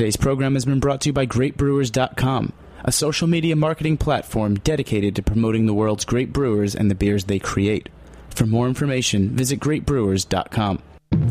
Today's 0.00 0.16
program 0.16 0.54
has 0.54 0.64
been 0.64 0.80
brought 0.80 1.02
to 1.02 1.10
you 1.10 1.12
by 1.12 1.26
GreatBrewers.com, 1.26 2.54
a 2.82 2.90
social 2.90 3.28
media 3.28 3.54
marketing 3.54 3.98
platform 3.98 4.54
dedicated 4.54 5.14
to 5.16 5.22
promoting 5.22 5.66
the 5.66 5.74
world's 5.74 6.06
great 6.06 6.32
brewers 6.32 6.74
and 6.74 6.90
the 6.90 6.94
beers 6.94 7.24
they 7.24 7.38
create. 7.38 7.90
For 8.30 8.46
more 8.46 8.66
information, 8.66 9.28
visit 9.36 9.60
GreatBrewers.com. 9.60 10.80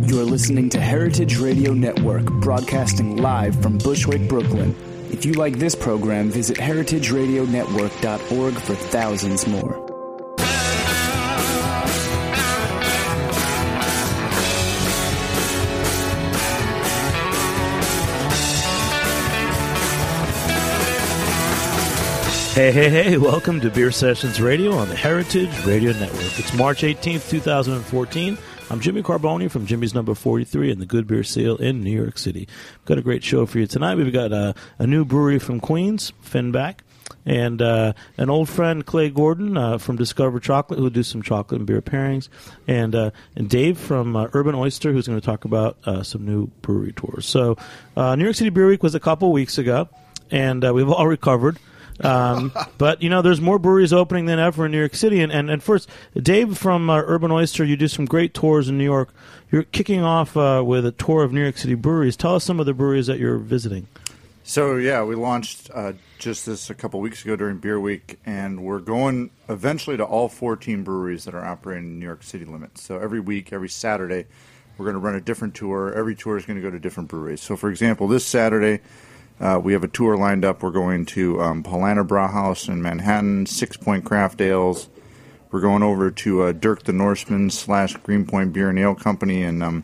You're 0.04 0.24
listening 0.24 0.70
to 0.70 0.80
Heritage 0.80 1.40
Radio 1.40 1.74
Network, 1.74 2.26
broadcasting 2.26 3.18
live 3.18 3.60
from 3.60 3.80
Bushwick, 3.80 4.30
Brooklyn. 4.30 4.76
If 5.12 5.26
you 5.26 5.34
like 5.34 5.58
this 5.58 5.74
program, 5.74 6.30
visit 6.30 6.58
heritageradionetwork.org 6.58 8.54
for 8.54 8.76
thousands 8.76 9.48
more. 9.48 9.89
Hey, 22.60 22.74
hey, 22.74 22.90
hey, 22.90 23.18
welcome 23.18 23.62
to 23.62 23.70
Beer 23.70 23.90
Sessions 23.90 24.42
Radio 24.42 24.74
on 24.74 24.90
the 24.90 24.96
Heritage 24.96 25.66
Radio 25.66 25.94
Network. 25.94 26.38
It's 26.38 26.54
March 26.54 26.82
18th, 26.82 27.30
2014. 27.30 28.38
I'm 28.70 28.82
Jimmy 28.82 29.02
Carbone 29.02 29.50
from 29.50 29.66
Jimmy's 29.66 29.94
Number 29.94 30.14
43 30.14 30.70
and 30.70 30.82
the 30.82 30.86
Good 30.86 31.08
Beer 31.08 31.24
Seal 31.24 31.56
in 31.56 31.82
New 31.82 31.90
York 31.90 32.18
City. 32.18 32.50
We've 32.50 32.86
got 32.86 32.98
a 32.98 33.02
great 33.02 33.24
show 33.24 33.46
for 33.46 33.60
you 33.60 33.66
tonight. 33.66 33.96
We've 33.96 34.12
got 34.12 34.34
uh, 34.34 34.52
a 34.78 34.86
new 34.86 35.06
brewery 35.06 35.40
from 35.40 35.62
Queens, 35.62 36.12
Finback, 36.22 36.80
and 37.26 37.62
uh, 37.62 37.94
an 38.18 38.30
old 38.30 38.50
friend, 38.50 38.86
Clay 38.86 39.10
Gordon 39.10 39.56
uh, 39.56 39.78
from 39.78 39.96
Discover 39.96 40.42
Chocolate, 40.42 40.82
who'll 40.82 40.90
do 40.90 41.02
some 41.02 41.22
chocolate 41.22 41.60
and 41.60 41.66
beer 41.66 41.82
pairings, 41.82 42.28
and 42.68 42.94
uh, 42.94 43.12
and 43.38 43.50
Dave 43.50 43.78
from 43.78 44.18
uh, 44.18 44.28
Urban 44.34 44.54
Oyster, 44.54 44.92
who's 44.92 45.08
going 45.08 45.18
to 45.18 45.26
talk 45.26 45.46
about 45.46 45.78
some 46.06 46.26
new 46.26 46.48
brewery 46.62 46.92
tours. 46.92 47.26
So, 47.26 47.56
New 47.96 48.26
York 48.26 48.36
City 48.36 48.50
Beer 48.50 48.68
Week 48.68 48.84
was 48.84 48.96
a 48.96 49.00
couple 49.00 49.32
weeks 49.32 49.58
ago, 49.58 49.88
and 50.30 50.62
we've 50.74 50.90
all 50.90 51.08
recovered. 51.08 51.58
Um, 52.02 52.52
but 52.78 53.02
you 53.02 53.10
know, 53.10 53.22
there's 53.22 53.42
more 53.42 53.60
breweries 53.60 53.94
opening 53.94 54.26
than 54.26 54.40
ever 54.40 54.66
in 54.66 54.72
New 54.72 54.80
York 54.80 54.96
City. 54.96 55.22
And 55.22 55.32
and, 55.32 55.50
and 55.50 55.62
first, 55.62 55.90
Dave 56.16 56.58
from 56.58 56.90
uh, 56.90 57.02
Urban 57.06 57.32
Oyster, 57.32 57.64
you 57.64 57.76
do 57.76 57.88
some 57.88 58.06
great 58.06 58.34
tours 58.34 58.70
in 58.70 58.78
New 58.78 58.84
York. 58.84 59.14
You're 59.52 59.64
kicking 59.64 60.04
off 60.04 60.38
uh, 60.38 60.64
with 60.66 60.86
a 60.86 60.92
tour 60.92 61.24
of 61.24 61.34
New 61.34 61.42
York 61.42 61.58
City 61.58 61.76
breweries. 61.76 62.16
Tell 62.16 62.36
us 62.36 62.44
some 62.44 62.60
of 62.60 62.66
the 62.66 62.74
breweries 62.74 63.08
that 63.08 63.20
you're 63.20 63.38
visiting. 63.38 63.88
So 64.44 64.78
yeah, 64.78 65.04
we 65.04 65.14
launched 65.14 65.70
uh, 65.76 65.94
just 66.18 66.46
this 66.48 66.72
a 66.72 66.74
couple 66.74 67.00
weeks 67.02 67.24
ago 67.24 67.36
during 67.36 67.58
Beer 67.58 67.80
Week, 67.80 68.20
and 68.26 68.64
we're 68.64 68.80
going 68.80 69.30
eventually 69.48 69.96
to 69.98 70.04
all 70.04 70.28
14 70.28 70.84
breweries 70.84 71.26
that 71.26 71.36
are 71.36 71.46
operating 71.46 71.84
in 71.84 72.00
New 72.00 72.06
York 72.06 72.24
City 72.24 72.46
limits. 72.46 72.82
So 72.82 72.98
every 72.98 73.20
week, 73.20 73.54
every 73.54 73.70
Saturday, 73.70 74.26
we're 74.78 74.86
going 74.86 74.96
to 74.96 75.00
run 75.00 75.14
a 75.14 75.22
different 75.22 75.54
tour. 75.54 75.94
Every 75.94 76.16
tour 76.16 76.36
is 76.36 76.48
going 76.48 76.58
to 76.58 76.64
go 76.64 76.72
to 76.72 76.80
different 76.80 77.10
breweries. 77.10 77.42
So 77.42 77.56
for 77.56 77.70
example, 77.70 78.08
this 78.08 78.26
Saturday 78.26 78.82
uh, 79.40 79.60
we 79.64 79.74
have 79.74 79.84
a 79.84 79.88
tour 79.88 80.18
lined 80.18 80.44
up. 80.44 80.62
We're 80.62 80.72
going 80.72 81.06
to 81.08 81.42
um, 81.42 81.64
Paulaner 81.64 82.06
Brauhaus 82.06 82.68
in 82.68 82.82
Manhattan, 82.82 83.46
Sixpoint 83.46 84.04
Craft 84.04 84.42
Ales. 84.42 84.90
We're 85.52 85.62
going 85.62 85.82
over 85.82 86.12
to 86.12 86.44
uh, 86.44 86.52
Dirk 86.52 86.84
the 86.84 86.94
Norseman 86.94 87.50
slash 87.50 87.96
Greenpoint 87.98 88.54
Beer 88.54 88.70
and 88.70 88.78
Ale 88.78 88.96
Company 88.96 89.44
in 89.44 89.62
um, 89.62 89.84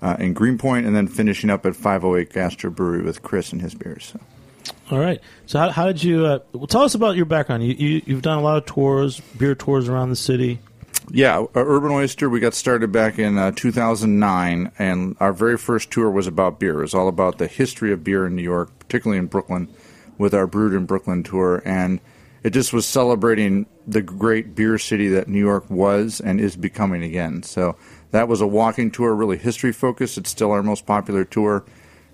uh, 0.00 0.16
in 0.18 0.32
Greenpoint, 0.32 0.86
and 0.86 0.94
then 0.94 1.08
finishing 1.08 1.50
up 1.50 1.66
at 1.66 1.74
508 1.74 2.32
Gastro 2.32 2.70
Brewery 2.70 3.02
with 3.02 3.22
Chris 3.22 3.52
and 3.52 3.60
his 3.60 3.74
beers. 3.74 4.12
So. 4.12 4.20
All 4.90 4.98
right. 4.98 5.20
So 5.46 5.58
how, 5.58 5.70
how 5.70 5.86
did 5.86 6.02
you? 6.02 6.24
Uh, 6.24 6.38
well, 6.52 6.66
tell 6.66 6.82
us 6.82 6.94
about 6.94 7.16
your 7.16 7.26
background. 7.26 7.64
You, 7.64 7.74
you 7.74 8.02
you've 8.06 8.22
done 8.22 8.38
a 8.38 8.42
lot 8.42 8.58
of 8.58 8.66
tours, 8.66 9.20
beer 9.36 9.54
tours 9.54 9.88
around 9.88 10.10
the 10.10 10.16
city. 10.16 10.60
Yeah, 11.10 11.38
uh, 11.38 11.46
Urban 11.54 11.90
Oyster. 11.90 12.28
We 12.28 12.40
got 12.40 12.54
started 12.54 12.92
back 12.92 13.18
in 13.18 13.38
uh, 13.38 13.52
2009, 13.52 14.72
and 14.78 15.16
our 15.20 15.32
very 15.32 15.56
first 15.56 15.90
tour 15.90 16.10
was 16.10 16.26
about 16.26 16.60
beer. 16.60 16.78
It 16.78 16.82
was 16.82 16.94
all 16.94 17.08
about 17.08 17.38
the 17.38 17.46
history 17.46 17.92
of 17.92 18.04
beer 18.04 18.26
in 18.26 18.36
New 18.36 18.42
York, 18.42 18.78
particularly 18.78 19.18
in 19.18 19.26
Brooklyn, 19.26 19.68
with 20.18 20.34
our 20.34 20.46
Brewed 20.46 20.74
in 20.74 20.84
Brooklyn 20.84 21.22
tour, 21.22 21.62
and 21.64 22.00
it 22.42 22.50
just 22.50 22.72
was 22.72 22.84
celebrating 22.84 23.66
the 23.86 24.02
great 24.02 24.54
beer 24.54 24.76
city 24.76 25.08
that 25.08 25.28
New 25.28 25.38
York 25.38 25.68
was 25.70 26.20
and 26.20 26.40
is 26.40 26.56
becoming 26.56 27.02
again. 27.02 27.42
So 27.42 27.76
that 28.10 28.28
was 28.28 28.42
a 28.42 28.46
walking 28.46 28.90
tour, 28.90 29.14
really 29.14 29.38
history 29.38 29.72
focused. 29.72 30.18
It's 30.18 30.30
still 30.30 30.52
our 30.52 30.62
most 30.62 30.84
popular 30.84 31.24
tour, 31.24 31.64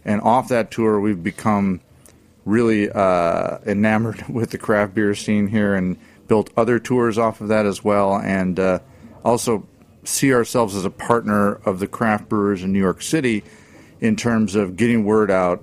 and 0.05 0.21
off 0.21 0.49
that 0.49 0.71
tour, 0.71 1.01
we've 1.01 1.23
become 1.23 1.81
really 2.45 2.91
uh, 2.91 3.59
enamored 3.67 4.23
with 4.29 4.51
the 4.51 4.59
craft 4.59 4.95
beer 4.95 5.15
scene 5.17 5.49
here 5.49 5.75
and 5.75 5.97
built 6.29 6.51
other 6.57 6.79
tours 6.79 7.19
off 7.19 7.41
of 7.41 7.49
that 7.49 7.67
as 7.67 7.85
well, 7.85 8.17
and 8.17 8.59
uh, 8.59 8.79
also 9.25 9.67
see 10.05 10.33
ourselves 10.35 10.77
as 10.77 10.85
a 10.85 10.91
partner 10.91 11.55
of 11.65 11.79
the 11.79 11.87
craft 11.87 12.29
brewers 12.29 12.63
in 12.63 12.73
New 12.73 12.79
York 12.79 13.03
City 13.03 13.43
in 14.01 14.17
terms 14.17 14.55
of 14.55 14.77
getting 14.77 15.05
word 15.05 15.31
out, 15.31 15.63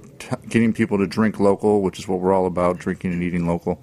getting 0.49 0.73
people 0.73 0.97
to 0.97 1.07
drink 1.07 1.39
local, 1.39 1.81
which 1.81 1.99
is 1.99 2.07
what 2.07 2.19
we're 2.19 2.33
all 2.33 2.47
about, 2.47 2.79
drinking 2.79 3.13
and 3.13 3.21
eating 3.21 3.45
local, 3.45 3.79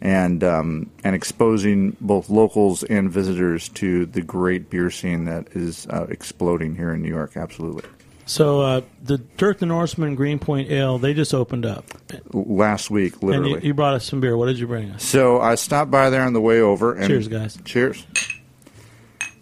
and 0.00 0.44
um, 0.44 0.90
and 1.02 1.14
exposing 1.14 1.96
both 2.00 2.28
locals 2.30 2.84
and 2.84 3.10
visitors 3.10 3.68
to 3.70 4.06
the 4.06 4.22
great 4.22 4.70
beer 4.70 4.90
scene 4.90 5.24
that 5.24 5.48
is 5.52 5.86
uh, 5.88 6.06
exploding 6.08 6.76
here 6.76 6.92
in 6.92 7.02
New 7.02 7.08
York. 7.08 7.36
Absolutely. 7.36 7.82
So 8.26 8.60
uh, 8.60 8.80
the 9.02 9.18
Dirk 9.18 9.60
the 9.60 9.66
Norseman 9.66 10.16
Greenpoint 10.16 10.68
Ale, 10.68 10.98
they 10.98 11.14
just 11.14 11.32
opened 11.32 11.64
up 11.64 11.84
last 12.32 12.90
week, 12.90 13.22
literally. 13.22 13.54
And 13.54 13.62
you, 13.62 13.68
you, 13.68 13.74
brought 13.74 13.94
us 13.94 14.04
some 14.04 14.20
beer. 14.20 14.36
What 14.36 14.46
did 14.46 14.58
you 14.58 14.66
bring 14.66 14.90
us? 14.90 15.04
So 15.04 15.40
I 15.40 15.54
stopped 15.54 15.92
by 15.92 16.10
there 16.10 16.22
on 16.22 16.32
the 16.32 16.40
way 16.40 16.60
over. 16.60 16.92
And 16.92 17.06
cheers, 17.06 17.28
guys. 17.28 17.56
Cheers. 17.64 18.04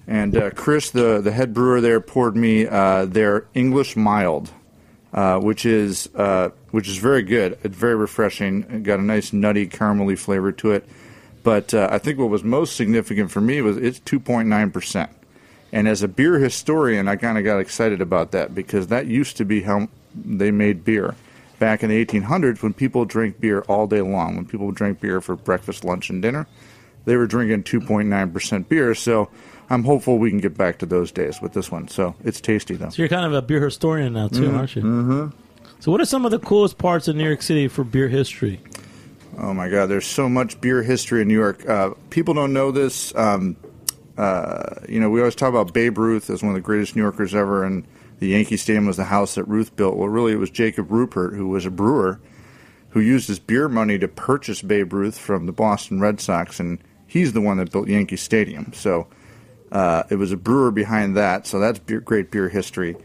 And 0.06 0.36
uh, 0.36 0.50
Chris, 0.50 0.90
the 0.90 1.22
the 1.22 1.32
head 1.32 1.54
brewer 1.54 1.80
there, 1.80 1.98
poured 1.98 2.36
me 2.36 2.66
uh, 2.66 3.06
their 3.06 3.46
English 3.54 3.96
mild, 3.96 4.52
uh, 5.14 5.40
which 5.40 5.64
is 5.64 6.10
uh, 6.14 6.50
which 6.70 6.86
is 6.86 6.98
very 6.98 7.22
good. 7.22 7.58
It's 7.64 7.76
very 7.76 7.96
refreshing. 7.96 8.64
It 8.64 8.82
got 8.82 8.98
a 8.98 9.02
nice 9.02 9.32
nutty 9.32 9.66
caramelly 9.66 10.18
flavor 10.18 10.52
to 10.52 10.72
it. 10.72 10.86
But 11.42 11.72
uh, 11.72 11.88
I 11.90 11.96
think 11.98 12.18
what 12.18 12.28
was 12.28 12.44
most 12.44 12.76
significant 12.76 13.30
for 13.30 13.40
me 13.40 13.62
was 13.62 13.78
it's 13.78 13.98
2.9 14.00 14.72
percent. 14.74 15.10
And 15.74 15.88
as 15.88 16.04
a 16.04 16.08
beer 16.08 16.38
historian, 16.38 17.08
I 17.08 17.16
kind 17.16 17.36
of 17.36 17.42
got 17.42 17.58
excited 17.58 18.00
about 18.00 18.30
that 18.30 18.54
because 18.54 18.86
that 18.86 19.06
used 19.06 19.36
to 19.38 19.44
be 19.44 19.62
how 19.62 19.88
they 20.14 20.52
made 20.52 20.84
beer 20.84 21.16
back 21.58 21.82
in 21.82 21.90
the 21.90 22.06
1800s 22.06 22.62
when 22.62 22.72
people 22.72 23.04
drank 23.04 23.40
beer 23.40 23.62
all 23.62 23.88
day 23.88 24.00
long. 24.00 24.36
When 24.36 24.46
people 24.46 24.70
drank 24.70 25.00
beer 25.00 25.20
for 25.20 25.34
breakfast, 25.34 25.84
lunch, 25.84 26.10
and 26.10 26.22
dinner, 26.22 26.46
they 27.06 27.16
were 27.16 27.26
drinking 27.26 27.64
2.9% 27.64 28.68
beer. 28.68 28.94
So 28.94 29.28
I'm 29.68 29.82
hopeful 29.82 30.18
we 30.18 30.30
can 30.30 30.38
get 30.38 30.56
back 30.56 30.78
to 30.78 30.86
those 30.86 31.10
days 31.10 31.42
with 31.42 31.54
this 31.54 31.72
one. 31.72 31.88
So 31.88 32.14
it's 32.22 32.40
tasty, 32.40 32.76
though. 32.76 32.90
So 32.90 33.02
you're 33.02 33.08
kind 33.08 33.26
of 33.26 33.34
a 33.34 33.42
beer 33.42 33.64
historian 33.64 34.12
now, 34.12 34.28
too, 34.28 34.42
mm-hmm. 34.42 34.56
aren't 34.56 34.76
you? 34.76 34.82
Mm-hmm. 34.82 35.36
So, 35.80 35.90
what 35.90 36.00
are 36.00 36.06
some 36.06 36.24
of 36.24 36.30
the 36.30 36.38
coolest 36.38 36.78
parts 36.78 37.08
of 37.08 37.16
New 37.16 37.24
York 37.24 37.42
City 37.42 37.66
for 37.66 37.82
beer 37.82 38.08
history? 38.08 38.60
Oh 39.36 39.52
my 39.52 39.68
God, 39.68 39.86
there's 39.86 40.06
so 40.06 40.28
much 40.28 40.60
beer 40.60 40.84
history 40.84 41.22
in 41.22 41.28
New 41.28 41.34
York. 41.34 41.68
Uh, 41.68 41.90
people 42.10 42.32
don't 42.32 42.52
know 42.52 42.70
this. 42.70 43.12
Um, 43.16 43.56
uh, 44.16 44.76
you 44.88 45.00
know, 45.00 45.10
we 45.10 45.20
always 45.20 45.34
talk 45.34 45.48
about 45.48 45.72
Babe 45.72 45.98
Ruth 45.98 46.30
as 46.30 46.42
one 46.42 46.50
of 46.50 46.54
the 46.54 46.60
greatest 46.60 46.94
New 46.94 47.02
Yorkers 47.02 47.34
ever, 47.34 47.64
and 47.64 47.86
the 48.20 48.28
Yankee 48.28 48.56
Stadium 48.56 48.86
was 48.86 48.96
the 48.96 49.04
house 49.04 49.34
that 49.34 49.44
Ruth 49.44 49.74
built. 49.74 49.96
Well, 49.96 50.08
really, 50.08 50.32
it 50.32 50.38
was 50.38 50.50
Jacob 50.50 50.88
Ruppert, 50.88 51.36
who 51.36 51.48
was 51.48 51.66
a 51.66 51.70
brewer, 51.70 52.20
who 52.90 53.00
used 53.00 53.26
his 53.26 53.40
beer 53.40 53.68
money 53.68 53.98
to 53.98 54.06
purchase 54.06 54.62
Babe 54.62 54.92
Ruth 54.92 55.18
from 55.18 55.46
the 55.46 55.52
Boston 55.52 56.00
Red 56.00 56.20
Sox, 56.20 56.60
and 56.60 56.78
he's 57.06 57.32
the 57.32 57.40
one 57.40 57.56
that 57.56 57.72
built 57.72 57.88
Yankee 57.88 58.16
Stadium. 58.16 58.72
So 58.72 59.08
uh, 59.72 60.04
it 60.10 60.16
was 60.16 60.30
a 60.30 60.36
brewer 60.36 60.70
behind 60.70 61.16
that. 61.16 61.46
So 61.48 61.58
that's 61.58 61.80
beer, 61.80 62.00
great 62.00 62.30
beer 62.30 62.48
history. 62.48 62.96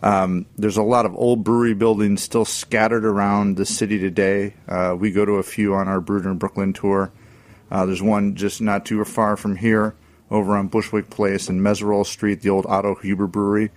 Um, 0.00 0.46
there's 0.56 0.76
a 0.76 0.82
lot 0.82 1.06
of 1.06 1.14
old 1.16 1.44
brewery 1.44 1.74
buildings 1.74 2.22
still 2.22 2.44
scattered 2.44 3.04
around 3.04 3.56
the 3.56 3.66
city 3.66 3.98
today. 3.98 4.54
Uh, 4.68 4.96
we 4.98 5.10
go 5.10 5.24
to 5.24 5.32
a 5.34 5.44
few 5.44 5.74
on 5.74 5.88
our 5.88 6.00
Brewed 6.00 6.24
in 6.24 6.38
Brooklyn 6.38 6.72
tour. 6.72 7.12
Uh, 7.70 7.86
there's 7.86 8.02
one 8.02 8.34
just 8.34 8.60
not 8.60 8.84
too 8.84 9.04
far 9.04 9.36
from 9.36 9.56
here 9.56 9.94
over 10.32 10.56
on 10.56 10.68
Bushwick 10.68 11.10
Place 11.10 11.48
and 11.48 11.60
Meserole 11.60 12.06
Street, 12.06 12.40
the 12.40 12.50
old 12.50 12.66
Otto 12.66 12.96
Huber 12.96 13.26
Brewery, 13.26 13.70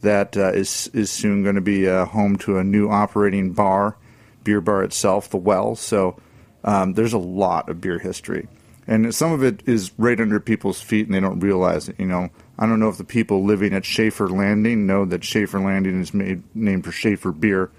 that 0.00 0.36
uh, 0.36 0.52
is 0.52 0.90
is 0.92 1.10
soon 1.10 1.42
going 1.42 1.54
to 1.54 1.60
be 1.60 1.88
uh, 1.88 2.06
home 2.06 2.36
to 2.36 2.58
a 2.58 2.64
new 2.64 2.88
operating 2.88 3.52
bar, 3.52 3.96
beer 4.42 4.60
bar 4.60 4.82
itself, 4.82 5.28
the 5.28 5.36
Well. 5.36 5.76
So 5.76 6.18
um, 6.64 6.94
there's 6.94 7.12
a 7.12 7.18
lot 7.18 7.68
of 7.68 7.80
beer 7.80 7.98
history, 7.98 8.48
and 8.86 9.14
some 9.14 9.32
of 9.32 9.44
it 9.44 9.62
is 9.66 9.92
right 9.98 10.18
under 10.18 10.40
people's 10.40 10.80
feet, 10.80 11.06
and 11.06 11.14
they 11.14 11.20
don't 11.20 11.40
realize 11.40 11.88
it. 11.88 11.96
You 11.98 12.06
know, 12.06 12.30
I 12.58 12.66
don't 12.66 12.80
know 12.80 12.88
if 12.88 12.96
the 12.96 13.04
people 13.04 13.44
living 13.44 13.74
at 13.74 13.84
Schaefer 13.84 14.28
Landing 14.28 14.86
know 14.86 15.04
that 15.04 15.24
Schaefer 15.24 15.60
Landing 15.60 16.00
is 16.00 16.14
made 16.14 16.42
named 16.54 16.84
for 16.84 16.92
Schaefer 16.92 17.32
Beer 17.32 17.70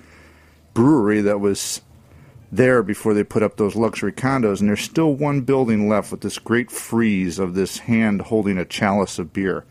Brewery 0.74 1.22
that 1.22 1.40
was 1.40 1.82
there 2.52 2.82
before 2.82 3.14
they 3.14 3.24
put 3.24 3.44
up 3.44 3.58
those 3.58 3.76
luxury 3.76 4.12
condos, 4.12 4.60
and 4.60 4.70
there's 4.70 4.82
still 4.82 5.14
one 5.14 5.42
building 5.42 5.88
left 5.88 6.12
with 6.12 6.22
this 6.22 6.40
great 6.40 6.72
frieze 6.72 7.40
of 7.40 7.54
this 7.54 7.80
hand 7.80 8.22
holding 8.22 8.58
a 8.58 8.66
chalice 8.66 9.20
of 9.20 9.34
beer. 9.34 9.66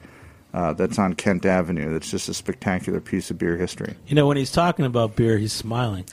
Uh, 0.54 0.72
that's 0.72 0.98
on 0.98 1.12
Kent 1.12 1.44
Avenue. 1.44 1.92
That's 1.92 2.10
just 2.10 2.28
a 2.30 2.34
spectacular 2.34 3.00
piece 3.00 3.30
of 3.30 3.36
beer 3.36 3.56
history. 3.56 3.94
You 4.06 4.14
know, 4.14 4.26
when 4.26 4.38
he's 4.38 4.50
talking 4.50 4.86
about 4.86 5.14
beer, 5.14 5.36
he's 5.36 5.52
smiling. 5.52 6.06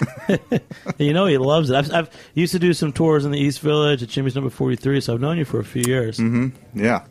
you 0.97 1.13
know, 1.13 1.25
he 1.25 1.37
loves 1.37 1.69
it. 1.69 1.75
I've, 1.75 1.93
I've, 1.93 2.09
used 2.33 2.51
to 2.51 2.59
do 2.59 2.73
some 2.73 2.91
tours 2.91 3.23
in 3.23 3.31
the 3.31 3.39
East 3.39 3.61
Village 3.61 4.03
at 4.03 4.09
Jimmy's 4.09 4.35
Number 4.35 4.49
Forty 4.49 4.75
Three, 4.75 4.99
so 4.99 5.13
I've 5.13 5.21
known 5.21 5.37
you 5.37 5.45
for 5.45 5.59
a 5.59 5.63
few 5.63 5.83
years. 5.87 6.17
Mm-hmm. 6.17 6.83
Yeah. 6.83 7.05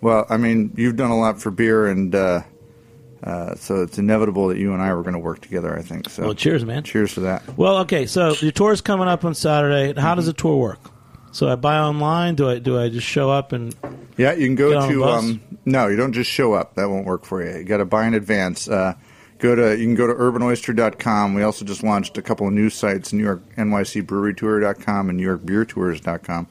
Well, 0.00 0.26
I 0.28 0.36
mean, 0.36 0.72
you've 0.76 0.96
done 0.96 1.10
a 1.10 1.18
lot 1.18 1.40
for 1.40 1.52
beer, 1.52 1.86
and 1.86 2.12
uh, 2.12 2.42
uh, 3.22 3.54
so 3.56 3.82
it's 3.82 3.98
inevitable 3.98 4.48
that 4.48 4.58
you 4.58 4.72
and 4.72 4.82
I 4.82 4.92
were 4.94 5.02
going 5.02 5.14
to 5.14 5.18
work 5.18 5.40
together. 5.40 5.76
I 5.76 5.82
think 5.82 6.08
so. 6.08 6.24
Well, 6.24 6.34
cheers, 6.34 6.64
man. 6.64 6.84
Cheers 6.84 7.12
for 7.12 7.20
that. 7.20 7.56
Well, 7.56 7.78
okay. 7.78 8.06
So 8.06 8.34
your 8.34 8.52
tour 8.52 8.72
is 8.72 8.80
coming 8.80 9.08
up 9.08 9.24
on 9.24 9.34
Saturday. 9.34 9.98
How 10.00 10.14
does 10.14 10.26
the 10.26 10.32
tour 10.32 10.56
work? 10.56 10.80
So 11.32 11.48
I 11.48 11.56
buy 11.56 11.78
online. 11.78 12.36
Do 12.36 12.48
I 12.48 12.58
do 12.58 12.78
I 12.80 12.88
just 12.88 13.06
show 13.06 13.30
up 13.30 13.52
and 13.52 13.74
Yeah, 14.16 14.32
you 14.32 14.46
can 14.46 14.54
go 14.54 14.88
to. 14.88 15.04
Um, 15.04 15.40
no, 15.64 15.88
you 15.88 15.96
don't 15.96 16.12
just 16.12 16.30
show 16.30 16.54
up. 16.54 16.74
That 16.76 16.88
won't 16.88 17.06
work 17.06 17.24
for 17.24 17.44
you. 17.44 17.58
You 17.58 17.64
got 17.64 17.76
to 17.78 17.84
buy 17.84 18.06
in 18.06 18.14
advance. 18.14 18.68
Uh, 18.68 18.94
go 19.38 19.54
to 19.54 19.76
you 19.76 19.84
can 19.84 19.94
go 19.94 20.06
to 20.06 20.14
urbanoyster.com. 20.14 21.34
We 21.34 21.42
also 21.42 21.64
just 21.64 21.82
launched 21.82 22.16
a 22.18 22.22
couple 22.22 22.46
of 22.46 22.52
new 22.54 22.70
sites: 22.70 23.12
New 23.12 23.24
York 23.24 23.42
NYC 23.56 24.06
Brewery 24.06 24.34
Tour.com 24.34 25.08
and 25.08 25.18
New 25.18 25.24
York 25.24 25.44
Beer 25.44 25.64
Tours.com. 25.64 26.46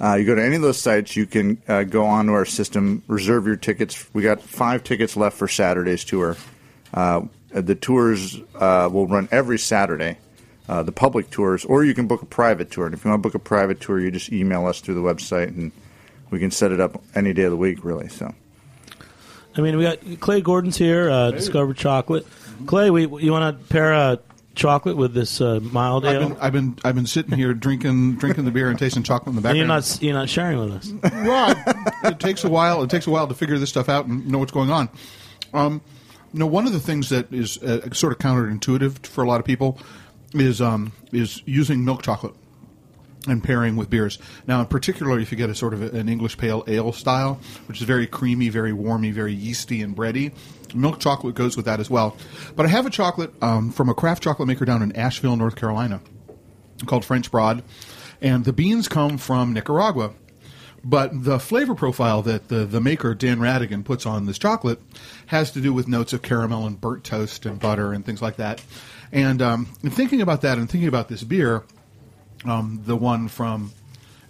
Uh, 0.00 0.14
you 0.14 0.24
go 0.24 0.34
to 0.34 0.44
any 0.44 0.56
of 0.56 0.62
those 0.62 0.80
sites, 0.80 1.16
you 1.16 1.26
can 1.26 1.60
uh, 1.66 1.82
go 1.82 2.06
onto 2.06 2.32
our 2.32 2.44
system, 2.44 3.02
reserve 3.08 3.46
your 3.46 3.56
tickets. 3.56 4.06
We 4.14 4.22
got 4.22 4.40
five 4.40 4.84
tickets 4.84 5.16
left 5.16 5.36
for 5.36 5.48
Saturday's 5.48 6.04
tour. 6.04 6.36
Uh, 6.94 7.22
the 7.50 7.74
tours 7.74 8.38
uh, 8.54 8.88
will 8.92 9.06
run 9.06 9.28
every 9.32 9.58
Saturday, 9.58 10.18
uh, 10.68 10.82
the 10.82 10.92
public 10.92 11.30
tours, 11.30 11.64
or 11.64 11.84
you 11.84 11.94
can 11.94 12.06
book 12.06 12.22
a 12.22 12.26
private 12.26 12.70
tour. 12.70 12.86
And 12.86 12.94
if 12.94 13.04
you 13.04 13.10
want 13.10 13.22
to 13.22 13.28
book 13.28 13.34
a 13.34 13.40
private 13.40 13.80
tour, 13.80 13.98
you 13.98 14.10
just 14.10 14.32
email 14.32 14.66
us 14.66 14.80
through 14.80 14.94
the 14.94 15.00
website, 15.00 15.48
and 15.48 15.72
we 16.30 16.38
can 16.38 16.50
set 16.50 16.70
it 16.70 16.80
up 16.80 17.02
any 17.14 17.32
day 17.32 17.42
of 17.42 17.50
the 17.50 17.56
week, 17.56 17.84
really. 17.84 18.08
So, 18.08 18.32
I 19.56 19.60
mean, 19.60 19.76
we 19.76 19.82
got 19.82 19.98
Clay 20.20 20.40
Gordon's 20.40 20.76
here. 20.76 21.10
Uh, 21.10 21.30
Discovered 21.32 21.76
chocolate. 21.76 22.26
Clay, 22.66 22.90
we 22.90 23.02
you 23.22 23.32
want 23.32 23.58
to 23.58 23.64
pair 23.68 23.94
uh, 23.94 24.16
chocolate 24.58 24.96
with 24.96 25.14
this 25.14 25.40
uh, 25.40 25.60
mild 25.62 26.04
I've 26.04 26.16
ale? 26.16 26.28
been, 26.30 26.38
I've 26.38 26.52
been 26.52 26.78
I've 26.84 26.94
been 26.94 27.06
sitting 27.06 27.38
here 27.38 27.54
drinking 27.54 28.16
drinking 28.16 28.44
the 28.44 28.50
beer 28.50 28.68
and 28.68 28.78
tasting 28.78 29.02
chocolate 29.02 29.34
in 29.34 29.40
the 29.42 29.48
and 29.48 29.58
background. 29.58 29.58
you're 29.58 29.66
not 29.66 30.02
you're 30.02 30.14
not 30.14 30.28
sharing 30.28 30.58
with 30.58 30.72
us. 30.72 30.92
well, 31.24 31.54
it 32.04 32.18
takes 32.20 32.44
a 32.44 32.50
while. 32.50 32.82
It 32.82 32.90
takes 32.90 33.06
a 33.06 33.10
while 33.10 33.26
to 33.26 33.34
figure 33.34 33.56
this 33.58 33.70
stuff 33.70 33.88
out 33.88 34.06
and 34.06 34.26
know 34.28 34.38
what's 34.38 34.52
going 34.52 34.70
on. 34.70 34.90
Um, 35.54 35.80
you 36.34 36.40
know, 36.40 36.46
one 36.46 36.66
of 36.66 36.72
the 36.74 36.80
things 36.80 37.08
that 37.08 37.32
is 37.32 37.56
uh, 37.62 37.88
sort 37.92 38.12
of 38.12 38.18
counterintuitive 38.18 39.06
for 39.06 39.24
a 39.24 39.28
lot 39.28 39.40
of 39.40 39.46
people 39.46 39.78
is 40.34 40.60
um, 40.60 40.92
is 41.12 41.42
using 41.46 41.84
milk 41.84 42.02
chocolate 42.02 42.34
and 43.30 43.42
pairing 43.42 43.76
with 43.76 43.90
beers. 43.90 44.18
Now, 44.46 44.60
in 44.60 44.66
particular, 44.66 45.18
if 45.18 45.30
you 45.30 45.38
get 45.38 45.50
a 45.50 45.54
sort 45.54 45.74
of 45.74 45.82
an 45.82 46.08
English 46.08 46.38
pale 46.38 46.64
ale 46.66 46.92
style, 46.92 47.40
which 47.66 47.80
is 47.80 47.86
very 47.86 48.06
creamy, 48.06 48.48
very 48.48 48.72
warmy, 48.72 49.12
very 49.12 49.32
yeasty 49.32 49.82
and 49.82 49.96
bready, 49.96 50.32
milk 50.74 51.00
chocolate 51.00 51.34
goes 51.34 51.56
with 51.56 51.66
that 51.66 51.80
as 51.80 51.90
well. 51.90 52.16
But 52.56 52.66
I 52.66 52.68
have 52.68 52.86
a 52.86 52.90
chocolate 52.90 53.32
um, 53.42 53.70
from 53.70 53.88
a 53.88 53.94
craft 53.94 54.22
chocolate 54.22 54.48
maker 54.48 54.64
down 54.64 54.82
in 54.82 54.94
Asheville, 54.96 55.36
North 55.36 55.56
Carolina, 55.56 56.00
called 56.86 57.04
French 57.04 57.30
Broad, 57.30 57.62
and 58.20 58.44
the 58.44 58.52
beans 58.52 58.88
come 58.88 59.18
from 59.18 59.52
Nicaragua. 59.52 60.12
But 60.84 61.24
the 61.24 61.40
flavor 61.40 61.74
profile 61.74 62.22
that 62.22 62.48
the, 62.48 62.64
the 62.64 62.80
maker, 62.80 63.12
Dan 63.14 63.40
Rattigan, 63.40 63.84
puts 63.84 64.06
on 64.06 64.26
this 64.26 64.38
chocolate 64.38 64.80
has 65.26 65.50
to 65.52 65.60
do 65.60 65.72
with 65.72 65.88
notes 65.88 66.12
of 66.12 66.22
caramel 66.22 66.66
and 66.66 66.80
burnt 66.80 67.02
toast 67.02 67.46
and 67.46 67.58
butter 67.58 67.92
and 67.92 68.06
things 68.06 68.22
like 68.22 68.36
that. 68.36 68.62
And 69.10 69.42
um, 69.42 69.68
in 69.82 69.90
thinking 69.90 70.20
about 70.20 70.42
that 70.42 70.56
and 70.56 70.70
thinking 70.70 70.88
about 70.88 71.08
this 71.08 71.24
beer, 71.24 71.64
um, 72.44 72.82
the 72.84 72.96
one 72.96 73.28
from 73.28 73.72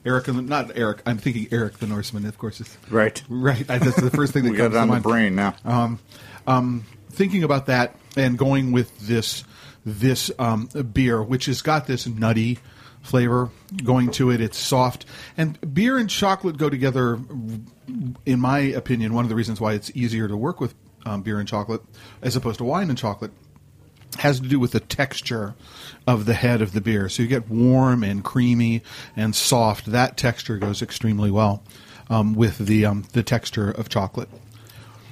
Eric, 0.05 0.29
and 0.29 0.39
the- 0.39 0.43
not 0.43 0.73
Eric, 0.77 1.03
I'm 1.07 1.19
thinking 1.19 1.49
Eric 1.51 1.79
the 1.79 1.87
Norseman, 1.87 2.25
of 2.27 2.39
course. 2.39 2.61
It's, 2.61 2.77
right, 2.91 3.23
right. 3.29 3.69
I, 3.71 3.79
that's 3.79 4.01
the 4.01 4.11
first 4.11 4.33
thing 4.33 4.45
that 4.45 4.51
comes 4.57 4.73
got 4.73 4.73
it 4.73 4.77
on 4.77 4.87
to 4.89 4.93
my 4.95 5.01
brain 5.01 5.35
now. 5.35 5.55
um, 5.65 5.99
um, 6.47 6.85
thinking 7.11 7.45
about 7.45 7.67
that 7.67 7.97
and 8.17 8.39
going 8.39 8.73
with 8.73 8.99
this 9.01 9.45
this 9.85 10.31
um, 10.39 10.67
beer, 10.93 11.23
which 11.23 11.47
has 11.47 11.63
got 11.63 11.87
this 11.87 12.07
nutty 12.07 12.59
flavor 13.03 13.51
going 13.85 14.11
to 14.13 14.31
it. 14.31 14.41
It's 14.41 14.59
soft, 14.59 15.07
and 15.37 15.59
beer 15.75 15.99
and 15.99 16.09
chocolate 16.11 16.57
go 16.59 16.69
together. 16.71 17.19
In 18.27 18.41
my 18.41 18.59
opinion, 18.59 19.15
one 19.15 19.25
of 19.25 19.29
the 19.29 19.35
reasons 19.35 19.61
why 19.61 19.73
it's 19.73 19.91
easier 19.95 20.29
to 20.29 20.37
work 20.37 20.61
with 20.61 20.75
um, 21.07 21.23
beer 21.23 21.39
and 21.39 21.49
chocolate 21.49 21.83
as 22.23 22.37
opposed 22.37 22.59
to 22.59 22.65
wine 22.65 22.89
and 22.91 22.99
chocolate 22.99 23.31
has 24.19 24.41
to 24.41 24.49
do 24.49 24.59
with 24.59 24.73
the 24.73 24.81
texture 24.81 25.55
of 26.07 26.27
the 26.27 26.35
head 26.35 26.61
of 26.61 26.73
the 26.73 26.81
beer. 26.81 27.09
So 27.09 27.23
you 27.23 27.29
get 27.29 27.49
warm 27.49 28.03
and 28.03 28.23
creamy 28.25 28.83
and 29.17 29.35
soft. 29.35 29.87
That 29.87 30.17
texture 30.17 30.59
goes 30.59 30.83
extremely 30.83 31.31
well 31.31 31.63
um, 32.11 32.35
with 32.35 32.59
the 32.59 32.85
um, 32.85 33.05
the 33.13 33.23
texture 33.23 33.71
of 33.71 33.89
chocolate. 33.89 34.29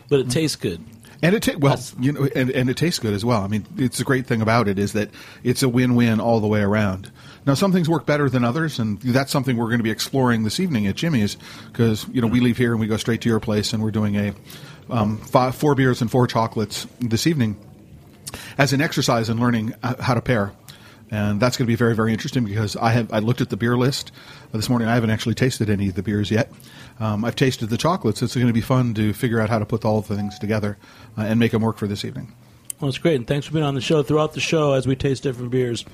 But 0.08 0.20
it 0.20 0.30
tastes 0.30 0.56
good. 0.56 0.84
And 1.22 1.34
it 1.34 1.42
ta- 1.42 1.58
well, 1.58 1.80
you 1.98 2.12
know, 2.12 2.28
and, 2.36 2.50
and 2.50 2.68
it 2.68 2.76
tastes 2.76 2.98
good 2.98 3.14
as 3.14 3.24
well. 3.24 3.40
I 3.40 3.46
mean, 3.46 3.64
it's 3.78 4.00
a 4.00 4.04
great 4.04 4.26
thing 4.26 4.42
about 4.42 4.68
it 4.68 4.78
is 4.78 4.92
that 4.92 5.08
it's 5.42 5.62
a 5.62 5.68
win-win 5.68 6.20
all 6.20 6.40
the 6.40 6.46
way 6.46 6.60
around. 6.60 7.10
Now, 7.46 7.54
some 7.54 7.72
things 7.72 7.88
work 7.88 8.04
better 8.04 8.28
than 8.28 8.44
others, 8.44 8.78
and 8.78 9.00
that's 9.00 9.32
something 9.32 9.56
we're 9.56 9.66
going 9.66 9.78
to 9.78 9.84
be 9.84 9.90
exploring 9.90 10.44
this 10.44 10.60
evening 10.60 10.86
at 10.86 10.94
Jimmy's 10.94 11.36
because 11.72 12.06
you 12.12 12.20
know 12.20 12.26
we 12.26 12.40
leave 12.40 12.58
here 12.58 12.72
and 12.72 12.80
we 12.80 12.86
go 12.86 12.96
straight 12.96 13.22
to 13.22 13.28
your 13.28 13.40
place, 13.40 13.72
and 13.72 13.82
we're 13.82 13.90
doing 13.92 14.16
a 14.16 14.34
um, 14.90 15.18
five, 15.18 15.54
four 15.54 15.74
beers 15.74 16.02
and 16.02 16.10
four 16.10 16.26
chocolates 16.26 16.86
this 17.00 17.26
evening 17.26 17.56
as 18.58 18.72
an 18.72 18.80
exercise 18.80 19.28
in 19.28 19.38
learning 19.38 19.74
uh, 19.82 20.00
how 20.02 20.14
to 20.14 20.20
pair. 20.20 20.52
And 21.10 21.38
that's 21.40 21.56
going 21.56 21.66
to 21.66 21.70
be 21.70 21.76
very, 21.76 21.94
very 21.94 22.12
interesting 22.12 22.44
because 22.44 22.74
I 22.76 22.90
have 22.90 23.12
I 23.12 23.20
looked 23.20 23.40
at 23.40 23.48
the 23.48 23.56
beer 23.56 23.76
list 23.76 24.10
this 24.52 24.68
morning. 24.68 24.88
I 24.88 24.94
haven't 24.94 25.10
actually 25.10 25.36
tasted 25.36 25.70
any 25.70 25.88
of 25.88 25.94
the 25.94 26.02
beers 26.02 26.30
yet. 26.30 26.50
Um, 26.98 27.24
I've 27.24 27.36
tasted 27.36 27.68
the 27.68 27.76
chocolates. 27.76 28.22
It's 28.22 28.34
going 28.34 28.48
to 28.48 28.52
be 28.52 28.60
fun 28.60 28.94
to 28.94 29.12
figure 29.12 29.40
out 29.40 29.48
how 29.48 29.60
to 29.60 29.66
put 29.66 29.84
all 29.84 30.00
the 30.00 30.16
things 30.16 30.38
together 30.38 30.78
uh, 31.16 31.22
and 31.22 31.38
make 31.38 31.52
them 31.52 31.62
work 31.62 31.78
for 31.78 31.86
this 31.86 32.04
evening. 32.04 32.32
Well, 32.80 32.88
it's 32.88 32.98
great, 32.98 33.16
and 33.16 33.26
thanks 33.26 33.46
for 33.46 33.52
being 33.52 33.64
on 33.64 33.74
the 33.74 33.80
show. 33.80 34.02
Throughout 34.02 34.34
the 34.34 34.40
show, 34.40 34.72
as 34.72 34.86
we 34.86 34.96
taste 34.96 35.22
different 35.22 35.50
beers, 35.50 35.84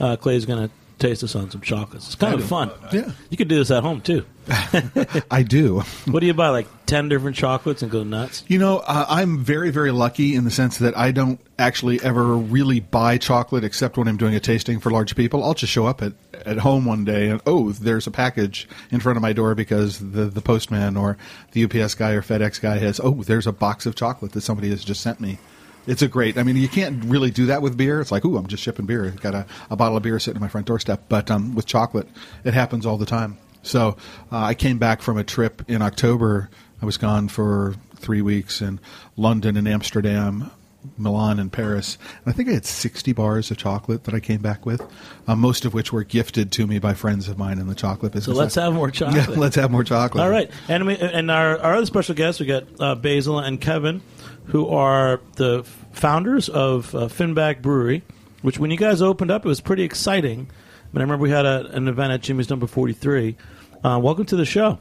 uh, 0.00 0.16
is 0.24 0.46
going 0.46 0.68
to 0.68 0.74
taste 0.98 1.22
this 1.22 1.34
on 1.34 1.50
some 1.50 1.60
chocolates. 1.60 2.06
It's 2.06 2.14
kind 2.14 2.34
of 2.34 2.44
fun. 2.44 2.70
Yeah. 2.92 3.10
you 3.30 3.36
could 3.36 3.48
do 3.48 3.56
this 3.56 3.70
at 3.70 3.82
home 3.82 4.00
too. 4.00 4.24
I 5.30 5.42
do. 5.42 5.82
What 6.06 6.20
do 6.20 6.26
you 6.26 6.34
buy? 6.34 6.50
Like 6.50 6.68
ten 6.86 7.08
different 7.08 7.36
chocolates 7.36 7.82
and 7.82 7.90
go 7.90 8.04
nuts? 8.04 8.44
You 8.46 8.58
know, 8.58 8.78
uh, 8.78 9.06
I'm 9.08 9.42
very, 9.42 9.70
very 9.70 9.90
lucky 9.90 10.34
in 10.34 10.44
the 10.44 10.50
sense 10.50 10.78
that 10.78 10.96
I 10.96 11.12
don't 11.12 11.40
actually 11.58 12.00
ever 12.02 12.36
really 12.36 12.80
buy 12.80 13.18
chocolate 13.18 13.64
except 13.64 13.96
when 13.96 14.06
I'm 14.06 14.16
doing 14.16 14.34
a 14.34 14.40
tasting 14.40 14.80
for 14.80 14.90
large 14.90 15.16
people. 15.16 15.42
I'll 15.42 15.54
just 15.54 15.72
show 15.72 15.86
up 15.86 16.02
at, 16.02 16.12
at 16.46 16.58
home 16.58 16.84
one 16.84 17.04
day 17.04 17.28
and, 17.28 17.40
oh, 17.46 17.72
there's 17.72 18.06
a 18.06 18.10
package 18.10 18.68
in 18.90 19.00
front 19.00 19.16
of 19.16 19.22
my 19.22 19.32
door 19.32 19.54
because 19.54 19.98
the, 19.98 20.26
the 20.26 20.42
postman 20.42 20.96
or 20.96 21.16
the 21.52 21.64
UPS 21.64 21.94
guy 21.94 22.10
or 22.10 22.22
FedEx 22.22 22.60
guy 22.60 22.78
has, 22.78 23.00
oh, 23.02 23.22
there's 23.22 23.46
a 23.46 23.52
box 23.52 23.86
of 23.86 23.94
chocolate 23.96 24.32
that 24.32 24.42
somebody 24.42 24.70
has 24.70 24.84
just 24.84 25.00
sent 25.00 25.20
me. 25.20 25.38
It's 25.86 26.02
a 26.02 26.08
great. 26.08 26.38
I 26.38 26.42
mean, 26.42 26.56
you 26.56 26.68
can't 26.68 27.04
really 27.04 27.30
do 27.30 27.46
that 27.46 27.62
with 27.62 27.76
beer. 27.76 28.00
It's 28.00 28.12
like, 28.12 28.24
ooh, 28.24 28.36
I'm 28.36 28.46
just 28.46 28.62
shipping 28.62 28.86
beer. 28.86 29.06
I've 29.06 29.20
got 29.20 29.34
a, 29.34 29.46
a 29.70 29.76
bottle 29.76 29.96
of 29.96 30.02
beer 30.02 30.18
sitting 30.18 30.36
at 30.36 30.40
my 30.40 30.48
front 30.48 30.66
doorstep. 30.66 31.04
But 31.08 31.30
um, 31.30 31.54
with 31.54 31.66
chocolate, 31.66 32.08
it 32.44 32.54
happens 32.54 32.86
all 32.86 32.96
the 32.96 33.06
time. 33.06 33.36
So 33.62 33.96
uh, 34.30 34.38
I 34.38 34.54
came 34.54 34.78
back 34.78 35.02
from 35.02 35.16
a 35.18 35.24
trip 35.24 35.62
in 35.68 35.82
October. 35.82 36.50
I 36.80 36.86
was 36.86 36.96
gone 36.96 37.28
for 37.28 37.74
three 37.96 38.22
weeks 38.22 38.60
in 38.60 38.78
London 39.16 39.56
and 39.56 39.66
Amsterdam, 39.66 40.50
Milan 40.98 41.38
and 41.38 41.50
Paris. 41.50 41.96
And 42.24 42.32
I 42.32 42.36
think 42.36 42.48
I 42.48 42.52
had 42.52 42.66
60 42.66 43.12
bars 43.12 43.50
of 43.50 43.56
chocolate 43.56 44.04
that 44.04 44.14
I 44.14 44.20
came 44.20 44.42
back 44.42 44.66
with, 44.66 44.82
uh, 45.26 45.34
most 45.34 45.64
of 45.64 45.72
which 45.72 45.92
were 45.92 46.04
gifted 46.04 46.52
to 46.52 46.66
me 46.66 46.78
by 46.78 46.94
friends 46.94 47.28
of 47.28 47.38
mine 47.38 47.58
in 47.58 47.66
the 47.66 47.74
chocolate 47.74 48.12
business. 48.12 48.36
So 48.36 48.40
let's 48.40 48.54
have 48.56 48.74
more 48.74 48.90
chocolate. 48.92 49.28
Yeah, 49.28 49.34
let's 49.34 49.56
have 49.56 49.70
more 49.70 49.84
chocolate. 49.84 50.22
All 50.22 50.30
right, 50.30 50.50
and 50.68 50.86
we, 50.86 50.98
and 50.98 51.30
our, 51.30 51.58
our 51.58 51.74
other 51.76 51.86
special 51.86 52.14
guests, 52.14 52.40
we 52.40 52.46
got 52.46 52.64
uh, 52.78 52.94
Basil 52.94 53.38
and 53.38 53.60
Kevin, 53.60 54.02
who 54.46 54.68
are 54.68 55.20
the 55.36 55.64
founders 55.92 56.48
of 56.48 56.94
uh, 56.94 57.00
Finback 57.08 57.62
Brewery. 57.62 58.02
Which, 58.42 58.58
when 58.58 58.70
you 58.70 58.76
guys 58.76 59.00
opened 59.00 59.30
up, 59.30 59.44
it 59.44 59.48
was 59.48 59.60
pretty 59.60 59.84
exciting. 59.84 60.48
But 60.92 61.00
I 61.00 61.04
remember 61.04 61.22
we 61.22 61.30
had 61.30 61.46
a, 61.46 61.66
an 61.70 61.88
event 61.88 62.12
at 62.12 62.20
Jimmy's 62.20 62.50
Number 62.50 62.66
Forty 62.66 62.92
Three. 62.92 63.36
Uh, 63.82 63.98
welcome 64.02 64.26
to 64.26 64.36
the 64.36 64.44
show. 64.44 64.78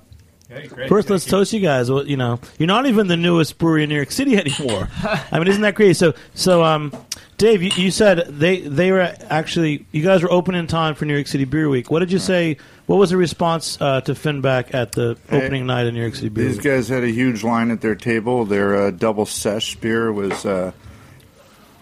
Hey, 0.50 0.68
great. 0.68 0.90
First, 0.90 1.08
Thank 1.08 1.12
let's 1.12 1.26
you. 1.26 1.32
toast 1.32 1.54
you 1.54 1.60
guys. 1.62 1.90
Well, 1.90 2.06
you 2.06 2.18
know, 2.18 2.40
you're 2.60 2.68
not 2.68 2.86
even 2.86 3.08
the 3.08 3.18
newest 3.18 3.58
brewery 3.58 3.84
in 3.84 3.90
New 3.90 3.96
York 3.96 4.12
City 4.12 4.36
anymore. 4.38 4.90
I 5.02 5.40
mean, 5.40 5.48
isn't 5.48 5.62
that 5.62 5.76
crazy? 5.76 5.94
So, 5.94 6.14
so, 6.36 6.64
um, 6.64 6.92
Dave, 7.38 7.62
you, 7.64 7.72
you 7.76 7.92
said 7.92 8.28
they 8.30 8.62
they 8.62 8.92
were 8.92 9.14
actually 9.30 9.86
you 9.92 10.04
guys 10.04 10.22
were 10.24 10.32
open 10.32 10.56
in 10.56 10.68
time 10.68 10.96
for 10.96 11.06
New 11.06 11.14
York 11.16 11.28
City 11.28 11.46
Beer 11.46 11.68
Week. 11.70 11.90
What 11.92 12.00
did 12.00 12.12
you 12.12 12.20
say? 12.20 12.58
What 12.86 12.98
was 12.98 13.10
the 13.10 13.18
response 13.18 13.78
uh, 13.82 14.02
to 14.02 14.14
Finback 14.14 14.74
at 14.74 14.92
the 14.92 15.18
Hey, 15.30 15.44
opening 15.44 15.66
night 15.66 15.88
of 15.88 15.94
New 15.94 16.02
York 16.02 16.16
City 16.16 16.30
Beer 16.30 16.46
These 16.46 16.58
Week? 16.58 16.66
guys 16.66 16.90
had 16.90 17.04
a 17.04 17.10
huge 17.12 17.44
line 17.44 17.72
at 17.72 17.82
their 17.82 17.96
table. 17.96 18.46
Their 18.46 18.76
uh, 18.76 18.92
double 18.92 19.26
Sess 19.26 19.74
beer 19.76 20.12
was 20.12 20.46
uh, 20.46 20.72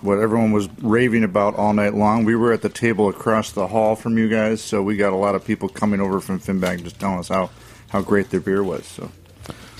what 0.01 0.19
everyone 0.19 0.51
was 0.51 0.67
raving 0.81 1.23
about 1.23 1.55
all 1.55 1.73
night 1.73 1.93
long. 1.95 2.23
We 2.25 2.35
were 2.35 2.53
at 2.53 2.61
the 2.61 2.69
table 2.69 3.09
across 3.09 3.51
the 3.51 3.67
hall 3.67 3.95
from 3.95 4.17
you 4.17 4.29
guys, 4.29 4.61
so 4.61 4.81
we 4.81 4.95
got 4.97 5.11
a 5.13 5.15
lot 5.17 5.35
of 5.35 5.43
people 5.45 5.69
coming 5.69 5.99
over 6.01 6.19
from 6.19 6.39
Finback 6.39 6.83
just 6.83 6.99
telling 6.99 7.19
us 7.19 7.27
how, 7.27 7.49
how 7.89 8.01
great 8.01 8.29
their 8.29 8.39
beer 8.39 8.63
was. 8.63 8.85
So 8.85 9.11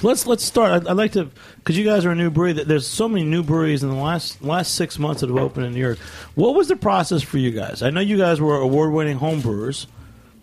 let's 0.03 0.27
let's 0.27 0.43
start. 0.43 0.71
I'd, 0.71 0.87
I'd 0.87 0.97
like 0.97 1.13
to 1.13 1.29
because 1.57 1.77
you 1.77 1.85
guys 1.85 2.05
are 2.05 2.11
a 2.11 2.15
new 2.15 2.29
brewery. 2.29 2.53
There's 2.53 2.87
so 2.87 3.07
many 3.07 3.23
new 3.23 3.43
breweries 3.43 3.83
in 3.83 3.89
the 3.89 3.95
last 3.95 4.41
last 4.41 4.75
six 4.75 4.97
months 4.99 5.21
that 5.21 5.29
have 5.29 5.37
opened 5.37 5.65
in 5.67 5.73
New 5.73 5.79
York. 5.79 5.99
What 6.35 6.55
was 6.55 6.67
the 6.67 6.75
process 6.75 7.21
for 7.21 7.37
you 7.37 7.51
guys? 7.51 7.81
I 7.81 7.89
know 7.89 8.01
you 8.01 8.17
guys 8.17 8.41
were 8.41 8.55
award 8.57 8.91
winning 8.93 9.17
home 9.17 9.41
brewers. 9.41 9.87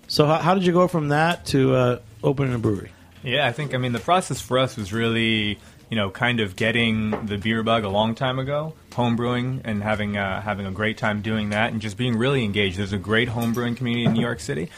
So 0.07 0.27
how, 0.27 0.39
how 0.39 0.55
did 0.55 0.65
you 0.65 0.73
go 0.73 0.89
from 0.89 1.09
that 1.09 1.45
to 1.47 1.75
uh, 1.75 1.99
opening 2.25 2.55
a 2.55 2.59
brewery? 2.59 2.91
Yeah, 3.23 3.47
I 3.47 3.53
think 3.53 3.75
I 3.75 3.79
mean 3.79 3.93
the 3.93 4.01
process 4.01 4.41
for 4.41 4.59
us 4.59 4.77
was 4.77 4.93
really 4.93 5.59
you 5.91 5.97
know 5.97 6.11
kind 6.11 6.41
of 6.41 6.57
getting 6.57 7.27
the 7.27 7.37
beer 7.37 7.63
bug 7.63 7.85
a 7.85 7.89
long 7.89 8.15
time 8.15 8.39
ago, 8.39 8.75
home 8.95 9.17
brewing 9.17 9.61
and 9.65 9.83
having 9.83 10.17
uh, 10.17 10.41
having 10.41 10.67
a 10.67 10.71
great 10.71 10.99
time 10.99 11.23
doing 11.23 11.51
that 11.51 11.73
and 11.73 11.81
just 11.81 11.97
being 11.97 12.17
really 12.17 12.45
engaged. 12.45 12.79
There's 12.79 12.93
a 12.93 12.99
great 12.99 13.29
home 13.29 13.53
brewing 13.53 13.77
community 13.77 14.05
in 14.05 14.13
New 14.13 14.21
York 14.21 14.41
City, 14.41 14.71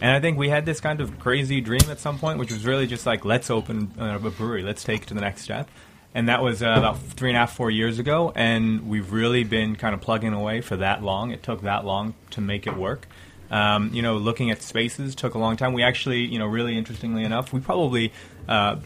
and 0.00 0.04
I 0.04 0.20
think 0.20 0.38
we 0.38 0.48
had 0.48 0.66
this 0.66 0.80
kind 0.80 1.00
of 1.00 1.18
crazy 1.18 1.60
dream 1.60 1.88
at 1.90 2.00
some 2.00 2.18
point, 2.18 2.38
which 2.38 2.50
was 2.52 2.64
really 2.64 2.86
just 2.86 3.06
like 3.06 3.24
let's 3.24 3.50
open 3.50 3.92
uh, 3.98 4.18
a 4.22 4.30
brewery, 4.30 4.62
let's 4.62 4.82
take 4.82 5.02
it 5.02 5.08
to 5.08 5.14
the 5.14 5.20
next 5.20 5.42
step. 5.42 5.68
and 6.14 6.28
that 6.28 6.42
was 6.42 6.62
uh, 6.62 6.74
about 6.76 6.98
three 7.00 7.30
and 7.30 7.36
a 7.36 7.40
half, 7.40 7.54
four 7.54 7.70
years 7.70 7.98
ago. 7.98 8.32
And 8.34 8.88
we've 8.88 9.12
really 9.12 9.44
been 9.44 9.76
kind 9.76 9.94
of 9.94 10.00
plugging 10.00 10.32
away 10.32 10.60
for 10.60 10.76
that 10.76 11.02
long. 11.02 11.30
It 11.30 11.42
took 11.42 11.62
that 11.62 11.84
long 11.84 12.14
to 12.30 12.40
make 12.40 12.66
it 12.66 12.76
work. 12.76 13.06
Um, 13.50 13.90
you 13.94 14.02
know, 14.02 14.16
looking 14.16 14.50
at 14.50 14.62
spaces 14.62 15.14
took 15.14 15.34
a 15.34 15.38
long 15.38 15.56
time. 15.56 15.72
We 15.72 15.82
actually, 15.82 16.20
you 16.20 16.38
know, 16.38 16.46
really 16.46 16.76
interestingly 16.76 17.24
enough, 17.24 17.52
we 17.52 17.60
probably 17.60 18.12
uh, 18.48 18.76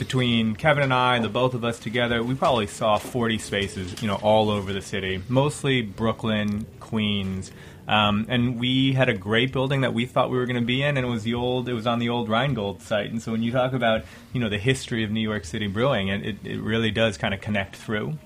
between 0.00 0.56
Kevin 0.56 0.82
and 0.82 0.94
I, 0.94 1.18
the 1.18 1.28
both 1.28 1.52
of 1.52 1.62
us 1.62 1.78
together, 1.78 2.22
we 2.22 2.34
probably 2.34 2.66
saw 2.66 2.96
40 2.96 3.36
spaces, 3.36 4.00
you 4.00 4.08
know, 4.08 4.14
all 4.16 4.48
over 4.48 4.72
the 4.72 4.80
city, 4.80 5.22
mostly 5.28 5.82
Brooklyn, 5.82 6.64
Queens. 6.80 7.52
Um, 7.86 8.24
and 8.30 8.58
we 8.58 8.94
had 8.94 9.10
a 9.10 9.12
great 9.12 9.52
building 9.52 9.82
that 9.82 9.92
we 9.92 10.06
thought 10.06 10.30
we 10.30 10.38
were 10.38 10.46
going 10.46 10.58
to 10.58 10.66
be 10.66 10.82
in, 10.82 10.96
and 10.96 11.06
it 11.06 11.08
was 11.10 11.22
the 11.22 11.34
old. 11.34 11.68
It 11.68 11.74
was 11.74 11.86
on 11.86 11.98
the 11.98 12.08
old 12.08 12.30
Rheingold 12.30 12.80
site. 12.80 13.10
And 13.10 13.20
so 13.20 13.30
when 13.30 13.42
you 13.42 13.52
talk 13.52 13.74
about 13.74 14.04
you 14.32 14.40
know 14.40 14.48
the 14.48 14.58
history 14.58 15.04
of 15.04 15.10
New 15.10 15.20
York 15.20 15.44
City 15.44 15.66
brewing, 15.66 16.08
it, 16.08 16.24
it, 16.24 16.36
it 16.44 16.60
really 16.62 16.90
does 16.90 17.18
kind 17.18 17.34
of 17.34 17.42
connect 17.42 17.76
through. 17.76 18.18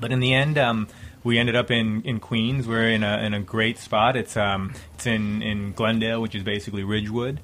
But 0.00 0.10
in 0.10 0.18
the 0.18 0.34
end, 0.34 0.58
um, 0.58 0.88
we 1.22 1.38
ended 1.38 1.54
up 1.54 1.70
in, 1.70 2.02
in 2.02 2.18
Queens. 2.18 2.66
We're 2.66 2.88
in 2.88 3.04
a 3.04 3.18
in 3.18 3.34
a 3.34 3.40
great 3.40 3.78
spot. 3.78 4.16
It's 4.16 4.36
um 4.36 4.74
it's 4.94 5.06
in, 5.06 5.42
in 5.42 5.74
Glendale, 5.74 6.20
which 6.20 6.34
is 6.34 6.42
basically 6.42 6.82
Ridgewood. 6.82 7.40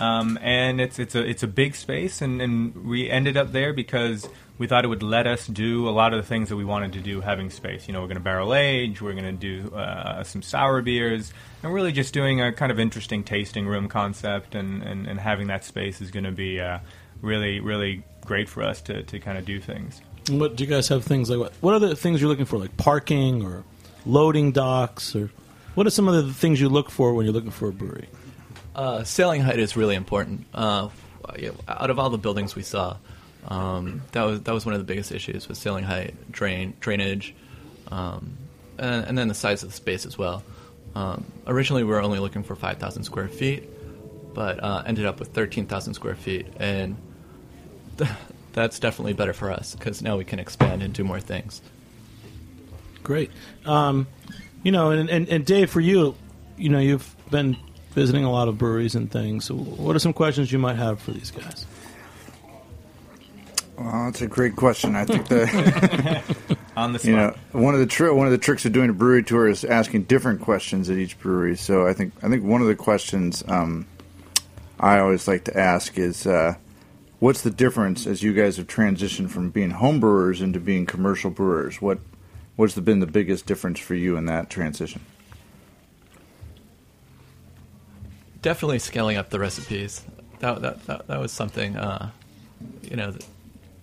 Um, 0.00 0.38
and 0.40 0.80
it's 0.80 0.98
it's 0.98 1.14
a 1.14 1.22
it's 1.22 1.42
a 1.42 1.46
big 1.46 1.74
space, 1.74 2.22
and, 2.22 2.40
and 2.40 2.86
we 2.86 3.10
ended 3.10 3.36
up 3.36 3.52
there 3.52 3.74
because 3.74 4.26
we 4.56 4.66
thought 4.66 4.84
it 4.84 4.88
would 4.88 5.02
let 5.02 5.26
us 5.26 5.46
do 5.46 5.86
a 5.88 5.90
lot 5.90 6.14
of 6.14 6.22
the 6.22 6.26
things 6.26 6.48
that 6.48 6.56
we 6.56 6.64
wanted 6.64 6.94
to 6.94 7.00
do 7.00 7.20
having 7.20 7.50
space. 7.50 7.86
You 7.86 7.92
know, 7.92 8.00
we're 8.00 8.06
going 8.06 8.16
to 8.16 8.22
barrel 8.22 8.54
age, 8.54 9.02
we're 9.02 9.12
going 9.12 9.24
to 9.24 9.32
do 9.32 9.74
uh, 9.74 10.24
some 10.24 10.40
sour 10.40 10.80
beers, 10.80 11.34
and 11.62 11.72
really 11.72 11.92
just 11.92 12.14
doing 12.14 12.40
a 12.40 12.50
kind 12.50 12.72
of 12.72 12.80
interesting 12.80 13.24
tasting 13.24 13.66
room 13.66 13.88
concept, 13.88 14.54
and, 14.54 14.82
and, 14.82 15.06
and 15.06 15.20
having 15.20 15.48
that 15.48 15.64
space 15.64 16.00
is 16.00 16.10
going 16.10 16.24
to 16.24 16.32
be 16.32 16.60
uh, 16.60 16.78
really 17.20 17.60
really 17.60 18.02
great 18.24 18.48
for 18.48 18.62
us 18.62 18.80
to, 18.82 19.02
to 19.02 19.18
kind 19.18 19.36
of 19.36 19.44
do 19.44 19.60
things. 19.60 20.00
What 20.30 20.56
do 20.56 20.64
you 20.64 20.70
guys 20.70 20.88
have 20.88 21.04
things 21.04 21.28
like? 21.28 21.38
What, 21.38 21.52
what 21.60 21.74
are 21.74 21.78
the 21.78 21.94
things 21.94 22.22
you're 22.22 22.30
looking 22.30 22.46
for, 22.46 22.58
like 22.58 22.74
parking 22.78 23.44
or 23.44 23.64
loading 24.06 24.52
docks, 24.52 25.14
or 25.14 25.30
what 25.74 25.86
are 25.86 25.90
some 25.90 26.08
of 26.08 26.14
the 26.14 26.32
things 26.32 26.58
you 26.58 26.70
look 26.70 26.90
for 26.90 27.12
when 27.12 27.26
you're 27.26 27.34
looking 27.34 27.50
for 27.50 27.68
a 27.68 27.72
brewery? 27.72 28.08
Uh, 28.74 29.04
sailing 29.04 29.40
height 29.40 29.58
is 29.58 29.76
really 29.76 29.94
important. 29.94 30.46
Uh, 30.54 30.88
out 31.68 31.90
of 31.90 31.98
all 31.98 32.10
the 32.10 32.18
buildings 32.18 32.54
we 32.54 32.62
saw, 32.62 32.96
um, 33.48 34.02
that 34.12 34.22
was 34.24 34.42
that 34.42 34.52
was 34.52 34.66
one 34.66 34.74
of 34.74 34.80
the 34.80 34.84
biggest 34.84 35.12
issues 35.12 35.48
with 35.48 35.56
sailing 35.56 35.84
height, 35.84 36.14
drain, 36.30 36.74
drainage, 36.80 37.34
um, 37.90 38.36
and, 38.78 39.06
and, 39.06 39.18
then 39.18 39.28
the 39.28 39.34
size 39.34 39.62
of 39.62 39.70
the 39.70 39.74
space 39.74 40.06
as 40.06 40.18
well. 40.18 40.42
Um, 40.94 41.24
originally, 41.46 41.84
we 41.84 41.90
were 41.90 42.02
only 42.02 42.18
looking 42.18 42.42
for 42.42 42.56
5,000 42.56 43.04
square 43.04 43.28
feet, 43.28 43.68
but 44.34 44.62
uh, 44.62 44.82
ended 44.86 45.06
up 45.06 45.20
with 45.20 45.28
13,000 45.28 45.94
square 45.94 46.16
feet, 46.16 46.46
and 46.58 46.96
th- 47.98 48.10
that's 48.52 48.78
definitely 48.78 49.12
better 49.12 49.32
for 49.32 49.50
us 49.50 49.74
because 49.74 50.02
now 50.02 50.16
we 50.16 50.24
can 50.24 50.38
expand 50.38 50.82
and 50.82 50.92
do 50.92 51.04
more 51.04 51.20
things. 51.20 51.62
Great, 53.02 53.30
um, 53.64 54.06
you 54.62 54.72
know, 54.72 54.90
and, 54.90 55.08
and, 55.08 55.28
and 55.28 55.46
Dave, 55.46 55.70
for 55.70 55.80
you, 55.80 56.14
you 56.56 56.68
know, 56.68 56.78
you've 56.78 57.16
been 57.30 57.56
visiting 57.92 58.24
a 58.24 58.30
lot 58.30 58.48
of 58.48 58.58
breweries 58.58 58.94
and 58.94 59.10
things. 59.10 59.44
So 59.44 59.54
what 59.54 59.96
are 59.96 59.98
some 59.98 60.12
questions 60.12 60.52
you 60.52 60.58
might 60.58 60.76
have 60.76 61.00
for 61.00 61.12
these 61.12 61.30
guys? 61.30 61.66
Well, 63.76 64.04
that's 64.04 64.20
a 64.20 64.26
great 64.26 64.56
question. 64.56 64.94
I 64.94 65.06
think 65.06 65.28
the 65.28 66.36
on 66.76 66.92
the 66.92 66.98
spot. 66.98 67.08
you 67.08 67.16
know 67.16 67.34
one 67.52 67.72
of 67.72 67.80
the 67.80 67.86
tri- 67.86 68.10
one 68.10 68.26
of 68.26 68.30
the 68.30 68.38
tricks 68.38 68.66
of 68.66 68.72
doing 68.72 68.90
a 68.90 68.92
brewery 68.92 69.22
tour 69.22 69.48
is 69.48 69.64
asking 69.64 70.02
different 70.02 70.42
questions 70.42 70.90
at 70.90 70.98
each 70.98 71.18
brewery. 71.18 71.56
So 71.56 71.86
I 71.86 71.94
think 71.94 72.12
I 72.22 72.28
think 72.28 72.44
one 72.44 72.60
of 72.60 72.66
the 72.66 72.76
questions 72.76 73.42
um, 73.48 73.86
I 74.78 74.98
always 74.98 75.26
like 75.26 75.44
to 75.44 75.58
ask 75.58 75.98
is 75.98 76.26
uh, 76.26 76.56
what's 77.20 77.40
the 77.40 77.50
difference 77.50 78.06
as 78.06 78.22
you 78.22 78.34
guys 78.34 78.58
have 78.58 78.66
transitioned 78.66 79.30
from 79.30 79.48
being 79.48 79.70
home 79.70 79.98
brewers 79.98 80.42
into 80.42 80.60
being 80.60 80.84
commercial 80.84 81.30
brewers? 81.30 81.80
What 81.80 82.00
what's 82.56 82.78
been 82.78 83.00
the 83.00 83.06
biggest 83.06 83.46
difference 83.46 83.80
for 83.80 83.94
you 83.94 84.18
in 84.18 84.26
that 84.26 84.50
transition? 84.50 85.00
Definitely 88.42 88.78
scaling 88.78 89.16
up 89.16 89.30
the 89.30 89.38
recipes. 89.38 90.04
That 90.40 90.62
that 90.62 90.86
that, 90.86 91.06
that 91.06 91.20
was 91.20 91.32
something 91.32 91.76
uh, 91.76 92.10
you 92.82 92.96
know 92.96 93.14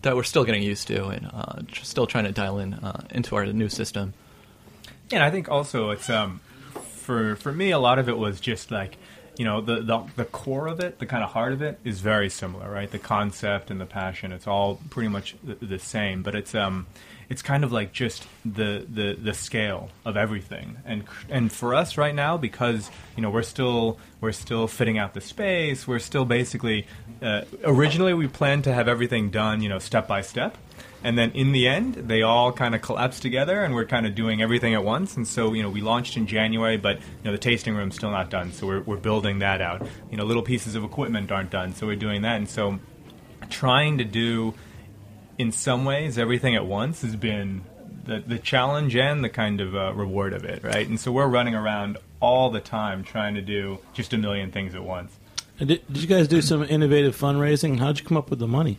that, 0.01 0.15
we're 0.15 0.23
still 0.23 0.45
getting 0.45 0.63
used 0.63 0.87
to 0.87 1.07
and 1.07 1.29
uh, 1.33 1.61
still 1.83 2.07
trying 2.07 2.23
to 2.23 2.31
dial 2.31 2.59
in 2.59 2.73
uh, 2.75 3.05
into 3.11 3.35
our 3.35 3.45
new 3.45 3.69
system. 3.69 4.13
And 5.11 5.21
I 5.21 5.29
think 5.31 5.49
also 5.49 5.91
it's 5.91 6.09
um, 6.09 6.39
for 6.95 7.35
for 7.35 7.51
me 7.51 7.71
a 7.71 7.79
lot 7.79 7.99
of 7.99 8.09
it 8.09 8.17
was 8.17 8.39
just 8.39 8.71
like 8.71 8.97
you 9.37 9.45
know 9.45 9.61
the, 9.61 9.81
the 9.81 10.03
the 10.15 10.25
core 10.25 10.67
of 10.67 10.79
it, 10.79 10.99
the 10.99 11.05
kind 11.05 11.23
of 11.23 11.31
heart 11.31 11.53
of 11.53 11.61
it 11.61 11.79
is 11.83 11.99
very 11.99 12.29
similar, 12.29 12.71
right? 12.71 12.89
The 12.89 12.99
concept 12.99 13.69
and 13.69 13.79
the 13.79 13.85
passion, 13.85 14.31
it's 14.31 14.47
all 14.47 14.79
pretty 14.89 15.09
much 15.09 15.35
the, 15.43 15.55
the 15.55 15.79
same, 15.79 16.23
but 16.23 16.35
it's 16.35 16.55
um 16.55 16.87
it's 17.29 17.41
kind 17.41 17.63
of 17.63 17.72
like 17.72 17.91
just 17.91 18.25
the, 18.46 18.86
the, 18.89 19.17
the 19.22 19.34
scale 19.34 19.89
of 20.05 20.15
everything. 20.15 20.77
And 20.86 21.03
and 21.29 21.51
for 21.51 21.75
us 21.75 21.98
right 21.98 22.15
now, 22.15 22.38
because 22.38 22.89
you 23.15 23.22
know 23.22 23.29
we're 23.29 23.43
still 23.43 24.00
we're 24.22 24.31
still 24.31 24.67
fitting 24.67 24.98
out 24.98 25.13
the 25.13 25.22
space, 25.22 25.88
we're 25.88 26.00
still 26.00 26.25
basically 26.25 26.88
uh, 27.22 27.41
originally 27.63 28.13
we 28.13 28.27
planned 28.27 28.63
to 28.65 28.74
have 28.74 28.88
everything 28.88 29.29
done 29.29 29.62
you 29.62 29.69
know 29.69 29.79
step 29.79 30.07
by 30.07 30.22
step. 30.22 30.57
And 31.03 31.17
then 31.17 31.31
in 31.31 31.51
the 31.51 31.67
end, 31.67 31.93
they 31.93 32.24
all 32.24 32.51
kind 32.51 32.74
of 32.74 32.81
collapse 32.81 33.19
together, 33.19 33.63
and 33.63 33.75
we're 33.75 33.86
kind 33.86 34.07
of 34.07 34.15
doing 34.15 34.41
everything 34.41 34.74
at 34.74 34.84
once. 34.84 35.15
And 35.15 35.27
so, 35.27 35.53
you 35.53 35.62
know, 35.62 35.69
we 35.69 35.79
launched 35.79 36.17
in 36.17 36.25
January, 36.25 36.75
but 36.75 36.98
you 36.98 37.03
know, 37.24 37.31
the 37.31 37.38
tasting 37.38 37.75
room's 37.75 37.96
still 37.96 38.10
not 38.10 38.31
done, 38.31 38.51
so 38.51 38.65
we're, 38.65 38.81
we're 38.81 38.98
building 38.98 39.39
that 39.39 39.62
out. 39.62 39.88
You 40.10 40.17
know, 40.17 40.25
little 40.25 40.41
pieces 40.41 40.74
of 40.74 40.84
equipment 40.84 41.31
aren't 41.31 41.51
done, 41.51 41.75
so 41.75 41.86
we're 41.86 41.96
doing 41.96 42.24
that. 42.24 42.38
And 42.38 42.50
so, 42.50 42.79
trying 43.50 44.00
to 44.00 44.03
do 44.03 44.55
in 45.38 45.51
some 45.51 45.86
ways, 45.86 46.17
everything 46.17 46.56
at 46.56 46.65
once 46.65 47.01
has 47.01 47.15
been 47.15 47.63
the, 48.06 48.24
the 48.25 48.39
challenge 48.39 48.96
and 48.96 49.24
the 49.24 49.29
kind 49.29 49.62
of 49.62 49.75
uh, 49.75 49.94
reward 49.94 50.34
of 50.34 50.44
it, 50.46 50.63
right? 50.63 50.88
And 50.88 51.00
so 51.00 51.12
we're 51.12 51.27
running 51.27 51.56
around 51.56 51.98
all 52.20 52.50
the 52.50 52.60
time 52.62 53.03
trying 53.03 53.36
to 53.36 53.41
do 53.41 53.79
just 53.94 54.13
a 54.13 54.17
million 54.17 54.51
things 54.51 54.74
at 54.74 54.84
once. 54.84 55.17
And 55.60 55.70
did, 55.70 55.88
did 55.88 56.01
you 56.01 56.08
guys 56.08 56.27
do 56.27 56.41
some 56.41 56.63
innovative 56.63 57.15
fundraising? 57.15 57.79
How'd 57.79 58.00
you 58.00 58.06
come 58.06 58.17
up 58.17 58.29
with 58.29 58.39
the 58.39 58.48
money? 58.48 58.77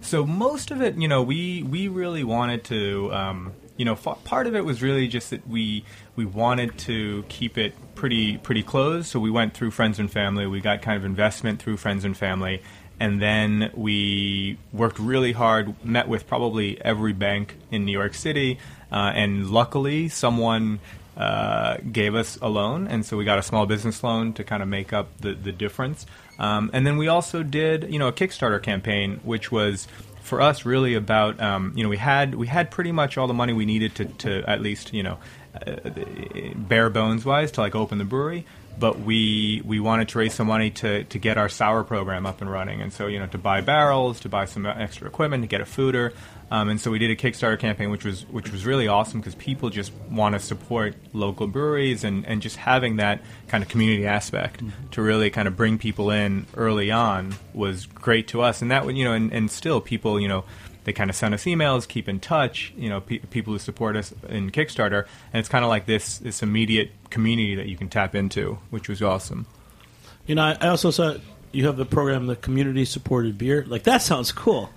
So 0.00 0.26
most 0.26 0.70
of 0.70 0.82
it, 0.82 0.96
you 0.96 1.08
know, 1.08 1.22
we 1.22 1.62
we 1.62 1.88
really 1.88 2.22
wanted 2.22 2.64
to, 2.64 3.12
um, 3.14 3.52
you 3.76 3.84
know, 3.84 3.92
f- 3.92 4.22
part 4.24 4.46
of 4.46 4.54
it 4.54 4.64
was 4.64 4.82
really 4.82 5.08
just 5.08 5.30
that 5.30 5.48
we 5.48 5.84
we 6.16 6.24
wanted 6.26 6.76
to 6.80 7.24
keep 7.28 7.56
it 7.56 7.74
pretty 7.94 8.36
pretty 8.36 8.62
close. 8.62 9.08
So 9.08 9.18
we 9.18 9.30
went 9.30 9.54
through 9.54 9.70
friends 9.70 9.98
and 9.98 10.10
family. 10.10 10.46
We 10.46 10.60
got 10.60 10.82
kind 10.82 10.98
of 10.98 11.04
investment 11.04 11.60
through 11.60 11.78
friends 11.78 12.04
and 12.04 12.16
family, 12.16 12.62
and 12.98 13.20
then 13.20 13.70
we 13.74 14.58
worked 14.72 14.98
really 14.98 15.32
hard, 15.32 15.84
met 15.84 16.08
with 16.08 16.26
probably 16.26 16.80
every 16.82 17.12
bank 17.12 17.56
in 17.70 17.84
New 17.84 17.92
York 17.92 18.14
City, 18.14 18.58
uh, 18.90 19.12
and 19.14 19.50
luckily 19.50 20.08
someone 20.08 20.80
uh, 21.16 21.76
gave 21.92 22.14
us 22.14 22.38
a 22.42 22.48
loan, 22.48 22.86
and 22.86 23.04
so 23.04 23.16
we 23.16 23.24
got 23.24 23.38
a 23.38 23.42
small 23.42 23.66
business 23.66 24.02
loan 24.02 24.32
to 24.34 24.44
kind 24.44 24.62
of 24.62 24.68
make 24.68 24.92
up 24.92 25.08
the, 25.20 25.34
the 25.34 25.52
difference. 25.52 26.06
Um, 26.38 26.70
and 26.72 26.86
then 26.86 26.96
we 26.96 27.08
also 27.08 27.42
did, 27.42 27.92
you 27.92 27.98
know, 27.98 28.08
a 28.08 28.12
Kickstarter 28.12 28.62
campaign, 28.62 29.20
which 29.24 29.50
was 29.50 29.88
for 30.20 30.40
us 30.40 30.66
really 30.66 30.94
about, 30.94 31.40
um, 31.40 31.72
you 31.76 31.82
know, 31.82 31.88
we 31.88 31.96
had 31.96 32.34
we 32.34 32.46
had 32.46 32.70
pretty 32.70 32.92
much 32.92 33.16
all 33.16 33.26
the 33.26 33.34
money 33.34 33.52
we 33.52 33.64
needed 33.64 33.94
to, 33.94 34.04
to 34.04 34.50
at 34.50 34.60
least, 34.60 34.92
you 34.92 35.02
know, 35.02 35.18
uh, 35.54 35.90
bare 36.54 36.90
bones 36.90 37.24
wise 37.24 37.50
to 37.52 37.60
like 37.60 37.74
open 37.74 37.98
the 37.98 38.04
brewery 38.04 38.44
but 38.78 39.00
we 39.00 39.62
we 39.64 39.80
wanted 39.80 40.08
to 40.08 40.18
raise 40.18 40.34
some 40.34 40.46
money 40.46 40.70
to, 40.70 41.04
to 41.04 41.18
get 41.18 41.38
our 41.38 41.48
sour 41.48 41.84
program 41.84 42.26
up 42.26 42.40
and 42.40 42.50
running, 42.50 42.80
and 42.80 42.92
so 42.92 43.06
you 43.06 43.18
know 43.18 43.26
to 43.28 43.38
buy 43.38 43.60
barrels, 43.60 44.20
to 44.20 44.28
buy 44.28 44.44
some 44.44 44.66
extra 44.66 45.06
equipment, 45.06 45.42
to 45.42 45.46
get 45.46 45.60
a 45.60 45.64
foeder, 45.64 46.12
um, 46.50 46.68
and 46.68 46.80
so 46.80 46.90
we 46.90 46.98
did 46.98 47.10
a 47.10 47.16
Kickstarter 47.16 47.58
campaign, 47.58 47.90
which 47.90 48.04
was 48.04 48.24
which 48.26 48.52
was 48.52 48.64
really 48.64 48.86
awesome 48.86 49.20
because 49.20 49.34
people 49.34 49.68
just 49.68 49.92
want 50.10 50.34
to 50.34 50.38
support 50.38 50.94
local 51.12 51.48
breweries 51.48 52.04
and, 52.04 52.24
and 52.26 52.40
just 52.40 52.56
having 52.56 52.96
that 52.96 53.20
kind 53.48 53.64
of 53.64 53.68
community 53.68 54.06
aspect 54.06 54.62
mm-hmm. 54.62 54.88
to 54.90 55.02
really 55.02 55.30
kind 55.30 55.48
of 55.48 55.56
bring 55.56 55.78
people 55.78 56.10
in 56.10 56.46
early 56.54 56.90
on 56.90 57.34
was 57.52 57.86
great 57.86 58.28
to 58.28 58.42
us, 58.42 58.62
and 58.62 58.70
that 58.70 58.86
would 58.86 58.96
you 58.96 59.04
know 59.04 59.12
and, 59.12 59.32
and 59.32 59.50
still 59.50 59.80
people 59.80 60.20
you 60.20 60.28
know 60.28 60.44
they 60.86 60.92
kind 60.92 61.10
of 61.10 61.16
send 61.16 61.34
us 61.34 61.44
emails, 61.44 61.86
keep 61.86 62.08
in 62.08 62.20
touch. 62.20 62.72
You 62.76 62.88
know, 62.88 63.00
pe- 63.00 63.18
people 63.18 63.52
who 63.52 63.58
support 63.58 63.96
us 63.96 64.14
in 64.28 64.52
Kickstarter, 64.52 65.04
and 65.32 65.40
it's 65.40 65.48
kind 65.48 65.64
of 65.64 65.68
like 65.68 65.84
this 65.84 66.18
this 66.18 66.44
immediate 66.44 66.92
community 67.10 67.56
that 67.56 67.66
you 67.66 67.76
can 67.76 67.88
tap 67.88 68.14
into, 68.14 68.58
which 68.70 68.88
was 68.88 69.02
awesome. 69.02 69.46
You 70.26 70.36
know, 70.36 70.42
I, 70.42 70.68
also 70.68 70.92
saw 70.92 71.16
you 71.50 71.66
have 71.66 71.76
the 71.76 71.84
program, 71.84 72.28
the 72.28 72.36
community 72.36 72.84
supported 72.84 73.36
beer. 73.36 73.64
Like 73.66 73.82
that 73.82 74.00
sounds 74.00 74.30
cool. 74.30 74.70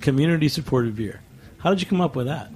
Community 0.00 0.48
supported 0.48 0.96
beer. 0.96 1.20
How 1.58 1.68
did 1.68 1.82
you 1.82 1.86
come 1.86 2.00
up 2.00 2.16
with 2.16 2.26
that? 2.26 2.50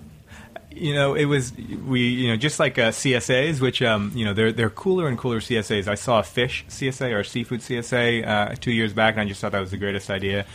you 0.70 0.92
know, 0.92 1.14
it 1.14 1.26
was 1.26 1.52
we, 1.86 2.08
you 2.08 2.28
know, 2.28 2.36
just 2.36 2.58
like 2.58 2.78
uh, 2.78 2.90
CSAs, 2.90 3.60
which 3.60 3.82
um, 3.82 4.12
you 4.14 4.24
know, 4.24 4.32
they're 4.32 4.50
they're 4.50 4.70
cooler 4.70 5.08
and 5.08 5.18
cooler 5.18 5.40
CSAs. 5.40 5.88
I 5.88 5.94
saw 5.94 6.20
a 6.20 6.22
fish 6.22 6.64
CSA 6.70 7.12
or 7.12 7.20
a 7.20 7.24
seafood 7.24 7.60
CSA 7.60 8.26
uh, 8.26 8.54
two 8.58 8.72
years 8.72 8.94
back, 8.94 9.14
and 9.14 9.20
I 9.20 9.24
just 9.26 9.42
thought 9.42 9.52
that 9.52 9.60
was 9.60 9.72
the 9.72 9.76
greatest 9.76 10.08
idea 10.08 10.46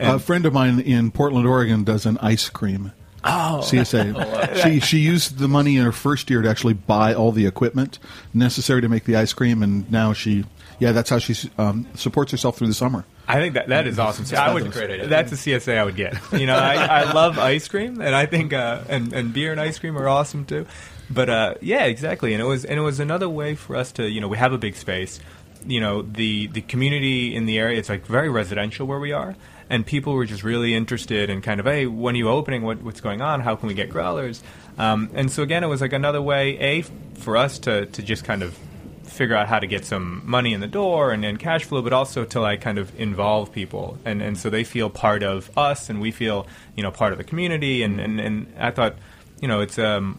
a 0.00 0.18
friend 0.18 0.46
of 0.46 0.52
mine 0.52 0.80
in 0.80 1.10
Portland, 1.10 1.46
Oregon, 1.46 1.84
does 1.84 2.06
an 2.06 2.18
ice 2.18 2.48
cream 2.48 2.92
Oh, 3.22 3.60
CSA. 3.62 4.62
she 4.62 4.80
she 4.80 4.98
used 4.98 5.38
the 5.38 5.48
money 5.48 5.76
in 5.76 5.84
her 5.84 5.92
first 5.92 6.30
year 6.30 6.40
to 6.42 6.48
actually 6.48 6.74
buy 6.74 7.12
all 7.12 7.32
the 7.32 7.46
equipment 7.46 7.98
necessary 8.32 8.80
to 8.80 8.88
make 8.88 9.04
the 9.04 9.16
ice 9.16 9.32
cream, 9.32 9.62
and 9.62 9.90
now 9.90 10.12
she, 10.12 10.44
yeah, 10.78 10.92
that's 10.92 11.10
how 11.10 11.18
she 11.18 11.50
um, 11.58 11.86
supports 11.94 12.32
herself 12.32 12.56
through 12.56 12.68
the 12.68 12.74
summer. 12.74 13.04
I 13.28 13.34
think 13.34 13.54
that 13.54 13.68
that 13.68 13.86
is 13.86 13.98
awesome. 13.98 14.24
See, 14.24 14.36
I 14.36 14.52
would. 14.54 14.72
That's 14.72 15.32
a 15.32 15.36
CSA 15.36 15.76
I 15.76 15.84
would 15.84 15.96
get. 15.96 16.16
You 16.32 16.46
know, 16.46 16.56
I, 16.56 17.02
I 17.02 17.12
love 17.12 17.38
ice 17.38 17.68
cream, 17.68 18.00
and 18.00 18.14
I 18.14 18.24
think 18.24 18.52
uh, 18.54 18.82
and 18.88 19.12
and 19.12 19.32
beer 19.34 19.52
and 19.52 19.60
ice 19.60 19.78
cream 19.78 19.98
are 19.98 20.08
awesome 20.08 20.46
too. 20.46 20.66
But 21.10 21.28
uh, 21.28 21.54
yeah, 21.60 21.84
exactly. 21.84 22.32
And 22.32 22.40
it 22.40 22.46
was 22.46 22.64
and 22.64 22.78
it 22.78 22.82
was 22.82 23.00
another 23.00 23.28
way 23.28 23.54
for 23.54 23.76
us 23.76 23.92
to 23.92 24.08
you 24.08 24.20
know 24.22 24.28
we 24.28 24.38
have 24.38 24.54
a 24.54 24.58
big 24.58 24.76
space. 24.76 25.20
You 25.66 25.80
know, 25.80 26.00
the 26.00 26.46
the 26.46 26.62
community 26.62 27.34
in 27.36 27.44
the 27.44 27.58
area 27.58 27.78
it's 27.78 27.90
like 27.90 28.06
very 28.06 28.30
residential 28.30 28.86
where 28.86 28.98
we 28.98 29.12
are, 29.12 29.36
and 29.70 29.86
people 29.86 30.12
were 30.12 30.26
just 30.26 30.42
really 30.42 30.74
interested 30.74 31.30
in 31.30 31.40
kind 31.40 31.60
of 31.60 31.66
hey, 31.66 31.86
when 31.86 32.14
are 32.14 32.18
you 32.18 32.28
opening? 32.28 32.62
What, 32.62 32.82
what's 32.82 33.00
going 33.00 33.22
on? 33.22 33.40
How 33.40 33.56
can 33.56 33.68
we 33.68 33.74
get 33.74 33.88
growlers? 33.88 34.42
Um, 34.76 35.10
and 35.14 35.30
so 35.30 35.42
again, 35.42 35.64
it 35.64 35.68
was 35.68 35.80
like 35.80 35.92
another 35.92 36.20
way 36.20 36.58
a 36.58 36.82
for 37.14 37.36
us 37.36 37.58
to 37.60 37.86
to 37.86 38.02
just 38.02 38.24
kind 38.24 38.42
of 38.42 38.58
figure 39.04 39.36
out 39.36 39.48
how 39.48 39.58
to 39.58 39.66
get 39.66 39.84
some 39.84 40.22
money 40.24 40.54
in 40.54 40.60
the 40.60 40.66
door 40.66 41.12
and, 41.12 41.24
and 41.24 41.38
cash 41.38 41.64
flow, 41.64 41.82
but 41.82 41.92
also 41.92 42.24
to 42.24 42.40
like 42.40 42.60
kind 42.60 42.78
of 42.78 42.98
involve 42.98 43.52
people, 43.52 43.98
and 44.04 44.20
and 44.20 44.36
so 44.36 44.50
they 44.50 44.64
feel 44.64 44.90
part 44.90 45.22
of 45.22 45.56
us, 45.56 45.88
and 45.88 46.00
we 46.00 46.10
feel 46.10 46.46
you 46.74 46.82
know 46.82 46.90
part 46.90 47.12
of 47.12 47.18
the 47.18 47.24
community, 47.24 47.82
and 47.82 48.00
and, 48.00 48.20
and 48.20 48.52
I 48.58 48.72
thought 48.72 48.96
you 49.40 49.48
know 49.48 49.60
it's 49.60 49.78
um 49.78 50.18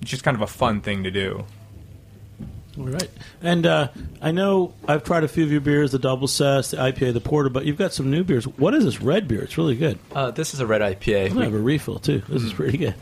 just 0.00 0.22
kind 0.22 0.36
of 0.36 0.42
a 0.42 0.46
fun 0.46 0.80
thing 0.80 1.04
to 1.04 1.10
do. 1.10 1.44
All 2.78 2.84
right. 2.84 3.08
And 3.42 3.66
uh, 3.66 3.88
I 4.20 4.32
know 4.32 4.74
I've 4.86 5.04
tried 5.04 5.24
a 5.24 5.28
few 5.28 5.44
of 5.44 5.50
your 5.50 5.60
beers, 5.60 5.92
the 5.92 5.98
Double 5.98 6.28
Sess, 6.28 6.72
the 6.72 6.76
IPA, 6.76 7.14
the 7.14 7.20
Porter, 7.20 7.48
but 7.48 7.64
you've 7.64 7.78
got 7.78 7.92
some 7.92 8.10
new 8.10 8.24
beers. 8.24 8.46
What 8.46 8.74
is 8.74 8.84
this 8.84 9.00
red 9.00 9.28
beer? 9.28 9.42
It's 9.42 9.56
really 9.56 9.76
good. 9.76 9.98
Uh, 10.14 10.30
this 10.30 10.54
is 10.54 10.60
a 10.60 10.66
red 10.66 10.80
IPA. 10.80 11.26
I'm 11.26 11.34
going 11.34 11.38
to 11.38 11.44
have 11.44 11.54
a 11.54 11.58
refill, 11.58 11.98
too. 11.98 12.22
This 12.28 12.42
is 12.42 12.52
pretty 12.52 12.78
good. 12.78 12.94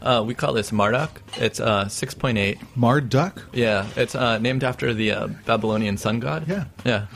Uh, 0.00 0.24
we 0.26 0.34
call 0.34 0.54
this 0.54 0.72
Marduk. 0.72 1.20
It's 1.36 1.60
uh, 1.60 1.84
6.8. 1.84 2.58
Marduk? 2.74 3.42
Yeah, 3.52 3.86
it's 3.96 4.14
uh, 4.14 4.38
named 4.38 4.64
after 4.64 4.94
the 4.94 5.12
uh, 5.12 5.26
Babylonian 5.44 5.98
sun 5.98 6.20
god. 6.20 6.48
Yeah. 6.48 6.64
Yeah. 6.84 7.06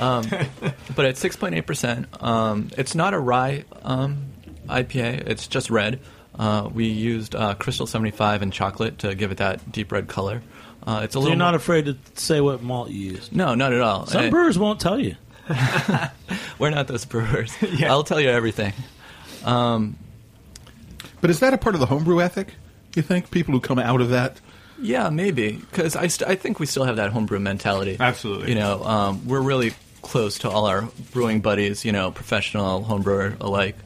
Um, 0.00 0.24
but 0.96 1.04
it's 1.04 1.22
6.8%. 1.22 2.22
Um, 2.22 2.70
it's 2.76 2.96
not 2.96 3.14
a 3.14 3.18
rye 3.18 3.64
um, 3.82 4.24
IPA, 4.68 5.28
it's 5.28 5.46
just 5.46 5.70
red. 5.70 6.00
Uh, 6.38 6.68
we 6.72 6.86
used 6.86 7.34
uh, 7.34 7.54
Crystal 7.54 7.86
75 7.86 8.42
and 8.42 8.52
chocolate 8.52 8.98
to 8.98 9.14
give 9.14 9.30
it 9.30 9.38
that 9.38 9.70
deep 9.72 9.90
red 9.92 10.08
color. 10.08 10.42
Uh, 10.86 11.00
it's 11.02 11.12
a 11.12 11.14
So 11.14 11.20
little 11.20 11.30
you're 11.32 11.38
not 11.38 11.50
more- 11.50 11.56
afraid 11.56 11.86
to 11.86 11.96
say 12.14 12.40
what 12.40 12.62
malt 12.62 12.90
you 12.90 13.12
used. 13.12 13.34
No, 13.34 13.54
not 13.54 13.72
at 13.72 13.80
all. 13.80 14.06
Some 14.06 14.22
And 14.22 14.30
brewers 14.30 14.58
won't 14.58 14.78
tell 14.80 15.00
you. 15.00 15.16
We're 16.58 16.70
not 16.70 16.86
those 16.86 17.04
brewers. 17.04 17.54
I'll 17.82 18.04
tell 18.04 18.20
you 18.20 18.30
everything. 18.30 18.72
Um, 19.44 19.96
But 21.20 21.30
is 21.30 21.40
that 21.40 21.54
a 21.54 21.58
part 21.58 21.74
of 21.74 21.80
the 21.80 21.86
homebrew 21.86 22.20
ethic? 22.20 22.54
You 22.94 23.02
think 23.02 23.30
people 23.30 23.52
who 23.52 23.60
come 23.60 23.78
out 23.78 24.00
of 24.00 24.10
that? 24.10 24.40
Yeah, 24.80 25.08
maybe 25.10 25.52
because 25.52 25.96
I, 25.96 26.06
st- 26.08 26.28
I 26.30 26.34
think 26.34 26.60
we 26.60 26.66
still 26.66 26.84
have 26.84 26.96
that 26.96 27.10
homebrew 27.10 27.40
mentality. 27.40 27.96
Absolutely. 27.98 28.50
You 28.50 28.54
know, 28.58 28.84
um, 28.84 29.26
we're 29.26 29.40
really 29.40 29.72
close 30.02 30.38
to 30.40 30.50
all 30.50 30.66
our 30.66 30.82
brewing 31.12 31.40
buddies. 31.40 31.84
You 31.84 31.92
know, 31.92 32.10
professional 32.10 32.82
homebrewer 32.84 33.40
alike, 33.40 33.76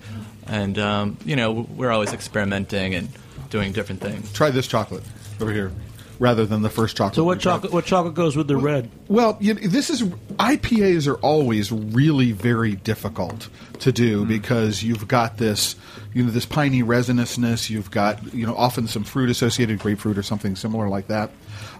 and 0.46 0.78
um, 0.78 1.16
you 1.24 1.36
know 1.36 1.52
we're 1.76 1.90
always 1.90 2.12
experimenting 2.12 2.94
and 2.94 3.08
doing 3.50 3.72
different 3.72 4.00
things. 4.00 4.32
Try 4.32 4.50
this 4.50 4.66
chocolate 4.66 5.04
over 5.40 5.52
here, 5.52 5.70
rather 6.20 6.44
than 6.44 6.60
the 6.60 6.70
first 6.70 6.96
chocolate. 6.96 7.16
So 7.16 7.24
what 7.24 7.40
chocolate? 7.40 7.72
What 7.72 7.86
chocolate 7.86 8.14
goes 8.14 8.36
with 8.36 8.46
the 8.46 8.56
red? 8.56 8.88
Well, 9.08 9.36
you 9.40 9.54
know, 9.54 9.60
this 9.62 9.90
is 9.90 10.02
IPAs 10.02 11.08
are 11.08 11.16
always 11.16 11.72
really 11.72 12.30
very 12.30 12.76
difficult 12.76 13.48
to 13.80 13.90
do 13.90 14.26
because 14.26 14.82
you've 14.82 15.08
got 15.08 15.38
this, 15.38 15.74
you 16.12 16.22
know, 16.22 16.30
this 16.30 16.44
piney 16.44 16.82
resinousness. 16.82 17.70
You've 17.70 17.90
got, 17.90 18.34
you 18.34 18.46
know, 18.46 18.54
often 18.54 18.86
some 18.86 19.02
fruit 19.02 19.30
associated 19.30 19.80
grapefruit 19.80 20.18
or 20.18 20.22
something 20.22 20.54
similar 20.54 20.88
like 20.88 21.08
that. 21.08 21.30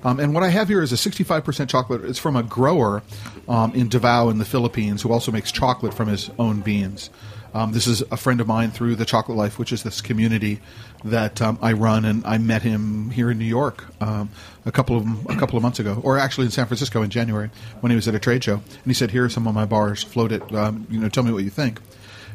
Um, 0.02 0.18
and 0.18 0.34
what 0.34 0.42
I 0.42 0.48
have 0.48 0.68
here 0.68 0.82
is 0.82 0.92
a 0.92 0.96
65% 0.96 1.68
chocolate. 1.68 2.04
It's 2.06 2.18
from 2.18 2.34
a 2.34 2.42
grower 2.42 3.02
um, 3.46 3.74
in 3.74 3.88
Davao 3.90 4.30
in 4.30 4.38
the 4.38 4.46
Philippines 4.46 5.02
who 5.02 5.12
also 5.12 5.30
makes 5.30 5.52
chocolate 5.52 5.92
from 5.92 6.08
his 6.08 6.30
own 6.38 6.62
beans. 6.62 7.10
Um, 7.52 7.72
this 7.72 7.86
is 7.86 8.02
a 8.02 8.16
friend 8.16 8.40
of 8.40 8.46
mine 8.46 8.70
through 8.70 8.94
the 8.94 9.04
Chocolate 9.04 9.36
Life, 9.36 9.58
which 9.58 9.72
is 9.72 9.82
this 9.82 10.00
community 10.00 10.60
that 11.04 11.42
um, 11.42 11.58
I 11.60 11.72
run, 11.72 12.04
and 12.04 12.24
I 12.24 12.38
met 12.38 12.62
him 12.62 13.10
here 13.10 13.30
in 13.30 13.38
New 13.38 13.44
York 13.44 13.84
um, 14.00 14.30
a 14.64 14.72
couple 14.72 14.96
of 14.96 15.26
a 15.26 15.36
couple 15.36 15.56
of 15.56 15.62
months 15.62 15.80
ago, 15.80 16.00
or 16.04 16.18
actually 16.18 16.44
in 16.44 16.52
San 16.52 16.66
Francisco 16.66 17.02
in 17.02 17.10
January 17.10 17.50
when 17.80 17.90
he 17.90 17.96
was 17.96 18.06
at 18.06 18.14
a 18.14 18.20
trade 18.20 18.44
show, 18.44 18.54
and 18.54 18.86
he 18.86 18.94
said, 18.94 19.10
"Here 19.10 19.24
are 19.24 19.28
some 19.28 19.46
of 19.46 19.54
my 19.54 19.64
bars. 19.64 20.02
Float 20.02 20.32
it. 20.32 20.54
Um, 20.54 20.86
you 20.90 21.00
know, 21.00 21.08
tell 21.08 21.24
me 21.24 21.32
what 21.32 21.42
you 21.42 21.50
think." 21.50 21.80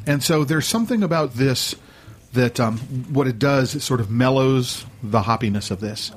And 0.06 0.22
so 0.22 0.44
there's 0.44 0.66
something 0.66 1.02
about 1.02 1.34
this 1.34 1.74
that 2.32 2.60
um, 2.60 2.78
what 3.12 3.26
it 3.26 3.38
does 3.38 3.74
it 3.74 3.80
sort 3.80 4.00
of 4.00 4.10
mellows 4.10 4.84
the 5.02 5.22
hoppiness 5.22 5.70
of 5.70 5.80
this. 5.80 6.12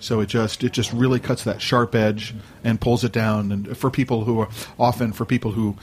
So 0.00 0.20
it 0.20 0.26
just 0.26 0.64
it 0.64 0.72
just 0.72 0.92
really 0.92 1.20
cuts 1.20 1.44
that 1.44 1.60
sharp 1.60 1.94
edge 1.94 2.34
and 2.64 2.80
pulls 2.80 3.04
it 3.04 3.12
down. 3.12 3.52
And 3.52 3.76
for 3.76 3.90
people 3.90 4.24
who 4.24 4.40
are 4.40 4.48
often 4.78 5.12
for 5.12 5.24
people 5.24 5.52
who 5.52 5.76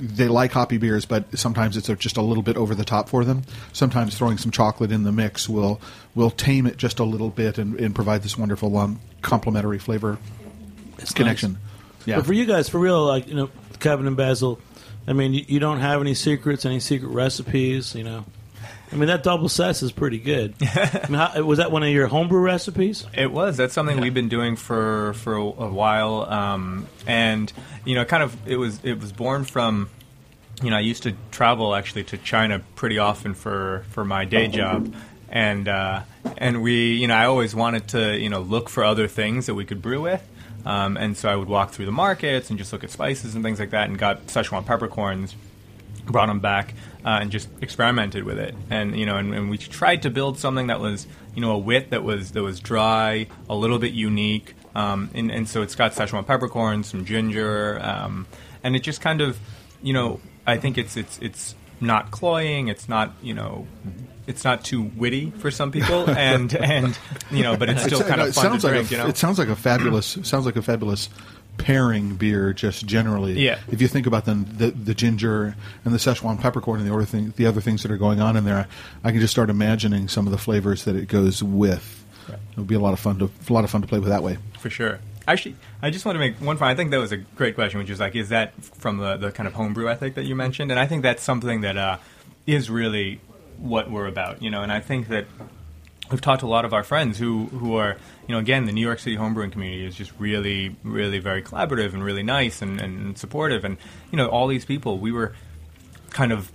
they 0.00 0.28
like 0.28 0.52
hoppy 0.52 0.78
beers, 0.78 1.04
but 1.04 1.38
sometimes 1.38 1.76
it's 1.76 1.88
just 2.02 2.16
a 2.16 2.22
little 2.22 2.42
bit 2.42 2.56
over 2.56 2.74
the 2.74 2.84
top 2.84 3.08
for 3.08 3.24
them. 3.24 3.42
Sometimes 3.72 4.16
throwing 4.16 4.38
some 4.38 4.50
chocolate 4.50 4.90
in 4.90 5.04
the 5.04 5.12
mix 5.12 5.48
will 5.48 5.80
will 6.14 6.30
tame 6.30 6.66
it 6.66 6.76
just 6.76 6.98
a 6.98 7.04
little 7.04 7.28
bit 7.28 7.58
and, 7.58 7.78
and 7.78 7.94
provide 7.94 8.22
this 8.22 8.36
wonderful 8.36 8.76
um, 8.78 9.00
complementary 9.22 9.78
flavor 9.78 10.18
connection. 11.14 11.58
Yeah. 12.06 12.16
But 12.16 12.26
for 12.26 12.32
you 12.32 12.46
guys, 12.46 12.68
for 12.68 12.78
real, 12.78 13.04
like 13.04 13.28
you 13.28 13.34
know, 13.34 13.50
Kevin 13.78 14.06
and 14.06 14.16
Basil, 14.16 14.58
I 15.06 15.12
mean, 15.12 15.34
you, 15.34 15.44
you 15.46 15.60
don't 15.60 15.80
have 15.80 16.00
any 16.00 16.14
secrets, 16.14 16.64
any 16.64 16.80
secret 16.80 17.08
recipes, 17.08 17.94
you 17.94 18.04
know. 18.04 18.24
I 18.92 18.96
mean, 18.96 19.06
that 19.06 19.22
double 19.22 19.48
Sess 19.48 19.82
is 19.82 19.92
pretty 19.92 20.18
good. 20.18 20.54
I 20.62 21.06
mean, 21.08 21.18
how, 21.18 21.42
was 21.42 21.58
that 21.58 21.70
one 21.70 21.82
of 21.82 21.90
your 21.90 22.08
homebrew 22.08 22.40
recipes? 22.40 23.06
It 23.14 23.30
was. 23.30 23.56
That's 23.56 23.72
something 23.72 24.00
we've 24.00 24.14
been 24.14 24.28
doing 24.28 24.56
for 24.56 25.14
for 25.14 25.36
a, 25.36 25.42
a 25.42 25.70
while, 25.70 26.22
um, 26.22 26.86
and 27.06 27.52
you 27.84 27.94
know, 27.94 28.04
kind 28.04 28.22
of 28.22 28.36
it 28.48 28.56
was 28.56 28.80
it 28.84 29.00
was 29.00 29.12
born 29.12 29.44
from. 29.44 29.88
You 30.62 30.70
know, 30.70 30.76
I 30.76 30.80
used 30.80 31.04
to 31.04 31.14
travel 31.30 31.74
actually 31.74 32.04
to 32.04 32.18
China 32.18 32.62
pretty 32.74 32.98
often 32.98 33.34
for 33.34 33.84
for 33.90 34.04
my 34.04 34.24
day 34.24 34.48
job, 34.48 34.92
and 35.28 35.68
uh, 35.68 36.02
and 36.36 36.62
we, 36.62 36.94
you 36.94 37.06
know, 37.06 37.14
I 37.14 37.26
always 37.26 37.54
wanted 37.54 37.88
to 37.88 38.18
you 38.18 38.28
know 38.28 38.40
look 38.40 38.68
for 38.68 38.82
other 38.84 39.06
things 39.06 39.46
that 39.46 39.54
we 39.54 39.64
could 39.64 39.80
brew 39.80 40.02
with. 40.02 40.26
Um, 40.66 40.98
and 40.98 41.16
so 41.16 41.30
I 41.30 41.36
would 41.36 41.48
walk 41.48 41.70
through 41.70 41.86
the 41.86 41.92
markets 41.92 42.50
and 42.50 42.58
just 42.58 42.70
look 42.70 42.84
at 42.84 42.90
spices 42.90 43.34
and 43.34 43.42
things 43.42 43.60
like 43.60 43.70
that, 43.70 43.88
and 43.88 43.98
got 43.98 44.26
Szechuan 44.26 44.66
peppercorns, 44.66 45.34
brought 46.04 46.26
them 46.26 46.40
back 46.40 46.74
uh, 47.04 47.18
and 47.20 47.30
just 47.30 47.48
experimented 47.60 48.24
with 48.24 48.38
it. 48.38 48.54
And 48.70 48.98
you 48.98 49.06
know, 49.06 49.16
and, 49.16 49.34
and 49.34 49.50
we 49.50 49.58
tried 49.58 50.02
to 50.02 50.10
build 50.10 50.38
something 50.38 50.66
that 50.68 50.80
was 50.80 51.06
you 51.34 51.40
know 51.40 51.52
a 51.52 51.58
wit 51.58 51.90
that 51.90 52.02
was 52.04 52.32
that 52.32 52.42
was 52.42 52.60
dry, 52.60 53.26
a 53.48 53.54
little 53.54 53.78
bit 53.78 53.92
unique. 53.92 54.54
Um, 54.74 55.10
and, 55.14 55.30
and 55.32 55.48
so 55.48 55.62
it's 55.62 55.74
got 55.74 55.92
Szechuan 55.92 56.26
peppercorns, 56.26 56.86
some 56.88 57.04
ginger, 57.04 57.80
um, 57.82 58.26
and 58.62 58.76
it 58.76 58.80
just 58.84 59.00
kind 59.00 59.20
of 59.20 59.38
you 59.82 59.92
know 59.92 60.20
I 60.46 60.56
think 60.58 60.78
it's 60.78 60.96
it's 60.96 61.18
it's 61.20 61.54
not 61.80 62.10
cloying. 62.10 62.68
It's 62.68 62.88
not 62.88 63.12
you 63.22 63.34
know. 63.34 63.66
It's 64.26 64.44
not 64.44 64.62
too 64.64 64.82
witty 64.96 65.30
for 65.32 65.50
some 65.50 65.72
people, 65.72 66.08
and 66.16 66.54
and 66.54 66.96
you 67.32 67.42
know, 67.42 67.56
but 67.56 67.68
it's 67.68 67.82
still 67.82 67.98
It's- 67.98 68.08
kind 68.08 68.20
it 68.20 68.28
of 68.28 68.34
fun 68.34 68.44
sounds 68.44 68.62
to 68.62 68.68
like 68.68 68.74
drink. 68.76 68.90
a, 68.90 68.94
you 68.94 68.98
know, 69.02 69.08
It 69.08 69.16
sounds 69.16 69.38
like 69.40 69.48
a 69.48 69.56
fabulous. 69.56 70.18
sounds 70.22 70.46
like 70.46 70.54
a 70.54 70.62
fabulous 70.62 71.08
pairing 71.62 72.16
beer, 72.16 72.52
just 72.52 72.86
generally. 72.86 73.40
Yeah. 73.40 73.58
If 73.70 73.80
you 73.80 73.88
think 73.88 74.06
about 74.06 74.24
the 74.24 74.34
the, 74.34 74.70
the 74.70 74.94
ginger 74.94 75.54
and 75.84 75.94
the 75.94 75.98
Szechuan 75.98 76.40
peppercorn 76.40 76.80
and 76.80 76.88
the 76.88 76.94
other 76.94 77.04
thing, 77.04 77.32
the 77.36 77.46
other 77.46 77.60
things 77.60 77.82
that 77.82 77.90
are 77.90 77.98
going 77.98 78.20
on 78.20 78.36
in 78.36 78.44
there, 78.44 78.66
I 79.04 79.10
can 79.10 79.20
just 79.20 79.32
start 79.32 79.50
imagining 79.50 80.08
some 80.08 80.26
of 80.26 80.32
the 80.32 80.38
flavors 80.38 80.84
that 80.84 80.96
it 80.96 81.08
goes 81.08 81.42
with. 81.42 82.04
It 82.28 82.56
would 82.56 82.66
be 82.66 82.74
a 82.74 82.80
lot 82.80 82.92
of 82.92 83.00
fun 83.00 83.18
to 83.18 83.30
a 83.48 83.52
lot 83.52 83.64
of 83.64 83.70
fun 83.70 83.82
to 83.82 83.88
play 83.88 83.98
with 83.98 84.08
that 84.08 84.22
way. 84.22 84.38
For 84.58 84.70
sure. 84.70 85.00
Actually, 85.26 85.56
I 85.82 85.90
just 85.90 86.04
want 86.04 86.16
to 86.16 86.20
make 86.20 86.36
one 86.36 86.56
point. 86.56 86.70
I 86.70 86.74
think 86.74 86.90
that 86.90 86.98
was 86.98 87.12
a 87.12 87.16
great 87.16 87.54
question, 87.54 87.78
which 87.78 87.90
is 87.90 88.00
like, 88.00 88.16
is 88.16 88.30
that 88.30 88.52
from 88.64 88.96
the, 88.96 89.16
the 89.16 89.30
kind 89.30 89.46
of 89.46 89.52
homebrew 89.52 89.88
ethic 89.88 90.14
that 90.14 90.24
you 90.24 90.34
mentioned? 90.34 90.70
And 90.70 90.80
I 90.80 90.86
think 90.86 91.02
that's 91.02 91.22
something 91.22 91.60
that 91.60 91.76
uh, 91.76 91.98
is 92.46 92.70
really 92.70 93.20
what 93.58 93.90
we're 93.90 94.06
about, 94.06 94.42
you 94.42 94.50
know. 94.50 94.62
And 94.62 94.72
I 94.72 94.80
think 94.80 95.08
that 95.08 95.26
we've 96.10 96.20
talked 96.20 96.40
to 96.40 96.46
a 96.46 96.48
lot 96.48 96.64
of 96.64 96.72
our 96.72 96.82
friends 96.82 97.18
who 97.18 97.46
who 97.46 97.76
are, 97.76 97.96
you 98.26 98.34
know, 98.34 98.38
again, 98.38 98.64
the 98.64 98.72
New 98.72 98.80
York 98.80 98.98
City 98.98 99.16
homebrewing 99.16 99.52
community 99.52 99.84
is 99.84 99.94
just 99.94 100.12
really, 100.18 100.76
really 100.82 101.18
very 101.18 101.42
collaborative 101.42 101.92
and 101.92 102.02
really 102.02 102.22
nice 102.22 102.62
and, 102.62 102.80
and 102.80 103.18
supportive. 103.18 103.64
And 103.64 103.76
you 104.10 104.16
know, 104.16 104.28
all 104.28 104.46
these 104.46 104.64
people, 104.64 104.98
we 104.98 105.12
were 105.12 105.34
kind 106.10 106.32
of 106.32 106.50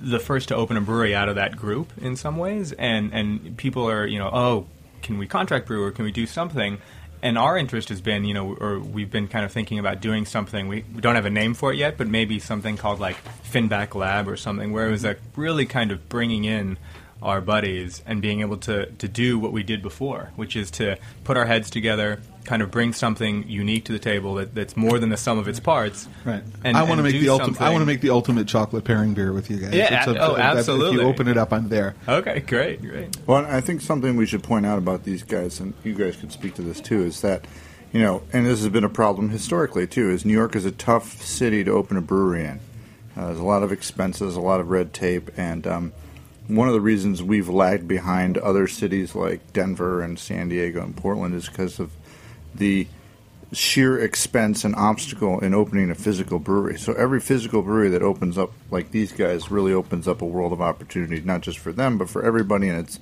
the 0.00 0.18
first 0.18 0.48
to 0.48 0.56
open 0.56 0.76
a 0.76 0.80
brewery 0.80 1.14
out 1.14 1.28
of 1.28 1.36
that 1.36 1.56
group 1.56 1.92
in 2.00 2.16
some 2.16 2.36
ways, 2.36 2.72
and 2.72 3.12
and 3.12 3.56
people 3.56 3.88
are 3.88 4.06
you 4.06 4.18
know 4.18 4.30
oh 4.32 4.66
can 5.02 5.18
we 5.18 5.26
contract 5.26 5.66
brew 5.66 5.84
or 5.84 5.92
can 5.92 6.04
we 6.04 6.12
do 6.12 6.26
something? 6.26 6.78
And 7.22 7.38
our 7.38 7.56
interest 7.56 7.88
has 7.88 8.00
been, 8.00 8.24
you 8.24 8.34
know, 8.34 8.54
or 8.60 8.78
we've 8.78 9.10
been 9.10 9.26
kind 9.26 9.44
of 9.44 9.50
thinking 9.50 9.78
about 9.78 10.00
doing 10.00 10.26
something. 10.26 10.68
We, 10.68 10.84
we 10.94 11.00
don't 11.00 11.14
have 11.14 11.24
a 11.24 11.30
name 11.30 11.54
for 11.54 11.72
it 11.72 11.76
yet, 11.76 11.96
but 11.96 12.08
maybe 12.08 12.38
something 12.40 12.76
called 12.76 13.00
like 13.00 13.16
Finback 13.42 13.94
Lab 13.94 14.28
or 14.28 14.36
something, 14.36 14.72
where 14.72 14.86
it 14.86 14.90
was 14.90 15.04
like 15.04 15.20
really 15.34 15.64
kind 15.64 15.92
of 15.92 16.08
bringing 16.08 16.44
in 16.44 16.76
our 17.22 17.40
buddies 17.40 18.02
and 18.06 18.20
being 18.20 18.40
able 18.40 18.56
to, 18.58 18.86
to 18.86 19.08
do 19.08 19.38
what 19.38 19.52
we 19.52 19.62
did 19.62 19.82
before, 19.82 20.30
which 20.36 20.54
is 20.56 20.70
to 20.72 20.96
put 21.24 21.36
our 21.36 21.46
heads 21.46 21.70
together 21.70 22.20
kind 22.44 22.62
of 22.62 22.70
bring 22.70 22.92
something 22.92 23.44
unique 23.48 23.84
to 23.86 23.92
the 23.92 23.98
table 23.98 24.34
that, 24.34 24.54
that's 24.54 24.76
more 24.76 24.98
than 24.98 25.08
the 25.08 25.16
sum 25.16 25.36
of 25.38 25.48
its 25.48 25.58
parts. 25.58 26.08
Right. 26.24 26.42
And, 26.64 26.76
I 26.76 26.84
want 26.84 26.98
to 26.98 27.02
make 27.02 27.12
the 27.20 27.28
ultimate. 27.28 27.60
I 27.60 27.70
want 27.70 27.82
to 27.82 27.86
make 27.86 28.00
the 28.00 28.10
ultimate 28.10 28.46
chocolate 28.46 28.84
pairing 28.84 29.14
beer 29.14 29.32
with 29.32 29.50
you 29.50 29.58
guys. 29.58 29.74
Yeah, 29.74 29.98
It's 29.98 30.06
a- 30.06 30.20
oh, 30.20 30.36
that- 30.36 30.58
If 30.58 30.92
you 30.94 31.02
open 31.02 31.28
it 31.28 31.36
up, 31.36 31.52
I'm 31.52 31.68
there. 31.68 31.96
Okay, 32.08 32.40
great, 32.40 32.80
great. 32.80 33.16
Well, 33.26 33.44
I 33.44 33.60
think 33.60 33.80
something 33.80 34.16
we 34.16 34.26
should 34.26 34.42
point 34.44 34.64
out 34.64 34.78
about 34.78 35.04
these 35.04 35.22
guys, 35.24 35.58
and 35.60 35.74
you 35.82 35.94
guys 35.94 36.16
could 36.16 36.32
speak 36.32 36.54
to 36.54 36.62
this 36.62 36.80
too, 36.80 37.02
is 37.02 37.20
that, 37.22 37.44
you 37.92 38.00
know, 38.00 38.22
and 38.32 38.46
this 38.46 38.60
has 38.60 38.68
been 38.68 38.84
a 38.84 38.88
problem 38.88 39.30
historically 39.30 39.86
too, 39.88 40.10
is 40.10 40.24
New 40.24 40.32
York 40.32 40.54
is 40.54 40.64
a 40.64 40.70
tough 40.70 41.20
city 41.22 41.64
to 41.64 41.72
open 41.72 41.96
a 41.96 42.00
brewery 42.02 42.44
in. 42.44 42.60
Uh, 43.16 43.26
there's 43.26 43.38
a 43.40 43.44
lot 43.44 43.62
of 43.64 43.72
expenses, 43.72 44.36
a 44.36 44.40
lot 44.40 44.60
of 44.60 44.68
red 44.70 44.92
tape, 44.92 45.30
and 45.36 45.66
um, 45.66 45.92
one 46.48 46.68
of 46.68 46.74
the 46.74 46.80
reasons 46.80 47.22
we've 47.22 47.48
lagged 47.48 47.88
behind 47.88 48.38
other 48.38 48.66
cities 48.66 49.14
like 49.14 49.52
Denver 49.52 50.02
and 50.02 50.18
San 50.18 50.48
Diego 50.48 50.82
and 50.82 50.96
Portland 50.96 51.34
is 51.34 51.48
because 51.48 51.80
of 51.80 51.90
the 52.54 52.86
sheer 53.52 53.98
expense 53.98 54.64
and 54.64 54.74
obstacle 54.74 55.38
in 55.40 55.54
opening 55.54 55.90
a 55.90 55.94
physical 55.94 56.38
brewery. 56.38 56.78
So 56.78 56.92
every 56.94 57.20
physical 57.20 57.62
brewery 57.62 57.90
that 57.90 58.02
opens 58.02 58.36
up 58.38 58.52
like 58.70 58.90
these 58.90 59.12
guys 59.12 59.50
really 59.50 59.72
opens 59.72 60.08
up 60.08 60.22
a 60.22 60.26
world 60.26 60.52
of 60.52 60.60
opportunity, 60.60 61.20
not 61.20 61.42
just 61.42 61.58
for 61.58 61.72
them, 61.72 61.98
but 61.98 62.08
for 62.08 62.24
everybody, 62.24 62.68
and 62.68 62.80
it's 62.80 62.98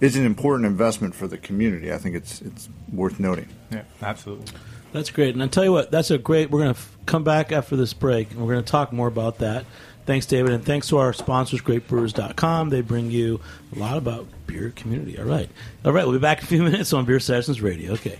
it's 0.00 0.14
an 0.14 0.24
important 0.24 0.66
investment 0.66 1.14
for 1.14 1.26
the 1.26 1.38
community. 1.38 1.92
I 1.92 1.98
think 1.98 2.16
it's 2.16 2.40
it's 2.42 2.68
worth 2.92 3.18
noting. 3.18 3.48
Yeah, 3.70 3.82
absolutely. 4.02 4.46
That's 4.92 5.10
great. 5.10 5.34
And 5.34 5.42
I 5.42 5.48
tell 5.48 5.64
you 5.64 5.72
what, 5.72 5.90
that's 5.90 6.10
a 6.10 6.18
great. 6.18 6.50
We're 6.50 6.60
going 6.60 6.74
to 6.74 6.80
f- 6.80 6.96
come 7.04 7.22
back 7.22 7.52
after 7.52 7.76
this 7.76 7.92
break, 7.92 8.30
and 8.30 8.40
we're 8.40 8.54
going 8.54 8.64
to 8.64 8.70
talk 8.70 8.92
more 8.92 9.08
about 9.08 9.38
that. 9.38 9.66
Thanks, 10.08 10.24
David, 10.24 10.52
and 10.52 10.64
thanks 10.64 10.88
to 10.88 10.96
our 10.96 11.12
sponsors, 11.12 11.60
GreatBrewers.com. 11.60 12.70
They 12.70 12.80
bring 12.80 13.10
you 13.10 13.40
a 13.76 13.78
lot 13.78 13.98
about 13.98 14.26
beer 14.46 14.72
community. 14.74 15.18
All 15.18 15.26
right, 15.26 15.50
all 15.84 15.92
right. 15.92 16.06
We'll 16.06 16.14
be 16.14 16.18
back 16.18 16.38
in 16.38 16.44
a 16.44 16.46
few 16.46 16.62
minutes 16.64 16.94
on 16.94 17.04
Beer 17.04 17.20
Sessions 17.20 17.60
Radio. 17.60 17.92
Okay. 17.92 18.18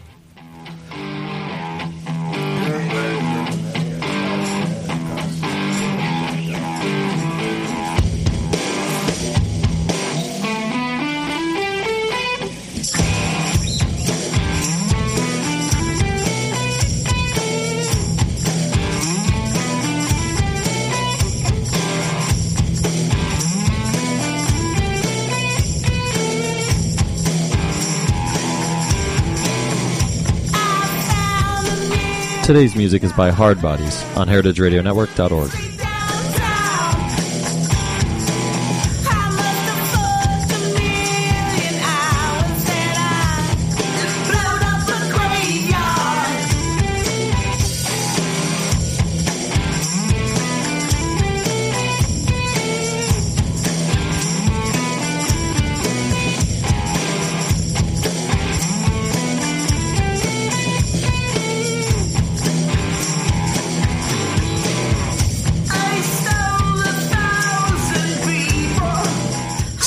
Today's 32.48 32.74
music 32.74 33.04
is 33.04 33.12
by 33.12 33.30
Hard 33.30 33.61
Bodies 33.61 34.02
on 34.16 34.26
heritageradionetwork.org. 34.26 35.77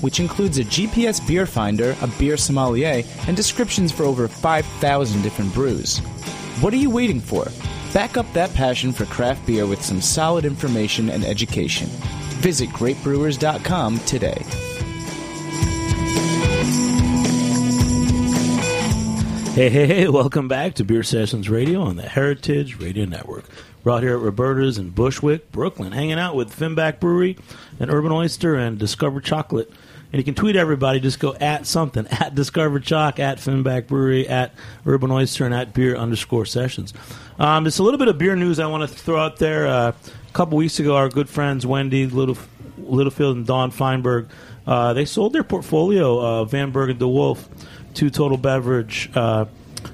which 0.00 0.20
includes 0.20 0.58
a 0.58 0.64
GPS 0.64 1.26
beer 1.26 1.46
finder, 1.46 1.96
a 2.00 2.06
beer 2.18 2.36
sommelier, 2.36 3.02
and 3.26 3.36
descriptions 3.36 3.92
for 3.92 4.04
over 4.04 4.28
5,000 4.28 5.22
different 5.22 5.52
brews. 5.54 5.98
What 6.60 6.72
are 6.72 6.78
you 6.78 6.90
waiting 6.90 7.20
for? 7.20 7.46
Back 7.92 8.16
up 8.16 8.30
that 8.32 8.52
passion 8.54 8.92
for 8.92 9.06
craft 9.06 9.46
beer 9.46 9.66
with 9.66 9.84
some 9.84 10.00
solid 10.00 10.44
information 10.44 11.08
and 11.08 11.24
education. 11.24 11.88
Visit 12.40 12.68
greatbrewers.com 12.70 13.98
today. 14.00 14.42
Hey, 19.58 19.70
hey, 19.70 19.86
hey, 19.88 20.08
welcome 20.08 20.46
back 20.46 20.74
to 20.74 20.84
Beer 20.84 21.02
Sessions 21.02 21.50
Radio 21.50 21.80
on 21.80 21.96
the 21.96 22.08
Heritage 22.08 22.78
Radio 22.78 23.06
Network. 23.06 23.44
We're 23.82 23.90
out 23.90 24.04
here 24.04 24.16
at 24.16 24.22
Roberta's 24.22 24.78
in 24.78 24.90
Bushwick, 24.90 25.50
Brooklyn, 25.50 25.90
hanging 25.90 26.18
out 26.18 26.36
with 26.36 26.56
Finback 26.56 27.00
Brewery 27.00 27.36
and 27.80 27.90
Urban 27.90 28.12
Oyster 28.12 28.54
and 28.54 28.78
Discover 28.78 29.20
Chocolate. 29.20 29.72
And 30.12 30.18
you 30.18 30.24
can 30.24 30.34
tweet 30.34 30.56
everybody, 30.56 31.00
just 31.00 31.20
go 31.20 31.34
at 31.34 31.66
something, 31.66 32.06
at 32.10 32.34
Discover 32.34 32.80
Choc, 32.80 33.18
at 33.18 33.38
Finback 33.38 33.86
Brewery, 33.86 34.28
at 34.28 34.52
Urban 34.86 35.10
Oyster, 35.10 35.44
and 35.44 35.54
at 35.54 35.74
beer 35.74 35.96
underscore 35.96 36.46
sessions. 36.46 36.94
Um, 37.38 37.64
just 37.64 37.78
a 37.78 37.82
little 37.82 37.98
bit 37.98 38.08
of 38.08 38.18
beer 38.18 38.34
news 38.34 38.58
I 38.58 38.66
want 38.66 38.88
to 38.88 38.96
throw 38.96 39.18
out 39.18 39.36
there. 39.36 39.66
Uh, 39.66 39.92
a 39.92 40.32
couple 40.32 40.56
weeks 40.56 40.80
ago, 40.80 40.96
our 40.96 41.08
good 41.08 41.28
friends 41.28 41.66
Wendy 41.66 42.06
Little, 42.06 42.38
Littlefield 42.78 43.36
and 43.36 43.46
Don 43.46 43.70
Feinberg, 43.70 44.28
uh, 44.66 44.92
they 44.92 45.04
sold 45.04 45.32
their 45.32 45.44
portfolio, 45.44 46.18
uh, 46.18 46.44
Vanberg 46.44 46.98
& 46.98 46.98
DeWulf, 46.98 47.46
to 47.94 48.10
Total 48.10 48.36
Beverage. 48.36 49.10
Uh, 49.14 49.46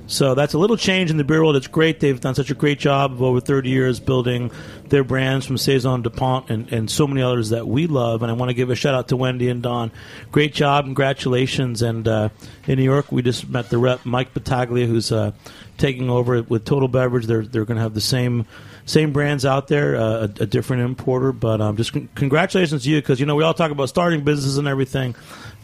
so 0.07 0.35
that's 0.35 0.55
a 0.55 0.59
little 0.59 0.77
change 0.77 1.11
in 1.11 1.17
the 1.17 1.25
beer 1.25 1.41
world. 1.41 1.57
It's 1.57 1.67
great. 1.67 2.01
They've 2.01 2.21
done 2.21 2.35
such 2.35 2.51
a 2.51 2.55
great 2.55 2.79
job 2.79 3.13
of 3.13 3.23
over 3.23 3.41
30 3.41 3.69
years 3.69 4.01
building 4.01 4.51
their 4.89 5.05
brands 5.05 5.47
from 5.47 5.57
Saison, 5.57 6.03
DuPont, 6.03 6.51
and, 6.51 6.73
and 6.73 6.91
so 6.91 7.07
many 7.07 7.23
others 7.23 7.51
that 7.51 7.67
we 7.67 7.87
love. 7.87 8.23
And 8.23 8.31
I 8.31 8.35
want 8.35 8.51
to 8.51 8.55
give 8.55 8.71
a 8.71 8.75
shout 8.75 8.95
out 8.95 9.09
to 9.09 9.17
Wendy 9.17 9.49
and 9.49 9.63
Don. 9.63 9.91
Great 10.31 10.55
job. 10.55 10.85
Congratulations. 10.85 11.83
And 11.83 12.07
uh, 12.07 12.29
in 12.67 12.79
New 12.79 12.85
York, 12.85 13.11
we 13.11 13.23
just 13.23 13.49
met 13.49 13.71
the 13.71 13.79
rep, 13.79 14.05
Mike 14.05 14.35
Battaglia, 14.35 14.87
who's 14.87 15.11
uh, 15.11 15.33
taking 15.79 16.11
over 16.11 16.43
with 16.43 16.65
Total 16.65 16.89
Beverage. 16.89 17.27
They're, 17.27 17.45
they're 17.45 17.65
going 17.65 17.77
to 17.77 17.83
have 17.83 17.95
the 17.95 18.01
same 18.01 18.47
same 18.87 19.13
brands 19.13 19.47
out 19.47 19.69
there, 19.69 19.97
uh, 19.97 20.29
a, 20.39 20.43
a 20.43 20.47
different 20.47 20.83
importer. 20.83 21.33
But 21.33 21.61
um, 21.61 21.77
just 21.77 21.93
con- 21.93 22.09
congratulations 22.15 22.85
to 22.85 22.91
you 22.91 23.01
because, 23.01 23.19
you 23.19 23.27
know, 23.27 23.35
we 23.35 23.43
all 23.43 23.55
talk 23.55 23.71
about 23.71 23.89
starting 23.89 24.25
businesses 24.25 24.59
and 24.59 24.69
everything. 24.69 25.15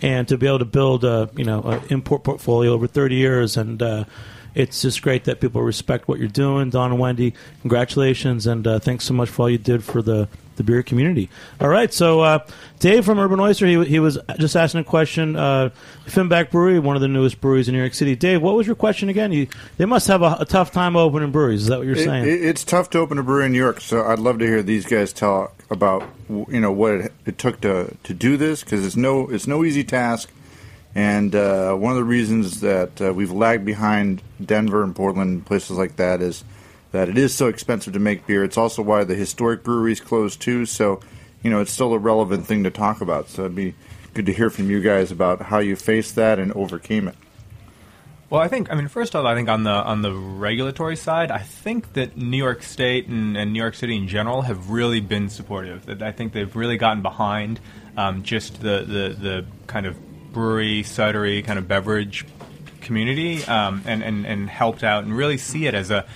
And 0.03 0.27
to 0.29 0.39
be 0.39 0.47
able 0.47 0.61
to 0.61 0.65
build, 0.65 1.05
a, 1.05 1.29
you 1.37 1.45
know, 1.45 1.83
import 1.91 2.25
portfolio 2.25 2.73
over 2.73 2.87
30 2.87 3.15
years 3.17 3.57
and 3.59 3.83
uh, 3.83 4.05
it's 4.55 4.83
just 4.83 5.03
great 5.03 5.25
that 5.25 5.41
people 5.41 5.63
respect 5.63 6.09
what 6.09 6.19
you're 6.19 6.29
doing. 6.29 6.71
Don 6.71 6.91
and 6.93 7.01
Wendy, 7.01 7.35
congratulations, 7.63 8.47
and 8.47 8.67
uh, 8.67 8.79
thanks 8.79 9.05
so 9.05 9.15
much 9.15 9.29
for 9.29 9.43
all 9.43 9.51
you 9.51 9.59
did 9.59 9.85
for 9.85 10.03
the, 10.03 10.29
the 10.57 10.63
beer 10.63 10.83
community. 10.83 11.31
All 11.61 11.69
right, 11.69 11.93
so 11.95 12.21
uh, 12.21 12.41
Dave 12.81 13.05
from 13.05 13.19
Urban 13.19 13.39
Oyster, 13.41 13.67
he, 13.67 13.85
he 13.85 13.99
was 14.01 14.19
just 14.39 14.57
asking 14.57 14.81
a 14.81 14.85
question. 14.85 15.37
Uh, 15.37 15.71
Finback 16.07 16.51
Brewery, 16.51 16.79
one 16.81 16.97
of 16.97 17.03
the 17.03 17.09
newest 17.09 17.41
breweries 17.41 17.69
in 17.69 17.75
New 17.75 17.81
York 17.81 17.95
City. 17.95 18.17
Dave, 18.17 18.43
what 18.43 18.57
was 18.57 18.67
your 18.67 18.77
question 18.77 19.09
again? 19.09 19.31
You, 19.33 19.47
they 19.79 19.85
must 19.87 20.09
have 20.09 20.23
a, 20.23 20.37
a 20.41 20.45
tough 20.45 20.73
time 20.73 20.97
opening 20.97 21.31
breweries. 21.31 21.63
Is 21.63 21.69
that 21.69 21.79
what 21.79 21.87
you're 21.87 21.97
It- 21.97 22.05
saying? 22.05 22.25
it- 22.25 22.43
it's 22.45 22.65
tough 22.65 22.91
to 22.91 22.99
open 22.99 23.19
a 23.19 23.23
brewery 23.23 23.47
in 23.47 23.53
New 23.53 23.59
York, 23.59 23.81
so 23.81 24.05
I'd 24.05 24.19
love 24.19 24.39
to 24.41 24.47
hear 24.47 24.63
these 24.63 24.85
guys 24.85 25.13
talk 25.13 25.55
about 25.71 26.03
you 26.29 26.61
know 26.61 26.73
what 26.73 26.93
it, 26.95 27.13
it 27.27 27.39
took 27.39 27.61
to 27.61 27.95
to 28.03 28.13
do 28.15 28.37
this 28.37 28.65
because 28.65 28.85
it's 28.85 28.97
no 28.97 29.29
it's 29.31 29.47
no 29.47 29.65
easy 29.65 29.85
task, 29.85 30.29
and 30.95 31.35
uh, 31.35 31.75
one 31.75 31.93
of 31.93 31.97
the 31.97 32.05
reasons 32.05 32.61
that 32.61 33.01
uh, 33.01 33.13
we've 33.13 33.31
lagged 33.31 33.65
behind 33.65 34.23
Denver 34.45 34.83
and 34.83 34.95
Portland 34.95 35.31
and 35.31 35.47
places 35.47 35.79
like 35.79 35.97
that 35.97 36.21
is 36.21 36.43
that 36.93 37.09
it 37.09 37.17
is 37.17 37.33
so 37.35 37.47
expensive 37.47 37.93
to 37.93 38.01
make 38.01 38.27
beer. 38.27 38.43
It's 38.43 38.59
also 38.59 38.83
why 38.83 39.05
the 39.05 39.15
historic 39.15 39.63
breweries 39.63 40.01
closed 40.01 40.41
too. 40.41 40.67
So 40.67 41.01
you 41.43 41.51
know 41.51 41.61
it's 41.61 41.71
still 41.71 41.93
a 41.93 41.99
relevant 41.99 42.47
thing 42.47 42.65
to 42.65 42.71
talk 42.71 43.01
about. 43.01 43.29
So 43.29 43.43
it'd 43.43 43.55
be 43.55 43.75
good 44.15 44.27
to 44.27 44.33
hear 44.33 44.51
from 44.51 44.71
you 44.71 44.81
guys 44.81 45.13
about 45.13 45.43
how 45.43 45.59
you 45.59 45.77
faced 45.77 46.17
that 46.17 46.39
and 46.39 46.53
overcame 46.53 47.09
it. 47.09 47.15
Well, 48.29 48.41
I 48.41 48.49
think 48.49 48.71
I 48.73 48.75
mean 48.75 48.89
first 48.89 49.17
off, 49.17 49.25
I 49.25 49.35
think 49.35 49.49
on 49.49 49.65
the 49.65 49.71
on 49.71 50.03
the 50.03 50.13
regulatory 50.13 50.97
side, 50.97 51.31
I 51.31 51.39
think 51.39 51.95
that 51.95 52.17
New 52.17 52.37
York 52.37 52.63
State 52.63 53.07
and, 53.07 53.37
and 53.37 53.53
New 53.53 53.61
York 53.61 53.75
City 53.75 53.97
in 53.97 54.09
general 54.09 54.43
have 54.43 54.71
really 54.71 55.01
been 55.01 55.29
supportive. 55.29 56.03
I 56.03 56.13
think 56.13 56.33
they've 56.33 56.55
really 56.55 56.77
gotten 56.77 57.03
behind 57.03 57.61
um, 57.97 58.23
just 58.23 58.61
the, 58.61 58.85
the 58.87 59.17
the 59.19 59.47
kind 59.67 59.87
of 59.87 59.97
brewery, 60.33 60.83
cidery 60.83 61.45
kind 61.45 61.59
of 61.59 61.69
beverage 61.69 62.27
community 62.81 63.45
um, 63.45 63.83
and, 63.87 64.03
and 64.03 64.27
and 64.27 64.51
helped 64.51 64.83
out 64.83 65.05
and 65.05 65.17
really 65.17 65.39
see 65.39 65.67
it 65.67 65.75
as 65.75 65.91
a 65.91 66.07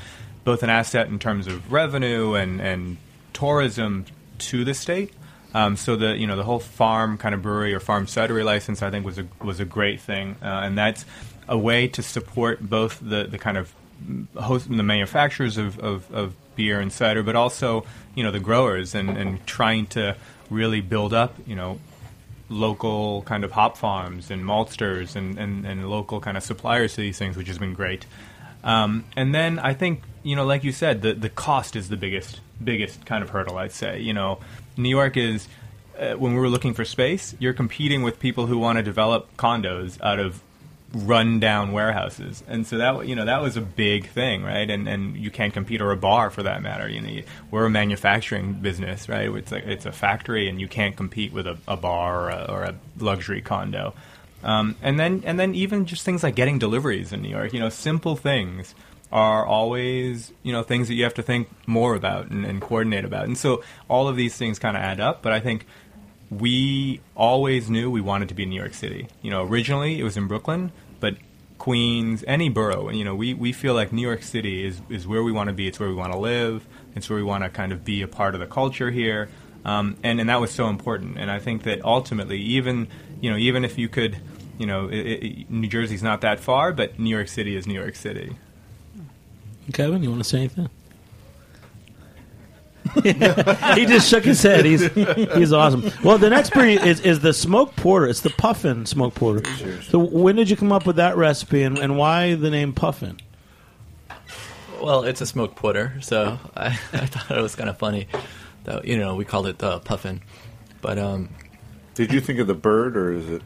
both 0.44 0.62
an 0.62 0.70
asset 0.70 1.06
in 1.08 1.18
terms 1.18 1.46
of 1.46 1.72
revenue 1.72 2.34
and 2.34 2.60
and 2.60 2.96
tourism 3.32 4.04
to 4.38 4.64
the 4.64 4.74
state. 4.74 5.12
Um, 5.54 5.76
so 5.76 5.94
the 5.96 6.16
you 6.16 6.26
know 6.26 6.36
the 6.36 6.42
whole 6.42 6.58
farm 6.58 7.16
kind 7.16 7.34
of 7.34 7.42
brewery 7.42 7.74
or 7.74 7.80
farm 7.80 8.06
cidery 8.06 8.44
license 8.44 8.82
I 8.82 8.90
think 8.90 9.04
was 9.04 9.18
a 9.18 9.26
was 9.40 9.60
a 9.60 9.64
great 9.64 10.00
thing, 10.00 10.36
uh, 10.42 10.46
and 10.46 10.76
that's 10.76 11.04
a 11.48 11.58
way 11.58 11.88
to 11.88 12.02
support 12.02 12.60
both 12.60 12.98
the, 13.00 13.24
the 13.24 13.38
kind 13.38 13.58
of 13.58 13.72
host 14.34 14.68
the 14.68 14.82
manufacturers 14.82 15.58
of, 15.58 15.78
of, 15.78 16.10
of 16.12 16.34
beer 16.56 16.80
and 16.80 16.92
cider, 16.92 17.22
but 17.22 17.36
also 17.36 17.84
you 18.14 18.22
know 18.22 18.30
the 18.30 18.40
growers 18.40 18.94
and, 18.94 19.10
and 19.10 19.46
trying 19.46 19.86
to 19.86 20.16
really 20.50 20.80
build 20.80 21.14
up 21.14 21.34
you 21.46 21.54
know 21.54 21.78
local 22.48 23.22
kind 23.22 23.44
of 23.44 23.52
hop 23.52 23.76
farms 23.76 24.30
and 24.30 24.44
maltsters 24.44 25.16
and, 25.16 25.38
and, 25.38 25.66
and 25.66 25.88
local 25.88 26.20
kind 26.20 26.36
of 26.36 26.42
suppliers 26.42 26.94
to 26.94 27.00
these 27.00 27.18
things, 27.18 27.36
which 27.36 27.48
has 27.48 27.58
been 27.58 27.74
great. 27.74 28.06
Um, 28.62 29.04
and 29.16 29.34
then 29.34 29.58
I 29.58 29.74
think 29.74 30.02
you 30.22 30.36
know, 30.36 30.46
like 30.46 30.64
you 30.64 30.72
said, 30.72 31.02
the 31.02 31.12
the 31.12 31.28
cost 31.28 31.76
is 31.76 31.88
the 31.90 31.96
biggest 31.96 32.40
biggest 32.62 33.04
kind 33.04 33.22
of 33.22 33.30
hurdle. 33.30 33.58
I'd 33.58 33.72
say 33.72 34.00
you 34.00 34.12
know, 34.12 34.40
New 34.76 34.90
York 34.90 35.16
is. 35.16 35.48
Uh, 35.96 36.14
when 36.14 36.34
we 36.34 36.40
were 36.40 36.48
looking 36.48 36.74
for 36.74 36.84
space, 36.84 37.36
you're 37.38 37.52
competing 37.52 38.02
with 38.02 38.18
people 38.18 38.46
who 38.46 38.58
want 38.58 38.78
to 38.78 38.82
develop 38.82 39.28
condos 39.36 39.96
out 40.02 40.18
of 40.18 40.42
rundown 40.94 41.72
warehouses, 41.72 42.42
and 42.46 42.66
so 42.66 42.78
that 42.78 43.06
you 43.06 43.14
know 43.14 43.24
that 43.24 43.42
was 43.42 43.56
a 43.56 43.60
big 43.60 44.08
thing, 44.08 44.42
right? 44.42 44.68
And 44.70 44.88
and 44.88 45.16
you 45.16 45.30
can't 45.30 45.52
compete 45.52 45.80
or 45.80 45.90
a 45.90 45.96
bar 45.96 46.30
for 46.30 46.42
that 46.42 46.62
matter. 46.62 46.88
You 46.88 47.00
know, 47.00 47.22
we're 47.50 47.66
a 47.66 47.70
manufacturing 47.70 48.54
business, 48.54 49.08
right? 49.08 49.28
It's 49.28 49.52
like 49.52 49.64
it's 49.64 49.86
a 49.86 49.92
factory, 49.92 50.48
and 50.48 50.60
you 50.60 50.68
can't 50.68 50.96
compete 50.96 51.32
with 51.32 51.46
a, 51.46 51.58
a 51.66 51.76
bar 51.76 52.26
or 52.26 52.30
a, 52.30 52.46
or 52.48 52.62
a 52.62 52.74
luxury 52.98 53.42
condo. 53.42 53.94
Um, 54.42 54.76
and 54.82 55.00
then 55.00 55.22
and 55.24 55.40
then 55.40 55.54
even 55.54 55.86
just 55.86 56.04
things 56.04 56.22
like 56.22 56.34
getting 56.34 56.58
deliveries 56.58 57.12
in 57.12 57.22
New 57.22 57.30
York, 57.30 57.52
you 57.52 57.60
know, 57.60 57.70
simple 57.70 58.14
things 58.14 58.74
are 59.10 59.46
always 59.46 60.32
you 60.42 60.52
know 60.52 60.62
things 60.62 60.88
that 60.88 60.94
you 60.94 61.04
have 61.04 61.14
to 61.14 61.22
think 61.22 61.48
more 61.66 61.94
about 61.94 62.30
and, 62.30 62.44
and 62.44 62.60
coordinate 62.60 63.04
about. 63.04 63.24
And 63.24 63.38
so 63.38 63.62
all 63.88 64.06
of 64.06 64.16
these 64.16 64.36
things 64.36 64.58
kind 64.58 64.76
of 64.76 64.82
add 64.82 65.00
up. 65.00 65.22
But 65.22 65.32
I 65.32 65.40
think 65.40 65.66
we 66.30 67.00
always 67.16 67.70
knew 67.70 67.90
we 67.90 68.00
wanted 68.00 68.28
to 68.28 68.34
be 68.34 68.42
in 68.42 68.50
New 68.50 68.60
York 68.60 68.74
City. 68.74 69.08
You 69.22 69.30
know, 69.30 69.44
originally 69.44 69.98
it 69.98 70.04
was 70.04 70.16
in 70.16 70.26
Brooklyn, 70.26 70.72
Queens, 71.58 72.24
any 72.26 72.48
borough, 72.48 72.90
you 72.90 73.04
know, 73.04 73.14
we, 73.14 73.32
we 73.32 73.52
feel 73.52 73.74
like 73.74 73.92
New 73.92 74.02
York 74.02 74.22
City 74.22 74.66
is, 74.66 74.82
is 74.90 75.06
where 75.06 75.22
we 75.22 75.32
want 75.32 75.48
to 75.48 75.54
be. 75.54 75.66
It's 75.68 75.78
where 75.78 75.88
we 75.88 75.94
want 75.94 76.12
to 76.12 76.18
live. 76.18 76.66
It's 76.94 77.08
where 77.08 77.16
we 77.16 77.22
want 77.22 77.44
to 77.44 77.50
kind 77.50 77.72
of 77.72 77.84
be 77.84 78.02
a 78.02 78.08
part 78.08 78.34
of 78.34 78.40
the 78.40 78.46
culture 78.46 78.90
here. 78.90 79.28
Um, 79.64 79.96
and, 80.02 80.20
and 80.20 80.28
that 80.28 80.40
was 80.40 80.50
so 80.50 80.68
important. 80.68 81.16
And 81.18 81.30
I 81.30 81.38
think 81.38 81.62
that 81.62 81.84
ultimately, 81.84 82.38
even, 82.38 82.88
you 83.20 83.30
know, 83.30 83.36
even 83.36 83.64
if 83.64 83.78
you 83.78 83.88
could, 83.88 84.18
you 84.58 84.66
know, 84.66 84.88
it, 84.88 84.98
it, 84.98 85.50
New 85.50 85.68
Jersey's 85.68 86.02
not 86.02 86.20
that 86.20 86.38
far, 86.38 86.72
but 86.72 86.98
New 86.98 87.10
York 87.10 87.28
City 87.28 87.56
is 87.56 87.66
New 87.66 87.80
York 87.80 87.96
City. 87.96 88.36
Kevin, 89.72 90.02
you 90.02 90.10
want 90.10 90.22
to 90.22 90.28
say 90.28 90.38
anything? 90.38 90.68
he 93.02 93.86
just 93.86 94.08
shook 94.08 94.24
his 94.24 94.42
head. 94.42 94.64
He's 94.64 94.86
he's 95.34 95.52
awesome. 95.52 95.90
Well, 96.02 96.18
the 96.18 96.28
next 96.30 96.50
breed 96.52 96.82
is, 96.82 97.00
is 97.00 97.20
the 97.20 97.32
smoke 97.32 97.74
porter. 97.76 98.06
It's 98.06 98.20
the 98.20 98.30
puffin 98.30 98.84
smoke 98.86 99.14
porter. 99.14 99.42
So 99.82 99.98
when 99.98 100.36
did 100.36 100.50
you 100.50 100.56
come 100.56 100.70
up 100.72 100.86
with 100.86 100.96
that 100.96 101.16
recipe, 101.16 101.62
and, 101.62 101.78
and 101.78 101.96
why 101.96 102.34
the 102.34 102.50
name 102.50 102.72
puffin? 102.72 103.18
Well, 104.82 105.04
it's 105.04 105.20
a 105.20 105.26
smoke 105.26 105.54
porter, 105.56 105.94
so 106.02 106.38
I, 106.56 106.66
I 106.92 107.06
thought 107.06 107.36
it 107.38 107.40
was 107.40 107.54
kind 107.56 107.70
of 107.70 107.78
funny 107.78 108.06
that 108.64 108.84
you 108.84 108.98
know 108.98 109.14
we 109.14 109.24
called 109.24 109.46
it 109.46 109.58
the 109.58 109.80
puffin. 109.80 110.20
But 110.82 110.98
um, 110.98 111.30
Did 111.94 112.12
you 112.12 112.20
think 112.20 112.38
of 112.38 112.46
the 112.46 112.54
bird, 112.54 112.96
or 112.96 113.12
is 113.12 113.28
it 113.30 113.42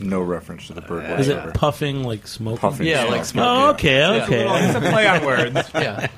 no 0.00 0.20
reference 0.20 0.66
to 0.66 0.72
the 0.72 0.80
bird 0.80 1.04
Is 1.04 1.28
whatsoever? 1.28 1.50
it 1.50 1.54
puffing 1.54 2.02
like 2.02 2.26
smoke? 2.26 2.58
Puffing. 2.58 2.86
yeah, 2.88 3.02
smoke. 3.02 3.10
like 3.12 3.24
smoke. 3.26 3.44
Oh, 3.46 3.60
yeah. 3.60 3.70
okay, 3.70 3.98
Yeah. 3.98 4.24
okay. 4.24 4.66
It's 4.66 4.74
a 4.74 4.80
play 4.80 5.06
on 5.06 5.24
words. 5.24 5.70
yeah. 5.74 6.08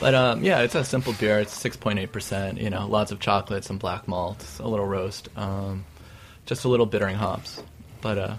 But 0.00 0.14
um, 0.14 0.44
yeah, 0.44 0.60
it's 0.60 0.74
a 0.74 0.84
simple 0.84 1.12
beer. 1.14 1.40
It's 1.40 1.52
six 1.52 1.76
point 1.76 1.98
eight 1.98 2.12
percent. 2.12 2.58
You 2.60 2.70
know, 2.70 2.86
lots 2.86 3.10
of 3.12 3.18
chocolate, 3.20 3.64
some 3.64 3.78
black 3.78 4.06
malt, 4.06 4.44
a 4.60 4.68
little 4.68 4.86
roast, 4.86 5.28
um, 5.36 5.84
just 6.46 6.64
a 6.64 6.68
little 6.68 6.86
bittering 6.86 7.16
hops. 7.16 7.62
But 8.00 8.18
uh, 8.18 8.34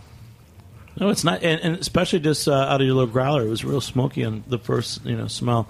No, 0.99 1.09
it's 1.09 1.23
not, 1.25 1.43
and, 1.43 1.59
and 1.61 1.75
especially 1.77 2.19
just 2.21 2.47
uh, 2.47 2.53
out 2.53 2.79
of 2.79 2.87
your 2.87 2.95
little 2.95 3.11
growler, 3.11 3.43
it 3.45 3.49
was 3.49 3.65
real 3.65 3.81
smoky 3.81 4.23
on 4.23 4.43
the 4.47 4.57
first, 4.57 5.05
you 5.05 5.17
know, 5.17 5.27
smell. 5.27 5.67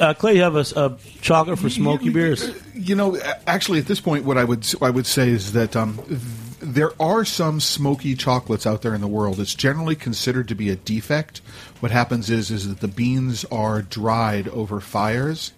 Uh, 0.00 0.14
Clay, 0.14 0.36
you 0.36 0.42
have 0.42 0.56
a 0.56 0.96
chocolate 1.20 1.58
for 1.58 1.68
smoky 1.68 2.08
beers. 2.08 2.50
You 2.74 2.94
know, 2.94 3.18
actually, 3.46 3.80
at 3.80 3.86
this 3.86 4.00
point, 4.00 4.24
what 4.24 4.38
I 4.38 4.44
would 4.44 4.66
I 4.80 4.88
would 4.90 5.06
say 5.06 5.28
is 5.28 5.52
that 5.52 5.76
um, 5.76 5.98
th- 6.08 6.20
there 6.60 6.90
are 7.00 7.24
some 7.24 7.60
smoky 7.60 8.14
chocolates 8.14 8.66
out 8.66 8.82
there 8.82 8.94
in 8.94 9.00
the 9.00 9.06
world. 9.06 9.40
It's 9.40 9.54
generally 9.54 9.94
considered 9.94 10.48
to 10.48 10.54
be 10.54 10.70
a 10.70 10.76
defect. 10.76 11.38
What 11.80 11.92
happens 11.92 12.30
is 12.30 12.50
is 12.50 12.68
that 12.68 12.80
the 12.80 12.88
beans 12.88 13.44
are 13.46 13.82
dried 13.82 14.48
over 14.48 14.80
fires, 14.80 15.52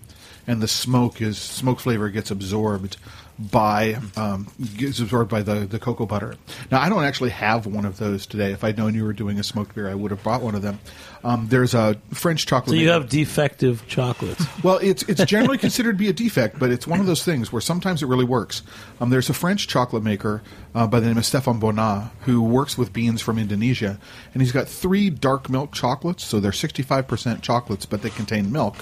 and 0.46 0.62
the 0.62 0.68
smoke 0.68 1.20
is 1.20 1.38
smoke 1.38 1.80
flavor 1.80 2.10
gets 2.10 2.30
absorbed 2.30 2.96
by 3.40 3.96
um, 4.16 4.46
gets 4.76 5.00
absorbed 5.00 5.30
by 5.30 5.42
the, 5.42 5.60
the 5.60 5.78
cocoa 5.78 6.04
butter. 6.04 6.34
Now, 6.70 6.80
I 6.80 6.90
don't 6.90 7.04
actually 7.04 7.30
have 7.30 7.64
one 7.64 7.86
of 7.86 7.96
those 7.96 8.26
today. 8.26 8.52
If 8.52 8.62
I'd 8.62 8.76
known 8.76 8.94
you 8.94 9.04
were 9.04 9.14
doing 9.14 9.38
a 9.38 9.42
smoked 9.42 9.74
beer, 9.74 9.88
I 9.88 9.94
would 9.94 10.10
have 10.10 10.22
bought 10.22 10.42
one 10.42 10.54
of 10.54 10.62
them. 10.62 10.78
Um, 11.24 11.48
there's 11.48 11.74
a 11.74 11.96
French 12.12 12.46
chocolate. 12.46 12.76
So 12.76 12.80
you 12.80 12.90
have 12.90 13.08
defective 13.08 13.86
chocolates. 13.88 14.44
well, 14.62 14.78
it's 14.82 15.02
it's 15.04 15.24
generally 15.24 15.58
considered 15.66 15.92
to 15.92 15.98
be 15.98 16.08
a 16.08 16.12
defect, 16.12 16.58
but 16.58 16.70
it's 16.70 16.86
one 16.86 17.00
of 17.00 17.06
those 17.06 17.24
things 17.24 17.52
where 17.52 17.62
sometimes 17.62 18.02
it 18.02 18.06
really 18.06 18.24
works. 18.24 18.62
Um, 19.00 19.10
there's 19.10 19.30
a 19.30 19.34
French 19.34 19.66
chocolate 19.68 20.02
maker 20.02 20.42
uh, 20.74 20.86
by 20.86 21.00
the 21.00 21.06
name 21.06 21.18
of 21.18 21.24
Stéphane 21.24 21.60
Bonnat 21.60 22.10
who 22.22 22.42
works 22.42 22.76
with 22.76 22.92
beans 22.92 23.22
from 23.22 23.38
Indonesia, 23.38 23.98
and 24.34 24.42
he's 24.42 24.52
got 24.52 24.68
three 24.68 25.08
dark 25.08 25.48
milk 25.48 25.72
chocolates. 25.72 26.24
So 26.24 26.40
they're 26.40 26.50
65% 26.50 27.40
chocolates, 27.42 27.86
but 27.86 28.02
they 28.02 28.10
contain 28.10 28.52
milk, 28.52 28.76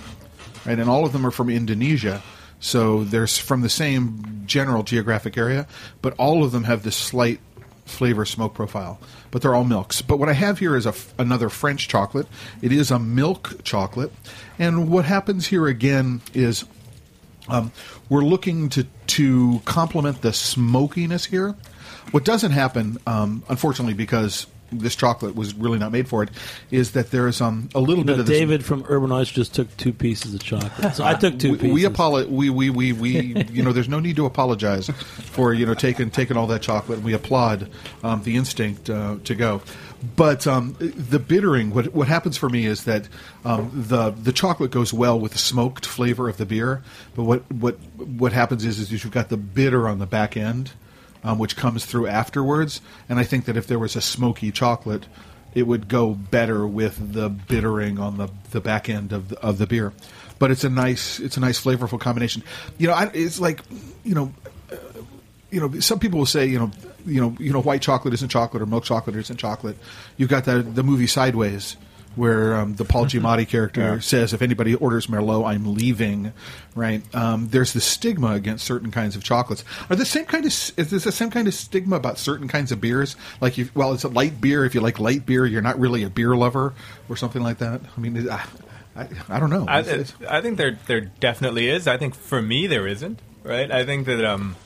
right? 0.66 0.78
And 0.78 0.90
all 0.90 1.04
of 1.04 1.12
them 1.12 1.24
are 1.24 1.30
from 1.30 1.48
Indonesia. 1.48 2.22
So 2.60 3.04
they're 3.04 3.26
from 3.26 3.60
the 3.60 3.68
same 3.68 4.42
general 4.46 4.82
geographic 4.82 5.36
area, 5.38 5.66
but 6.02 6.14
all 6.18 6.44
of 6.44 6.52
them 6.52 6.64
have 6.64 6.82
this 6.82 6.96
slight 6.96 7.40
flavor 7.84 8.24
smoke 8.24 8.54
profile, 8.54 8.98
but 9.30 9.42
they're 9.42 9.54
all 9.54 9.64
milks. 9.64 10.02
But 10.02 10.18
what 10.18 10.28
I 10.28 10.34
have 10.34 10.58
here 10.58 10.76
is 10.76 10.86
another 11.18 11.48
French 11.48 11.88
chocolate. 11.88 12.26
It 12.60 12.72
is 12.72 12.90
a 12.90 12.98
milk 12.98 13.62
chocolate, 13.64 14.12
and 14.58 14.90
what 14.90 15.04
happens 15.04 15.46
here 15.46 15.66
again 15.66 16.20
is 16.34 16.64
um, 17.48 17.72
we're 18.08 18.24
looking 18.24 18.68
to 18.70 18.86
to 19.06 19.60
complement 19.64 20.20
the 20.22 20.32
smokiness 20.32 21.24
here. 21.24 21.54
What 22.10 22.24
doesn't 22.24 22.52
happen, 22.52 22.98
um, 23.06 23.42
unfortunately, 23.48 23.94
because 23.94 24.46
this 24.70 24.94
chocolate 24.96 25.34
was 25.34 25.54
really 25.54 25.78
not 25.78 25.92
made 25.92 26.08
for 26.08 26.22
it, 26.22 26.30
is 26.70 26.92
that 26.92 27.10
there 27.10 27.28
is 27.28 27.40
um, 27.40 27.68
a 27.74 27.80
little 27.80 28.04
bit 28.04 28.18
of 28.18 28.26
David 28.26 28.64
from 28.64 28.84
Urban 28.88 29.12
Oyster 29.12 29.34
just 29.34 29.54
took 29.54 29.74
two 29.76 29.92
pieces 29.92 30.34
of 30.34 30.42
chocolate. 30.42 30.94
So 30.94 31.04
I 31.04 31.14
took 31.14 31.38
two 31.38 31.52
we, 31.52 31.58
pieces. 31.58 31.74
we 31.74 31.84
apologize. 31.84 32.30
We, 32.30 32.50
we, 32.50 32.70
we, 32.70 32.92
we, 32.92 33.44
you 33.50 33.62
know, 33.62 33.72
there's 33.72 33.88
no 33.88 34.00
need 34.00 34.16
to 34.16 34.26
apologize 34.26 34.88
for 34.88 35.52
you 35.52 35.66
know 35.66 35.74
taking 35.74 36.10
taking 36.10 36.36
all 36.36 36.46
that 36.48 36.62
chocolate. 36.62 36.98
And 36.98 37.04
we 37.04 37.14
applaud 37.14 37.70
um, 38.02 38.22
the 38.22 38.36
instinct 38.36 38.90
uh, 38.90 39.16
to 39.24 39.34
go. 39.34 39.62
But 40.16 40.46
um, 40.46 40.76
the 40.78 41.18
bittering, 41.18 41.74
what 41.74 41.92
what 41.92 42.06
happens 42.06 42.36
for 42.36 42.48
me 42.48 42.66
is 42.66 42.84
that 42.84 43.08
um, 43.44 43.70
the 43.74 44.10
the 44.10 44.32
chocolate 44.32 44.70
goes 44.70 44.92
well 44.92 45.18
with 45.18 45.32
the 45.32 45.38
smoked 45.38 45.86
flavor 45.86 46.28
of 46.28 46.36
the 46.36 46.46
beer. 46.46 46.82
But 47.16 47.24
what 47.24 47.50
what 47.52 47.78
what 47.96 48.32
happens 48.32 48.64
is 48.64 48.78
is 48.78 48.92
you've 48.92 49.10
got 49.10 49.28
the 49.28 49.36
bitter 49.36 49.88
on 49.88 49.98
the 49.98 50.06
back 50.06 50.36
end, 50.36 50.70
um, 51.24 51.38
which 51.38 51.56
comes 51.56 51.84
through 51.84 52.06
afterwards. 52.06 52.80
And 53.08 53.18
I 53.18 53.24
think 53.24 53.46
that 53.46 53.56
if 53.56 53.66
there 53.66 53.78
was 53.78 53.96
a 53.96 54.00
smoky 54.00 54.50
chocolate, 54.50 55.06
it 55.54 55.66
would 55.66 55.88
go 55.88 56.14
better 56.14 56.66
with 56.66 57.12
the 57.12 57.28
bittering 57.28 57.98
on 57.98 58.16
the, 58.18 58.28
the 58.50 58.60
back 58.60 58.88
end 58.88 59.12
of 59.12 59.30
the, 59.30 59.40
of 59.40 59.58
the 59.58 59.66
beer. 59.66 59.92
But 60.38 60.50
it's 60.50 60.62
a 60.64 60.70
nice 60.70 61.18
it's 61.18 61.36
a 61.36 61.40
nice 61.40 61.60
flavorful 61.60 61.98
combination. 61.98 62.44
You 62.78 62.88
know, 62.88 62.94
I, 62.94 63.10
it's 63.12 63.40
like 63.40 63.62
you 64.04 64.14
know, 64.14 64.32
uh, 64.70 64.76
you 65.50 65.60
know, 65.60 65.80
some 65.80 65.98
people 65.98 66.20
will 66.20 66.26
say 66.26 66.46
you 66.46 66.60
know, 66.60 66.70
you 67.04 67.20
know, 67.20 67.34
you 67.40 67.52
know, 67.52 67.60
white 67.60 67.82
chocolate 67.82 68.14
isn't 68.14 68.28
chocolate 68.28 68.62
or 68.62 68.66
milk 68.66 68.84
chocolate 68.84 69.16
isn't 69.16 69.38
chocolate. 69.38 69.76
You've 70.16 70.28
got 70.28 70.44
the 70.44 70.62
the 70.62 70.84
movie 70.84 71.08
Sideways. 71.08 71.76
Where 72.18 72.54
um, 72.56 72.74
the 72.74 72.84
Paul 72.84 73.06
Giamatti 73.06 73.46
character 73.48 74.00
says, 74.00 74.32
"If 74.32 74.42
anybody 74.42 74.74
orders 74.74 75.06
Merlot, 75.06 75.46
I'm 75.46 75.74
leaving." 75.74 76.32
Right? 76.74 77.02
Um, 77.14 77.48
there's 77.48 77.72
the 77.72 77.80
stigma 77.80 78.32
against 78.32 78.64
certain 78.64 78.90
kinds 78.90 79.14
of 79.16 79.22
chocolates. 79.22 79.64
Are 79.88 79.96
the 79.96 80.04
same 80.04 80.24
kind 80.24 80.44
of 80.44 80.48
is 80.52 80.72
there 80.74 80.98
the 80.98 81.12
same 81.12 81.30
kind 81.30 81.46
of 81.46 81.54
stigma 81.54 81.96
about 81.96 82.18
certain 82.18 82.48
kinds 82.48 82.72
of 82.72 82.80
beers? 82.80 83.14
Like, 83.40 83.58
if, 83.58 83.74
well, 83.74 83.92
it's 83.92 84.04
a 84.04 84.08
light 84.08 84.40
beer. 84.40 84.64
If 84.64 84.74
you 84.74 84.80
like 84.80 84.98
light 84.98 85.24
beer, 85.26 85.46
you're 85.46 85.62
not 85.62 85.78
really 85.78 86.02
a 86.02 86.10
beer 86.10 86.36
lover, 86.36 86.74
or 87.08 87.16
something 87.16 87.42
like 87.42 87.58
that. 87.58 87.80
I 87.96 88.00
mean, 88.00 88.16
it- 88.16 88.28
I, 88.28 88.44
I, 88.96 89.08
I 89.28 89.38
don't 89.38 89.50
know. 89.50 89.64
I, 89.68 89.78
I 90.28 90.40
think 90.40 90.56
there 90.58 90.76
there 90.88 91.00
definitely 91.02 91.68
is. 91.70 91.86
I 91.86 91.98
think 91.98 92.16
for 92.16 92.42
me 92.42 92.66
there 92.66 92.86
isn't. 92.88 93.20
Right. 93.44 93.70
I 93.70 93.86
think 93.86 94.06
that 94.06 94.24
um, 94.24 94.56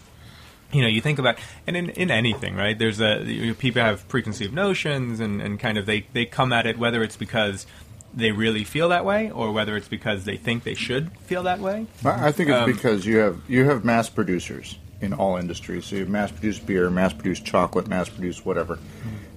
you 0.72 0.82
know, 0.82 0.88
you 0.88 1.00
think 1.00 1.18
about 1.18 1.36
and 1.66 1.76
in, 1.76 1.90
in 1.90 2.10
anything, 2.10 2.56
right? 2.56 2.78
There's 2.78 3.00
a 3.00 3.22
you 3.24 3.48
know, 3.48 3.54
people 3.54 3.82
have 3.82 4.06
preconceived 4.08 4.54
notions 4.54 5.20
and, 5.20 5.42
and 5.42 5.60
kind 5.60 5.78
of 5.78 5.86
they 5.86 6.06
they 6.12 6.24
come 6.24 6.52
at 6.52 6.66
it 6.66 6.78
whether 6.78 7.02
it's 7.02 7.16
because 7.16 7.66
they 8.14 8.30
really 8.30 8.64
feel 8.64 8.90
that 8.90 9.04
way 9.04 9.30
or 9.30 9.52
whether 9.52 9.76
it's 9.76 9.88
because 9.88 10.24
they 10.24 10.36
think 10.36 10.64
they 10.64 10.74
should 10.74 11.10
feel 11.22 11.44
that 11.44 11.60
way. 11.60 11.86
I 12.04 12.32
think 12.32 12.50
it's 12.50 12.58
Um, 12.58 12.70
because 12.70 13.06
you 13.06 13.18
have 13.18 13.40
you 13.48 13.64
have 13.64 13.84
mass 13.84 14.08
producers 14.08 14.78
in 15.00 15.12
all 15.12 15.36
industries. 15.36 15.86
So 15.86 15.96
you 15.96 16.02
have 16.02 16.10
mass 16.10 16.30
produced 16.30 16.66
beer, 16.66 16.88
mass 16.90 17.12
produced 17.12 17.44
chocolate, 17.44 17.88
mass 17.88 18.08
produced 18.08 18.44
whatever, 18.46 18.78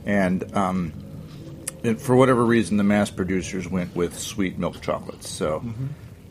and 0.05 0.55
um, 0.55 0.93
and 1.83 2.01
for 2.01 2.15
whatever 2.15 2.43
reason, 2.43 2.77
the 2.77 2.83
mass 2.83 3.09
producers 3.11 3.67
went 3.67 3.95
with 3.95 4.17
sweet 4.17 4.57
milk 4.57 4.81
chocolates. 4.81 5.29
So, 5.29 5.59
Mm-hmm. 5.59 5.85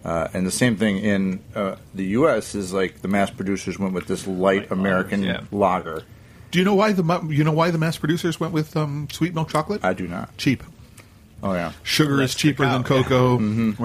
Uh, 0.05 0.29
and 0.35 0.47
the 0.47 0.51
same 0.51 0.77
thing 0.77 0.99
in 0.99 1.40
uh, 1.55 1.77
the 1.95 2.05
U.S. 2.19 2.55
is 2.55 2.73
like 2.73 3.01
the 3.03 3.09
mass 3.09 3.31
producers 3.31 3.79
went 3.79 3.95
with 3.95 4.07
this 4.07 4.27
light 4.27 4.71
American 4.71 5.23
yeah. 5.23 5.40
lager. 5.51 6.03
Do 6.51 6.59
you 6.59 6.64
know 6.64 6.75
why 6.75 6.93
the 6.93 7.27
you 7.29 7.43
know 7.43 7.53
why 7.53 7.71
the 7.71 7.79
mass 7.79 7.97
producers 7.97 8.38
went 8.38 8.53
with 8.53 8.77
um, 8.77 9.09
sweet 9.11 9.35
milk 9.35 9.49
chocolate? 9.49 9.85
I 9.85 9.93
do 9.95 10.07
not. 10.07 10.37
Cheap. 10.37 10.62
Oh 11.43 11.53
yeah, 11.53 11.73
Sugar 11.83 12.23
is 12.23 12.35
cheaper 12.35 12.64
than 12.64 12.85
cocoa, 12.85 13.37
right? 13.37 13.40
And 13.40 13.77
Mm-hmm. 13.77 13.83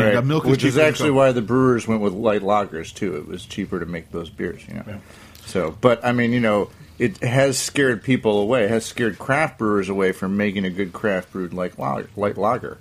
right. 0.00 0.16
uh, 0.16 0.22
milk 0.22 0.44
Which 0.44 0.64
is 0.64 0.68
is 0.68 0.74
cheaper 0.74 0.80
than 0.82 0.88
actually 0.88 1.08
cocoa. 1.10 1.16
why 1.18 1.32
the 1.32 1.42
brewers 1.42 1.86
went 1.86 2.00
with 2.00 2.12
light 2.14 2.42
lagers 2.42 2.94
too. 2.94 3.16
It 3.16 3.26
was 3.28 3.44
cheaper 3.44 3.78
to 3.80 3.86
make 3.86 4.10
those 4.12 4.30
beers. 4.30 4.66
You 4.68 4.74
know. 4.74 5.00
So, 5.46 5.76
but 5.80 6.04
I 6.04 6.12
mean, 6.12 6.32
you 6.32 6.40
know, 6.40 6.70
it 6.98 7.18
has 7.22 7.58
scared 7.58 8.02
people 8.02 8.38
away. 8.40 8.64
It 8.64 8.70
has 8.70 8.84
scared 8.86 9.18
craft 9.18 9.58
brewers 9.58 9.88
away 9.88 10.12
from 10.12 10.36
making 10.36 10.64
a 10.64 10.70
good 10.70 10.92
craft 10.92 11.32
brewed 11.32 11.52
like 11.52 11.76
lager, 11.78 12.08
light 12.16 12.36
lager. 12.38 12.78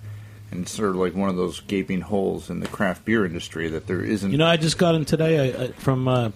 And 0.52 0.64
it's 0.64 0.72
sort 0.72 0.90
of 0.90 0.96
like 0.96 1.16
one 1.16 1.30
of 1.30 1.36
those 1.36 1.60
gaping 1.62 2.02
holes 2.02 2.50
in 2.50 2.60
the 2.60 2.68
craft 2.68 3.06
beer 3.06 3.26
industry 3.26 3.70
that 3.70 3.88
there 3.88 4.02
isn't. 4.02 4.32
You 4.32 4.38
know, 4.38 4.48
I 4.48 4.58
just 4.58 4.78
got 4.78 4.96
in 4.96 5.06
today 5.06 5.54
I, 5.54 5.64
I, 5.64 5.68
from. 5.74 6.08
Uh, 6.08 6.32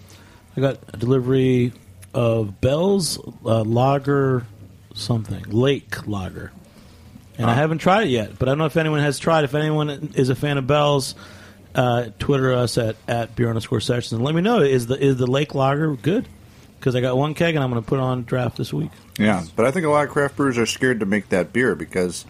I 0.56 0.60
got 0.60 0.78
a 0.92 0.96
delivery 0.96 1.72
of 2.12 2.60
Bell's 2.60 3.18
uh, 3.44 3.62
Lager 3.62 4.46
something 4.94 5.42
Lake 5.50 6.06
Lager, 6.06 6.52
and 7.36 7.50
I 7.50 7.54
haven't 7.54 7.78
tried 7.78 8.06
it 8.06 8.10
yet. 8.10 8.38
But 8.38 8.48
I 8.48 8.52
don't 8.52 8.58
know 8.58 8.66
if 8.66 8.76
anyone 8.76 9.00
has 9.00 9.18
tried. 9.18 9.44
If 9.44 9.54
anyone 9.54 10.12
is 10.14 10.28
a 10.28 10.36
fan 10.36 10.56
of 10.56 10.66
Bell's, 10.66 11.16
uh, 11.74 12.10
Twitter 12.18 12.52
us 12.52 12.78
at 12.78 12.96
at 13.08 13.34
beer 13.34 13.48
underscore 13.48 13.80
sessions 13.80 14.12
and 14.12 14.22
let 14.22 14.34
me 14.34 14.42
know 14.42 14.60
is 14.60 14.86
the 14.86 15.02
is 15.02 15.16
the 15.16 15.26
Lake 15.26 15.54
Lager 15.54 15.96
good? 15.96 16.28
Because 16.78 16.94
I 16.94 17.00
got 17.00 17.16
one 17.16 17.34
keg 17.34 17.54
and 17.54 17.64
I'm 17.64 17.70
going 17.70 17.82
to 17.82 17.88
put 17.88 17.98
on 17.98 18.24
draft 18.24 18.56
this 18.58 18.72
week. 18.72 18.90
Yeah, 19.18 19.42
but 19.56 19.64
I 19.64 19.70
think 19.70 19.86
a 19.86 19.88
lot 19.88 20.04
of 20.04 20.10
craft 20.10 20.36
brewers 20.36 20.58
are 20.58 20.66
scared 20.66 21.00
to 21.00 21.06
make 21.06 21.30
that 21.30 21.52
beer 21.52 21.74
because 21.74 22.26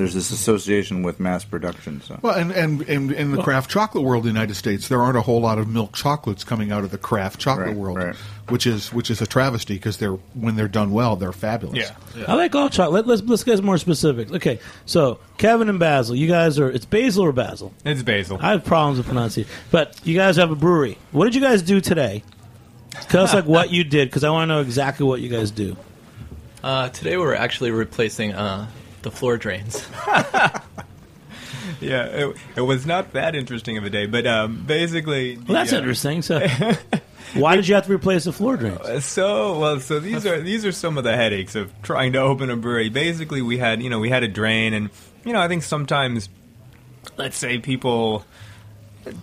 there's 0.00 0.14
this 0.14 0.30
association 0.30 1.02
with 1.02 1.20
mass 1.20 1.44
production. 1.44 2.00
So 2.00 2.18
Well, 2.22 2.34
and, 2.34 2.50
and, 2.50 2.80
and 2.88 3.12
in 3.12 3.32
the 3.32 3.42
craft 3.42 3.70
chocolate 3.70 4.02
world 4.02 4.24
in 4.26 4.32
the 4.32 4.38
United 4.40 4.54
States, 4.54 4.88
there 4.88 5.00
aren't 5.02 5.18
a 5.18 5.20
whole 5.20 5.40
lot 5.40 5.58
of 5.58 5.68
milk 5.68 5.94
chocolates 5.94 6.42
coming 6.42 6.72
out 6.72 6.84
of 6.84 6.90
the 6.90 6.98
craft 6.98 7.38
chocolate 7.38 7.68
Right, 7.68 7.76
world, 7.76 7.98
right. 7.98 8.14
which 8.48 8.66
is 8.66 8.92
which 8.92 9.10
is 9.10 9.20
a 9.20 9.26
travesty 9.26 9.74
because 9.74 9.98
they're 9.98 10.14
when 10.34 10.56
they're 10.56 10.68
done 10.68 10.90
well, 10.90 11.16
they're 11.16 11.32
fabulous. 11.32 11.92
Yeah. 12.16 12.24
I 12.26 12.34
like 12.34 12.54
all 12.54 12.70
chocolate. 12.70 13.06
Let, 13.06 13.20
let's 13.20 13.22
let's 13.28 13.44
get 13.44 13.62
more 13.62 13.76
specific. 13.78 14.32
Okay, 14.32 14.58
so 14.86 15.18
Kevin 15.36 15.68
and 15.68 15.78
Basil, 15.78 16.16
you 16.16 16.26
guys 16.28 16.58
are 16.58 16.70
it's 16.70 16.86
Basil 16.86 17.24
or 17.24 17.32
Basil? 17.32 17.72
It's 17.84 18.02
basil. 18.02 18.38
I 18.40 18.52
have 18.52 18.64
problems 18.64 18.98
with 18.98 19.06
pronunciation, 19.06 19.50
but 19.70 20.00
you 20.04 20.16
guys 20.16 20.36
have 20.36 20.50
a 20.50 20.56
brewery. 20.56 20.96
What 21.12 21.26
did 21.26 21.34
you 21.34 21.42
guys 21.42 21.60
do 21.62 21.80
today? 21.80 22.22
Tell 23.08 23.22
us 23.24 23.34
like 23.34 23.44
what 23.44 23.70
you 23.70 23.84
did 23.84 24.08
because 24.08 24.24
I 24.24 24.30
want 24.30 24.48
to 24.48 24.54
know 24.54 24.60
exactly 24.62 25.06
what 25.06 25.20
you 25.20 25.28
guys 25.28 25.50
do. 25.50 25.76
Uh, 26.62 26.88
today 26.88 27.16
we're 27.16 27.34
actually 27.34 27.70
replacing 27.70 28.32
uh, 28.32 28.66
the 29.02 29.10
floor 29.10 29.36
drains. 29.36 29.86
Yeah, 31.80 32.04
it, 32.04 32.36
it 32.56 32.60
was 32.60 32.84
not 32.84 33.12
that 33.14 33.34
interesting 33.34 33.78
of 33.78 33.84
a 33.84 33.90
day, 33.90 34.04
but 34.06 34.26
um, 34.26 34.64
basically. 34.66 35.36
Well, 35.36 35.46
that's 35.46 35.72
uh, 35.72 35.76
interesting. 35.76 36.20
So, 36.20 36.40
why 37.34 37.56
did 37.56 37.68
you 37.68 37.74
have 37.74 37.86
to 37.86 37.92
replace 37.92 38.24
the 38.24 38.32
floor 38.32 38.56
drains? 38.56 39.04
So 39.04 39.58
well, 39.58 39.80
so 39.80 39.98
these 39.98 40.26
are 40.26 40.40
these 40.40 40.66
are 40.66 40.72
some 40.72 40.98
of 40.98 41.04
the 41.04 41.16
headaches 41.16 41.54
of 41.54 41.72
trying 41.82 42.12
to 42.14 42.18
open 42.20 42.50
a 42.50 42.56
brewery. 42.56 42.90
Basically, 42.90 43.40
we 43.40 43.56
had 43.58 43.82
you 43.82 43.88
know 43.88 43.98
we 43.98 44.10
had 44.10 44.22
a 44.22 44.28
drain, 44.28 44.74
and 44.74 44.90
you 45.24 45.32
know 45.32 45.40
I 45.40 45.48
think 45.48 45.62
sometimes, 45.62 46.28
let's 47.16 47.36
say 47.38 47.58
people, 47.58 48.24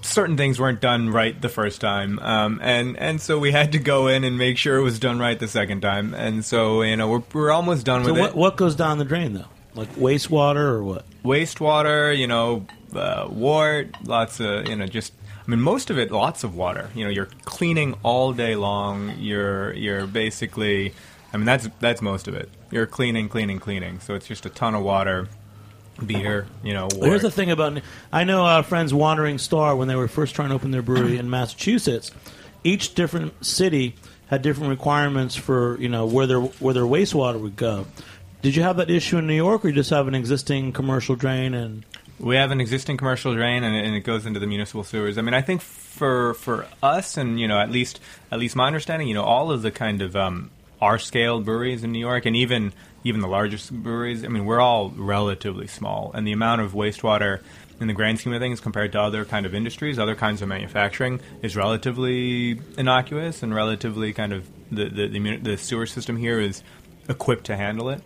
certain 0.02 0.38
things 0.38 0.60
weren't 0.60 0.82
done 0.82 1.10
right 1.12 1.40
the 1.40 1.50
first 1.50 1.80
time, 1.82 2.18
um, 2.20 2.60
and 2.64 2.98
and 2.98 3.22
so 3.22 3.38
we 3.38 3.52
had 3.52 3.74
to 3.74 3.80
go 3.80 4.08
in 4.08 4.24
and 4.24 4.38
make 4.38 4.58
sure 4.58 4.78
it 4.78 4.84
was 4.84 4.98
done 5.00 5.20
right 5.20 5.38
the 5.38 5.48
second 5.50 5.82
time, 5.82 6.14
and 6.16 6.44
so 6.44 6.82
you 6.82 6.96
know 6.96 7.08
we're 7.10 7.24
we're 7.34 7.52
almost 7.52 7.86
done 7.86 8.04
So, 8.04 8.14
with 8.14 8.20
what 8.22 8.30
it. 8.32 8.36
what 8.36 8.58
goes 8.58 8.76
down 8.76 8.98
the 8.98 9.06
drain 9.06 9.34
though? 9.34 9.46
Like 9.78 9.90
wastewater 9.96 10.58
or 10.58 10.84
what? 10.84 11.06
wastewater, 11.24 12.18
you 12.18 12.26
know, 12.28 12.66
uh, 12.96 13.28
wort, 13.30 13.96
lots 14.04 14.40
of, 14.40 14.68
you 14.68 14.76
know, 14.76 14.88
just. 14.88 15.14
I 15.46 15.50
mean, 15.50 15.62
most 15.62 15.90
of 15.90 15.98
it, 15.98 16.12
lots 16.12 16.44
of 16.44 16.56
water. 16.58 16.90
You 16.94 17.06
know, 17.06 17.10
you're 17.10 17.30
cleaning 17.46 17.96
all 18.04 18.34
day 18.34 18.56
long. 18.58 19.14
You're 19.18 19.72
you're 19.74 20.06
basically, 20.06 20.94
I 21.32 21.38
mean, 21.38 21.46
that's 21.46 21.70
that's 21.80 22.02
most 22.02 22.28
of 22.28 22.34
it. 22.36 22.50
You're 22.70 22.86
cleaning, 22.86 23.30
cleaning, 23.30 23.60
cleaning. 23.60 24.02
So 24.02 24.14
it's 24.14 24.28
just 24.28 24.46
a 24.46 24.50
ton 24.50 24.76
of 24.76 24.84
water, 24.84 25.30
beer. 26.06 26.48
You 26.64 26.74
know, 26.74 26.90
Well, 26.98 27.10
Here's 27.10 27.22
the 27.22 27.32
thing 27.32 27.50
about 27.50 27.80
I 28.12 28.26
know 28.26 28.44
our 28.44 28.62
friends 28.62 28.94
Wandering 28.94 29.38
Star 29.38 29.74
when 29.76 29.88
they 29.88 29.96
were 29.96 30.10
first 30.10 30.36
trying 30.36 30.50
to 30.50 30.56
open 30.56 30.72
their 30.72 30.82
brewery 30.82 31.18
in 31.18 31.30
Massachusetts. 31.30 32.12
Each 32.66 32.94
different 32.94 33.46
city 33.46 33.96
had 34.28 34.42
different 34.42 34.70
requirements 34.70 35.36
for 35.36 35.80
you 35.80 35.88
know 35.88 36.06
where 36.06 36.28
their 36.28 36.42
where 36.42 36.74
their 36.74 36.84
wastewater 36.84 37.40
would 37.40 37.56
go. 37.56 37.86
Did 38.42 38.56
you 38.56 38.64
have 38.64 38.78
that 38.78 38.90
issue 38.90 39.18
in 39.18 39.28
New 39.28 39.36
York, 39.36 39.66
or 39.66 39.70
you 39.70 39.74
just 39.74 39.90
have 39.90 40.08
an 40.08 40.16
existing 40.16 40.72
commercial 40.72 41.16
drain 41.16 41.54
and? 41.54 41.84
We 42.20 42.36
have 42.36 42.52
an 42.52 42.62
existing 42.62 42.98
commercial 42.98 43.34
drain, 43.34 43.64
and, 43.64 43.76
and 43.76 43.96
it 43.96 44.02
goes 44.02 44.26
into 44.26 44.40
the 44.40 44.48
municipal 44.48 44.84
sewers. 44.84 45.18
I 45.18 45.22
mean, 45.22 45.34
I 45.34 45.42
think 45.42 45.62
for 45.62 46.34
for 46.36 46.68
us, 46.82 47.18
and 47.18 47.40
you 47.40 47.48
know, 47.48 47.60
at 47.60 47.72
least 47.72 48.00
at 48.32 48.40
least 48.40 48.56
my 48.56 48.68
understanding, 48.68 49.08
you 49.08 49.14
know, 49.14 49.24
all 49.24 49.52
of 49.52 49.62
the 49.62 49.72
kind 49.72 50.02
of 50.02 50.16
um, 50.16 50.52
R 50.82 51.00
scale 51.00 51.42
breweries 51.42 51.84
in 51.84 51.92
New 51.92 52.00
York, 52.00 52.26
and 52.26 52.36
even 52.36 52.74
even 53.04 53.22
the 53.22 53.28
largest 53.28 53.72
breweries. 53.72 54.24
I 54.24 54.28
mean, 54.28 54.46
we're 54.46 54.60
all 54.60 54.90
relatively 54.90 55.68
small, 55.68 56.12
and 56.14 56.26
the 56.26 56.32
amount 56.32 56.62
of 56.62 56.74
wastewater 56.74 57.42
in 57.80 57.88
the 57.88 57.94
grand 57.94 58.20
scheme 58.20 58.34
of 58.34 58.40
things 58.40 58.60
compared 58.60 58.92
to 58.94 59.02
other 59.02 59.24
kind 59.26 59.46
of 59.46 59.54
industries, 59.54 60.00
other 60.00 60.16
kinds 60.16 60.42
of 60.42 60.48
manufacturing, 60.48 61.20
is 61.44 61.56
relatively 61.56 62.60
innocuous 62.78 63.44
and 63.44 63.54
relatively 63.54 64.14
kind 64.14 64.34
of 64.34 64.48
the 64.72 64.86
the, 64.86 65.08
the, 65.08 65.38
the 65.38 65.58
sewer 65.58 65.86
system 65.86 66.18
here 66.18 66.40
is 66.40 66.64
equipped 67.10 67.46
to 67.46 67.56
handle 67.56 67.90
it. 67.90 68.02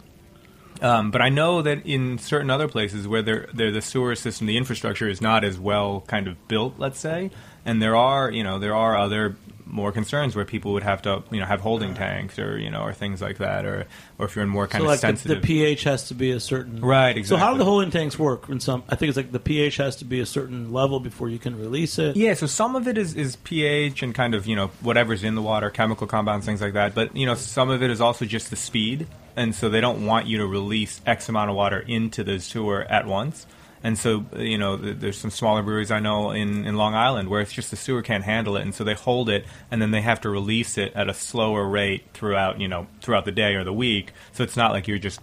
Um, 0.82 1.12
but 1.12 1.22
I 1.22 1.30
know 1.30 1.62
that 1.62 1.86
in 1.86 2.18
certain 2.18 2.50
other 2.50 2.68
places 2.68 3.08
where 3.08 3.22
they're, 3.22 3.48
they're 3.54 3.72
the 3.72 3.82
sewer 3.82 4.16
system, 4.16 4.48
the 4.48 4.58
infrastructure 4.58 5.08
is 5.08 5.22
not 5.22 5.44
as 5.44 5.60
well 5.60 6.04
kind 6.08 6.28
of 6.28 6.48
built, 6.48 6.76
let's 6.80 7.00
say, 7.00 7.30
and 7.66 7.82
there 7.82 7.96
are 7.96 8.32
you 8.32 8.44
know 8.44 8.60
there 8.60 8.76
are 8.76 8.98
other 8.98 9.36
more 9.66 9.92
concerns 9.92 10.36
where 10.36 10.44
people 10.44 10.74
would 10.74 10.84
have 10.84 11.02
to 11.02 11.24
you 11.32 11.40
know 11.40 11.46
have 11.46 11.62
holding 11.62 11.94
tanks 11.94 12.38
or 12.38 12.58
you 12.58 12.70
know 12.70 12.82
or 12.82 12.94
things 12.94 13.22
like 13.22 13.38
that, 13.38 13.66
or 13.66 13.86
or 14.18 14.26
if 14.26 14.36
you're 14.36 14.44
in 14.44 14.50
more 14.50 14.68
kind 14.68 14.84
so 14.84 14.92
of 14.92 15.04
like 15.04 15.22
the, 15.22 15.36
the 15.36 15.40
pH 15.40 15.84
has 15.84 16.08
to 16.10 16.14
be 16.14 16.32
a 16.32 16.40
certain 16.40 16.82
Right, 16.82 17.16
exactly. 17.16 17.38
So 17.38 17.38
how 17.38 17.54
do 17.54 17.60
the 17.60 17.66
holding 17.66 17.92
tanks 17.92 18.18
work? 18.20 18.50
In 18.50 18.60
some, 18.60 18.84
I 18.90 18.96
think 18.96 19.10
it's 19.10 19.18
like 19.18 19.32
the 19.32 19.40
pH 19.40 19.78
has 19.78 19.98
to 19.98 20.06
be 20.06 20.20
a 20.20 20.26
certain 20.26 20.74
level 20.74 21.00
before 21.00 21.30
you 21.30 21.40
can 21.40 21.58
release 21.58 21.98
it. 22.00 22.16
Yeah, 22.16 22.34
so 22.34 22.48
some 22.48 22.76
of 22.76 22.88
it 22.88 22.98
is, 22.98 23.16
is 23.16 23.36
pH 23.38 24.04
and 24.04 24.14
kind 24.14 24.36
of 24.36 24.48
you 24.48 24.56
know 24.56 24.68
whatever's 24.82 25.24
in 25.24 25.36
the 25.36 25.42
water, 25.42 25.70
chemical 25.70 26.08
compounds, 26.08 26.46
things 26.46 26.62
like 26.62 26.74
that. 26.74 26.94
But 26.94 27.16
you 27.16 27.26
know 27.26 27.36
some 27.36 27.70
of 27.70 27.82
it 27.82 27.90
is 27.90 28.02
also 28.02 28.26
just 28.26 28.50
the 28.50 28.56
speed, 28.56 29.08
and 29.36 29.54
so 29.56 29.70
they 29.70 29.82
don't 29.82 30.06
want 30.06 30.28
you 30.28 30.38
to 30.40 30.48
release 30.48 31.02
X 31.06 31.30
amount 31.30 31.50
of 31.50 31.56
water 31.56 31.80
into 31.80 32.24
the 32.24 32.40
sewer 32.40 32.84
at 32.84 33.06
once. 33.06 33.46
And 33.84 33.98
so 33.98 34.26
you 34.38 34.58
know 34.58 34.78
there's 34.78 35.18
some 35.18 35.32
smaller 35.32 35.64
breweries 35.64 35.90
I 35.90 36.00
know 36.00 36.32
in, 36.32 36.66
in 36.66 36.76
Long 36.76 36.94
Island 36.94 37.30
where 37.30 37.42
it's 37.42 37.52
just 37.52 37.72
the 37.72 37.78
sewer 37.78 38.02
can't 38.04 38.24
handle 38.24 38.56
it, 38.56 38.62
and 38.62 38.76
so 38.76 38.84
they 38.84 38.94
hold 38.94 39.28
it, 39.30 39.46
and 39.72 39.82
then 39.82 39.92
they 39.92 40.02
have 40.02 40.22
to 40.22 40.30
release 40.30 40.78
it 40.78 40.94
at 40.94 41.10
a 41.10 41.14
slower 41.14 41.68
rate 41.68 42.04
throughout 42.14 42.60
you 42.60 42.68
know 42.68 42.88
throughout 43.02 43.26
the 43.26 43.32
day 43.32 43.56
or 43.56 43.64
the 43.64 43.74
week. 43.74 44.12
So 44.34 44.44
it's 44.44 44.56
not 44.56 44.72
like 44.72 44.88
you're 44.88 45.00
just 45.00 45.20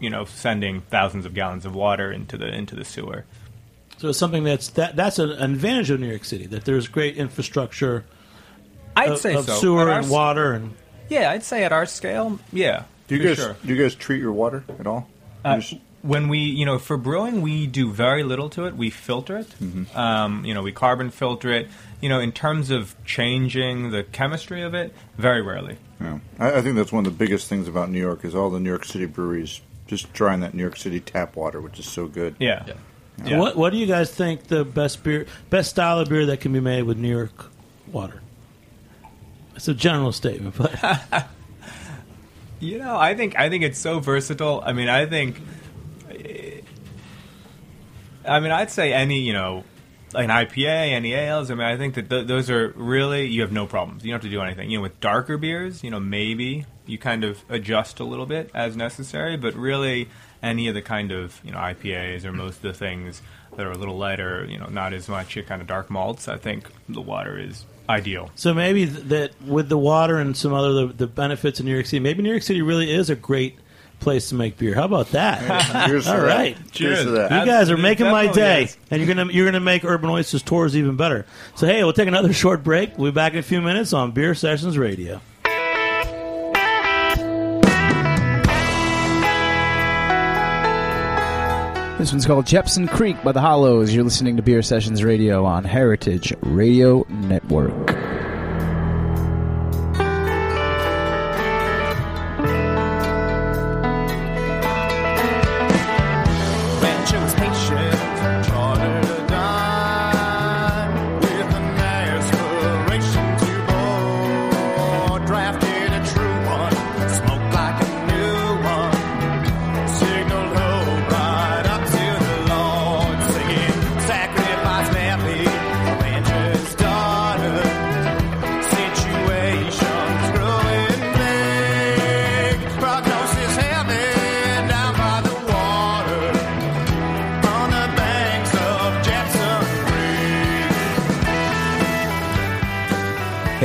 you 0.00 0.10
know 0.10 0.26
sending 0.26 0.82
thousands 0.82 1.24
of 1.24 1.32
gallons 1.32 1.64
of 1.64 1.74
water 1.74 2.12
into 2.12 2.36
the 2.36 2.48
into 2.48 2.74
the 2.74 2.84
sewer. 2.84 3.24
So 3.96 4.08
it's 4.08 4.18
something 4.18 4.44
that's 4.44 4.68
that 4.70 4.96
that's 4.96 5.18
an 5.18 5.30
advantage 5.30 5.88
of 5.90 6.00
New 6.00 6.08
York 6.08 6.24
City 6.24 6.46
that 6.48 6.66
there's 6.66 6.88
great 6.88 7.16
infrastructure 7.16 8.04
I'd 8.96 9.12
of, 9.12 9.18
say 9.18 9.34
of 9.34 9.46
so. 9.46 9.54
sewer 9.54 9.90
our 9.90 10.00
and 10.00 10.10
water 10.10 10.52
and 10.52 10.74
Yeah, 11.08 11.30
I'd 11.30 11.42
say 11.42 11.64
at 11.64 11.72
our 11.72 11.86
scale, 11.86 12.38
yeah. 12.52 12.84
Do 13.08 13.16
you 13.16 13.22
for 13.22 13.28
guys 13.28 13.36
sure. 13.36 13.56
do 13.64 13.74
you 13.74 13.82
guys 13.82 13.94
treat 13.94 14.20
your 14.20 14.32
water 14.32 14.64
at 14.78 14.86
all? 14.86 15.08
Uh, 15.44 15.58
just- 15.60 15.80
when 16.02 16.28
we, 16.28 16.40
you 16.40 16.66
know, 16.66 16.78
for 16.78 16.98
brewing, 16.98 17.40
we 17.40 17.66
do 17.66 17.90
very 17.90 18.24
little 18.24 18.50
to 18.50 18.66
it. 18.66 18.76
We 18.76 18.90
filter 18.90 19.38
it. 19.38 19.48
Mm-hmm. 19.58 19.96
Um, 19.96 20.44
you 20.44 20.52
know, 20.52 20.60
we 20.62 20.70
carbon 20.70 21.08
filter 21.10 21.50
it. 21.50 21.68
You 22.02 22.10
know, 22.10 22.20
in 22.20 22.30
terms 22.30 22.70
of 22.70 22.94
changing 23.06 23.90
the 23.90 24.02
chemistry 24.04 24.60
of 24.60 24.74
it, 24.74 24.94
very 25.16 25.40
rarely. 25.40 25.78
Yeah, 25.98 26.18
I, 26.38 26.56
I 26.56 26.60
think 26.60 26.76
that's 26.76 26.92
one 26.92 27.06
of 27.06 27.12
the 27.12 27.16
biggest 27.24 27.48
things 27.48 27.68
about 27.68 27.88
New 27.90 28.00
York 28.00 28.22
is 28.22 28.34
all 28.34 28.50
the 28.50 28.60
New 28.60 28.68
York 28.68 28.84
City 28.84 29.06
breweries 29.06 29.62
just 29.86 30.12
drawing 30.12 30.40
that 30.40 30.52
New 30.52 30.62
York 30.62 30.76
City 30.76 31.00
tap 31.00 31.36
water, 31.36 31.60
which 31.62 31.78
is 31.78 31.86
so 31.86 32.06
good. 32.06 32.36
Yeah. 32.38 32.64
Yeah. 32.66 32.74
So 33.26 33.38
What 33.38 33.56
what 33.56 33.70
do 33.70 33.78
you 33.78 33.86
guys 33.86 34.10
think 34.10 34.48
the 34.48 34.62
best 34.64 35.02
beer 35.04 35.24
best 35.48 35.70
style 35.70 36.00
of 36.00 36.10
beer 36.10 36.26
that 36.26 36.40
can 36.40 36.52
be 36.52 36.60
made 36.60 36.82
with 36.82 36.98
New 36.98 37.08
York 37.16 37.46
water? 37.90 38.20
It's 39.56 39.68
a 39.68 39.74
general 39.74 40.12
statement, 40.12 40.56
but 40.58 41.26
You 42.60 42.78
know, 42.78 42.96
I 42.96 43.14
think 43.14 43.38
I 43.38 43.50
think 43.50 43.64
it's 43.64 43.78
so 43.78 44.00
versatile. 44.00 44.62
I 44.64 44.72
mean, 44.72 44.88
I 44.88 45.06
think. 45.06 45.40
I 48.26 48.40
mean, 48.40 48.52
I'd 48.52 48.70
say 48.70 48.92
any 48.92 49.20
you 49.20 49.34
know, 49.34 49.64
an 50.14 50.30
IPA, 50.30 50.92
any 50.92 51.12
ales. 51.12 51.50
I 51.50 51.54
mean, 51.54 51.66
I 51.66 51.76
think 51.76 51.94
that 51.94 52.08
th- 52.08 52.26
those 52.26 52.48
are 52.48 52.72
really 52.76 53.26
you 53.26 53.42
have 53.42 53.52
no 53.52 53.66
problems. 53.66 54.04
You 54.04 54.10
don't 54.10 54.22
have 54.22 54.30
to 54.30 54.34
do 54.34 54.40
anything. 54.40 54.70
You 54.70 54.78
know, 54.78 54.82
with 54.82 54.98
darker 55.00 55.36
beers, 55.36 55.84
you 55.84 55.90
know, 55.90 56.00
maybe 56.00 56.64
you 56.86 56.98
kind 56.98 57.24
of 57.24 57.44
adjust 57.48 58.00
a 58.00 58.04
little 58.04 58.26
bit 58.26 58.50
as 58.54 58.76
necessary, 58.76 59.36
but 59.36 59.54
really 59.54 60.08
any 60.42 60.68
of 60.68 60.74
the 60.74 60.82
kind 60.82 61.10
of 61.12 61.40
you 61.44 61.52
know 61.52 61.58
IPAs 61.58 62.24
or 62.24 62.32
most 62.32 62.56
of 62.56 62.62
the 62.62 62.74
things 62.74 63.20
that 63.56 63.66
are 63.66 63.72
a 63.72 63.78
little 63.78 63.96
lighter, 63.96 64.44
you 64.48 64.58
know, 64.58 64.66
not 64.66 64.92
as 64.92 65.08
much 65.08 65.38
kind 65.46 65.60
of 65.60 65.68
dark 65.68 65.90
malts. 65.90 66.28
I 66.28 66.38
think 66.38 66.68
the 66.88 67.00
water 67.00 67.38
is 67.38 67.64
ideal. 67.88 68.30
so 68.34 68.54
maybe 68.54 68.86
th- 68.86 69.04
that 69.08 69.42
with 69.42 69.68
the 69.68 69.78
water 69.78 70.18
and 70.18 70.36
some 70.36 70.52
other 70.54 70.86
the, 70.86 70.92
the 70.94 71.06
benefits 71.06 71.60
of 71.60 71.66
New 71.66 71.74
York 71.74 71.86
City, 71.86 72.00
maybe 72.00 72.22
New 72.22 72.30
York 72.30 72.42
City 72.42 72.62
really 72.62 72.90
is 72.92 73.10
a 73.10 73.14
great 73.16 73.58
place 74.00 74.28
to 74.28 74.34
make 74.34 74.58
beer. 74.58 74.74
How 74.74 74.84
about 74.84 75.10
that? 75.12 75.38
Cheers 75.88 76.06
All 76.08 76.16
to 76.16 76.20
that. 76.22 76.26
right. 76.26 76.72
Cheers 76.72 77.04
to 77.04 77.10
that. 77.12 77.30
You 77.40 77.46
guys 77.46 77.70
are 77.70 77.76
making 77.76 78.06
my 78.06 78.26
day, 78.26 78.64
is. 78.64 78.76
and 78.90 79.00
you're 79.02 79.14
gonna 79.14 79.32
you're 79.32 79.46
gonna 79.46 79.60
make 79.60 79.84
Urban 79.84 80.10
Oysters 80.10 80.42
tours 80.42 80.76
even 80.76 80.96
better. 80.96 81.24
So 81.54 81.66
hey, 81.66 81.82
we'll 81.84 81.92
take 81.94 82.08
another 82.08 82.32
short 82.32 82.62
break. 82.64 82.98
We'll 82.98 83.12
be 83.12 83.14
back 83.14 83.32
in 83.32 83.38
a 83.38 83.42
few 83.42 83.60
minutes 83.62 83.92
on 83.92 84.12
Beer 84.12 84.34
Sessions 84.34 84.76
Radio. 84.76 85.20
This 92.04 92.12
one's 92.12 92.26
called 92.26 92.44
Jepson 92.44 92.86
Creek 92.86 93.24
by 93.24 93.32
the 93.32 93.40
Hollows. 93.40 93.94
You're 93.94 94.04
listening 94.04 94.36
to 94.36 94.42
Beer 94.42 94.60
Sessions 94.60 95.02
Radio 95.02 95.46
on 95.46 95.64
Heritage 95.64 96.34
Radio 96.42 97.06
Network. 97.08 98.13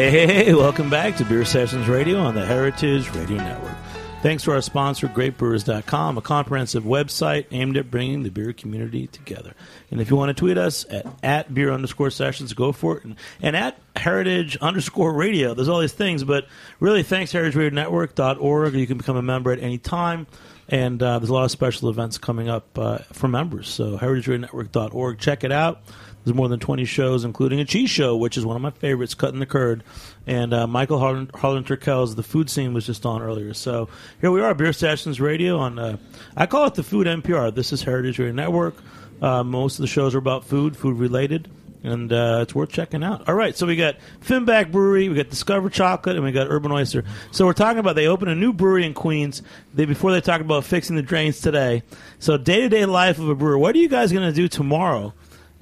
Hey, 0.10 0.56
welcome 0.56 0.90
back 0.90 1.18
to 1.18 1.24
Beer 1.24 1.46
Sessions 1.46 1.88
Radio 1.88 2.18
on 2.18 2.34
the 2.34 2.44
Heritage 2.44 3.08
Radio 3.12 3.38
Network. 3.38 3.78
Thanks 4.24 4.42
to 4.46 4.52
our 4.52 4.62
sponsor, 4.62 5.08
GreatBrewers.com, 5.08 6.18
a 6.18 6.22
comprehensive 6.22 6.84
website 6.84 7.46
aimed 7.52 7.78
at 7.78 7.92
bringing 7.92 8.24
the 8.24 8.32
beer 8.32 8.52
community 8.52 9.06
together. 9.06 9.54
And 9.92 10.02
if 10.02 10.10
you 10.10 10.16
want 10.16 10.30
to 10.30 10.34
tweet 10.34 10.58
us 10.58 10.84
at, 10.90 11.06
at 11.22 11.54
beer 11.54 11.72
underscore 11.72 12.10
sessions, 12.10 12.54
go 12.54 12.72
for 12.72 12.98
it. 12.98 13.04
And, 13.04 13.18
and 13.40 13.56
at 13.56 13.80
heritage 13.96 14.58
underscore 14.58 15.14
radio. 15.14 15.54
There's 15.54 15.70
all 15.70 15.80
these 15.80 15.94
things, 15.94 16.24
but 16.24 16.48
really, 16.80 17.04
thanks 17.04 17.32
heritageradionetwork.org. 17.32 18.74
You 18.74 18.88
can 18.88 18.98
become 18.98 19.16
a 19.16 19.22
member 19.22 19.52
at 19.52 19.60
any 19.60 19.78
time. 19.78 20.26
And 20.68 21.02
uh, 21.02 21.20
there's 21.20 21.30
a 21.30 21.34
lot 21.34 21.46
of 21.46 21.52
special 21.52 21.90
events 21.90 22.18
coming 22.18 22.50
up 22.50 22.78
uh, 22.78 23.00
for 23.14 23.28
members. 23.28 23.68
So, 23.70 23.98
heritageradionetwork.org. 23.98 25.20
Check 25.20 25.44
it 25.44 25.52
out. 25.52 25.82
There's 26.24 26.36
more 26.36 26.50
than 26.50 26.60
20 26.60 26.86
shows, 26.86 27.24
including 27.24 27.60
a 27.60 27.66
cheese 27.66 27.90
show, 27.90 28.16
which 28.16 28.38
is 28.38 28.46
one 28.46 28.56
of 28.56 28.62
my 28.62 28.72
favorites, 28.72 29.14
Cutting 29.14 29.40
the 29.40 29.46
Curd. 29.46 29.84
And 30.28 30.54
uh, 30.54 30.68
Michael 30.68 31.00
Harlan, 31.00 31.32
Harlan 31.34 31.64
Turkel's 31.64 32.16
The 32.16 32.24
Food 32.24 32.50
Seen 32.50 32.74
was 32.74 32.86
just 32.86 33.06
on 33.06 33.22
earlier. 33.22 33.54
So 33.54 33.90
here 34.20 34.32
we 34.32 34.42
are, 34.42 34.54
Beer 34.54 34.74
Sessions 34.74 35.22
Radio 35.22 35.58
on, 35.58 35.80
uh, 35.80 35.98
I 36.36 36.46
call 36.46 36.66
it 36.66 36.76
the 36.76 36.84
Food 36.84 37.08
NPR. 37.08 37.56
This 37.56 37.72
is 37.72 37.82
Heritage 37.84 38.20
Radio 38.20 38.34
Network. 38.34 38.76
Uh, 39.22 39.44
most 39.44 39.80
of 39.80 39.82
the 39.82 39.88
shows 39.88 40.14
are 40.14 40.20
about 40.20 40.46
food, 40.46 40.76
food 40.76 40.98
related. 40.98 41.50
And 41.82 42.12
uh, 42.12 42.40
it's 42.42 42.54
worth 42.54 42.70
checking 42.70 43.06
out. 43.06 43.30
All 43.30 43.36
right, 43.36 43.56
so 43.56 43.66
we 43.66 43.78
got 43.78 43.96
Finback 44.20 44.70
Brewery, 44.70 45.08
we 45.08 45.16
got 45.16 45.30
Discover 45.30 45.70
Chocolate, 45.70 46.18
and 46.18 46.26
we 46.26 46.34
got 46.34 46.48
Urban 46.50 46.74
Oyster. 46.74 47.06
So 47.32 47.46
we're 47.46 47.54
talking 47.54 47.80
about 47.80 47.96
they 47.96 48.08
opened 48.08 48.30
a 48.32 48.36
new 48.36 48.52
brewery 48.52 48.86
in 48.86 48.94
Queens. 48.94 49.42
They 49.74 49.86
before 49.86 50.12
they 50.12 50.20
talk 50.20 50.42
about 50.42 50.66
fixing 50.66 50.98
the 50.98 51.02
drains 51.02 51.40
today. 51.40 51.84
So 52.20 52.38
day 52.38 52.60
to 52.60 52.68
day 52.70 52.86
life 52.86 53.18
of 53.18 53.30
a 53.30 53.36
brewer. 53.36 53.58
What 53.58 53.76
are 53.76 53.78
you 53.78 53.88
guys 53.88 54.12
going 54.12 54.28
to 54.28 54.36
do 54.36 54.50
tomorrow 54.50 55.14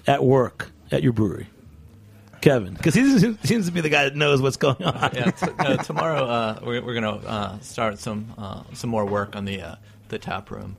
at 0.07 0.23
work 0.23 0.71
at 0.91 1.03
your 1.03 1.11
brewery, 1.13 1.47
Kevin? 2.41 2.73
Because 2.73 2.93
he 2.95 3.19
seems- 3.19 3.39
seems 3.47 3.65
to 3.67 3.71
be 3.71 3.81
the 3.81 3.89
guy 3.89 4.05
that 4.05 4.15
knows 4.15 4.41
what's 4.41 4.57
going 4.57 4.81
on. 4.83 5.11
yeah, 5.13 5.31
t- 5.31 5.47
no, 5.59 5.75
tomorrow 5.77 6.25
uh, 6.25 6.59
we're, 6.63 6.81
we're 6.83 6.99
going 6.99 7.21
to 7.21 7.27
uh, 7.27 7.59
start 7.59 7.99
some 7.99 8.33
uh, 8.37 8.63
some 8.73 8.89
more 8.89 9.05
work 9.05 9.35
on 9.35 9.45
the 9.45 9.61
uh, 9.61 9.75
the 10.09 10.17
tap 10.17 10.49
room, 10.51 10.77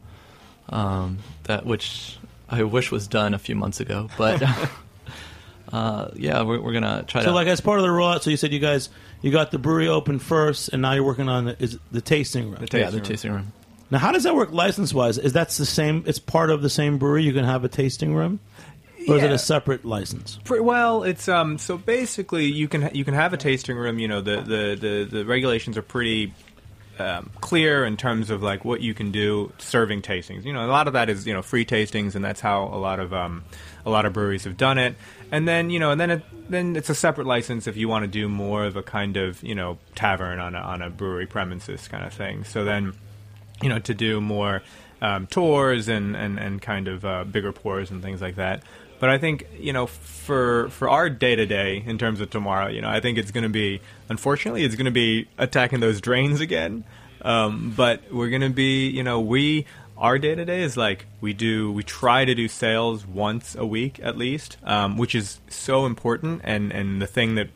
um, 0.70 1.18
that 1.44 1.66
which 1.66 2.16
I 2.48 2.62
wish 2.62 2.90
was 2.90 3.06
done 3.06 3.34
a 3.34 3.38
few 3.38 3.54
months 3.54 3.80
ago, 3.80 4.08
but 4.16 4.42
uh, 5.72 6.08
yeah, 6.14 6.42
we're, 6.42 6.60
we're 6.60 6.72
going 6.72 6.82
to 6.84 7.04
try 7.06 7.22
So, 7.22 7.28
to 7.28 7.34
like 7.34 7.46
as 7.48 7.60
part 7.60 7.78
of 7.78 7.82
the 7.84 7.90
rollout, 7.90 8.22
so 8.22 8.30
you 8.30 8.36
said 8.36 8.52
you 8.52 8.58
guys 8.58 8.88
you 9.20 9.30
got 9.30 9.50
the 9.50 9.58
brewery 9.58 9.88
open 9.88 10.18
first, 10.18 10.68
and 10.70 10.80
now 10.82 10.92
you're 10.92 11.04
working 11.04 11.28
on 11.28 11.46
the, 11.46 11.62
is 11.62 11.78
the 11.92 12.00
tasting 12.00 12.50
room. 12.50 12.64
yeah 12.72 12.90
the 12.90 13.00
tasting 13.00 13.32
room. 13.32 13.52
Now, 13.90 13.98
how 13.98 14.12
does 14.12 14.24
that 14.24 14.34
work 14.34 14.52
license 14.52 14.92
wise? 14.92 15.16
Is 15.16 15.32
that 15.32 15.48
the 15.48 15.64
same? 15.64 16.04
It's 16.06 16.18
part 16.18 16.50
of 16.50 16.60
the 16.60 16.68
same 16.68 16.98
brewery. 16.98 17.24
You 17.24 17.32
can 17.32 17.44
have 17.44 17.64
a 17.64 17.68
tasting 17.68 18.14
room, 18.14 18.38
or 19.08 19.16
is 19.16 19.22
it 19.22 19.30
a 19.30 19.38
separate 19.38 19.84
license? 19.84 20.38
Pretty 20.44 20.62
well, 20.62 21.02
it's 21.02 21.28
um. 21.28 21.58
So 21.58 21.76
basically, 21.76 22.46
you 22.46 22.68
can 22.68 22.90
you 22.94 23.04
can 23.04 23.14
have 23.14 23.32
a 23.32 23.36
tasting 23.36 23.76
room. 23.76 23.98
You 23.98 24.08
know, 24.08 24.20
the 24.20 24.40
the 24.40 24.78
the, 24.80 25.08
the 25.10 25.24
regulations 25.24 25.76
are 25.76 25.82
pretty 25.82 26.32
um, 26.98 27.30
clear 27.40 27.84
in 27.84 27.96
terms 27.96 28.30
of 28.30 28.42
like 28.42 28.64
what 28.64 28.80
you 28.80 28.94
can 28.94 29.10
do 29.10 29.52
serving 29.58 30.02
tastings. 30.02 30.44
You 30.44 30.52
know, 30.52 30.64
a 30.64 30.70
lot 30.70 30.86
of 30.86 30.92
that 30.94 31.08
is 31.08 31.26
you 31.26 31.34
know 31.34 31.42
free 31.42 31.64
tastings, 31.64 32.14
and 32.14 32.24
that's 32.24 32.40
how 32.40 32.64
a 32.64 32.78
lot 32.78 33.00
of 33.00 33.12
um, 33.12 33.44
a 33.86 33.90
lot 33.90 34.06
of 34.06 34.12
breweries 34.12 34.44
have 34.44 34.56
done 34.56 34.78
it. 34.78 34.96
And 35.30 35.46
then 35.46 35.70
you 35.70 35.78
know, 35.78 35.90
and 35.90 36.00
then 36.00 36.10
it, 36.10 36.22
then 36.50 36.76
it's 36.76 36.90
a 36.90 36.94
separate 36.94 37.26
license 37.26 37.66
if 37.66 37.76
you 37.76 37.88
want 37.88 38.04
to 38.04 38.08
do 38.08 38.28
more 38.28 38.64
of 38.64 38.76
a 38.76 38.82
kind 38.82 39.16
of 39.16 39.42
you 39.42 39.54
know 39.54 39.78
tavern 39.94 40.38
on 40.38 40.54
a 40.54 40.60
on 40.60 40.82
a 40.82 40.90
brewery 40.90 41.26
premises 41.26 41.88
kind 41.88 42.04
of 42.04 42.12
thing. 42.12 42.44
So 42.44 42.64
then 42.64 42.94
you 43.62 43.68
know, 43.68 43.78
to 43.80 43.94
do 43.94 44.20
more 44.20 44.62
um, 45.00 45.26
tours 45.26 45.88
and, 45.88 46.16
and, 46.16 46.38
and 46.38 46.60
kind 46.62 46.88
of 46.88 47.04
uh, 47.04 47.24
bigger 47.24 47.52
pours 47.52 47.90
and 47.90 48.02
things 48.02 48.20
like 48.20 48.36
that. 48.36 48.62
But 49.00 49.10
I 49.10 49.18
think 49.18 49.46
you 49.58 49.72
know, 49.72 49.86
for 49.86 50.68
for 50.70 50.88
our 50.88 51.08
day 51.08 51.36
to 51.36 51.46
day 51.46 51.82
in 51.86 51.98
terms 51.98 52.20
of 52.20 52.30
tomorrow, 52.30 52.68
you 52.68 52.80
know, 52.80 52.88
I 52.88 53.00
think 53.00 53.18
it's 53.18 53.30
going 53.30 53.44
to 53.44 53.48
be 53.48 53.80
unfortunately 54.08 54.64
it's 54.64 54.74
going 54.74 54.86
to 54.86 54.90
be 54.90 55.28
attacking 55.38 55.80
those 55.80 56.00
drains 56.00 56.40
again. 56.40 56.84
Um, 57.22 57.72
but 57.76 58.12
we're 58.12 58.28
going 58.28 58.42
to 58.42 58.50
be, 58.50 58.88
you 58.88 59.02
know, 59.02 59.20
we 59.20 59.66
our 59.96 60.18
day 60.18 60.34
to 60.34 60.44
day 60.44 60.62
is 60.62 60.76
like 60.76 61.06
we 61.20 61.32
do 61.32 61.72
we 61.72 61.82
try 61.82 62.24
to 62.24 62.34
do 62.34 62.46
sales 62.46 63.06
once 63.06 63.54
a 63.56 63.66
week 63.66 63.98
at 64.02 64.16
least, 64.16 64.56
um, 64.64 64.96
which 64.96 65.14
is 65.14 65.40
so 65.48 65.86
important 65.86 66.40
and 66.44 66.72
and 66.72 67.02
the 67.02 67.06
thing 67.06 67.34
that 67.34 67.48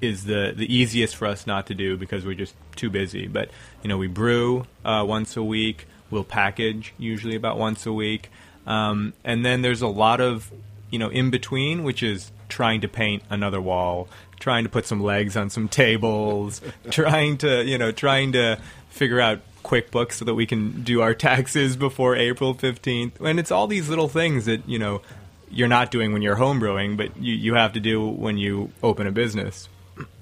is 0.00 0.24
the 0.24 0.52
the 0.54 0.72
easiest 0.74 1.16
for 1.16 1.26
us 1.26 1.46
not 1.46 1.66
to 1.68 1.74
do 1.74 1.96
because 1.96 2.26
we're 2.26 2.34
just 2.34 2.54
too 2.76 2.90
busy. 2.90 3.26
But 3.26 3.50
you 3.82 3.88
know, 3.88 3.96
we 3.96 4.08
brew 4.08 4.66
uh, 4.84 5.04
once 5.06 5.36
a 5.36 5.42
week. 5.42 5.86
We'll 6.10 6.24
package 6.24 6.92
usually 6.98 7.36
about 7.36 7.56
once 7.56 7.86
a 7.86 7.92
week, 7.92 8.30
um, 8.66 9.14
and 9.24 9.46
then 9.46 9.62
there's 9.62 9.80
a 9.80 9.88
lot 9.88 10.20
of 10.20 10.52
you 10.92 11.00
know 11.00 11.08
in 11.08 11.30
between, 11.30 11.82
which 11.82 12.04
is 12.04 12.30
trying 12.48 12.82
to 12.82 12.88
paint 12.88 13.24
another 13.30 13.60
wall, 13.60 14.08
trying 14.38 14.62
to 14.62 14.70
put 14.70 14.86
some 14.86 15.02
legs 15.02 15.36
on 15.36 15.50
some 15.50 15.68
tables, 15.68 16.60
trying 16.90 17.38
to 17.38 17.64
you 17.64 17.78
know 17.78 17.90
trying 17.90 18.30
to 18.32 18.60
figure 18.90 19.20
out 19.20 19.40
QuickBooks 19.64 20.12
so 20.12 20.24
that 20.24 20.34
we 20.34 20.46
can 20.46 20.82
do 20.82 21.00
our 21.00 21.14
taxes 21.14 21.76
before 21.76 22.14
April 22.14 22.54
15th. 22.54 23.20
And 23.20 23.40
it's 23.40 23.50
all 23.50 23.66
these 23.66 23.88
little 23.88 24.08
things 24.08 24.44
that, 24.46 24.68
you 24.68 24.78
know, 24.78 25.02
you're 25.50 25.68
not 25.68 25.90
doing 25.90 26.12
when 26.12 26.22
you're 26.22 26.36
homebrewing, 26.36 26.96
but 26.96 27.16
you, 27.16 27.34
you 27.34 27.54
have 27.54 27.72
to 27.74 27.80
do 27.80 28.06
when 28.06 28.38
you 28.38 28.72
open 28.82 29.06
a 29.06 29.12
business. 29.12 29.68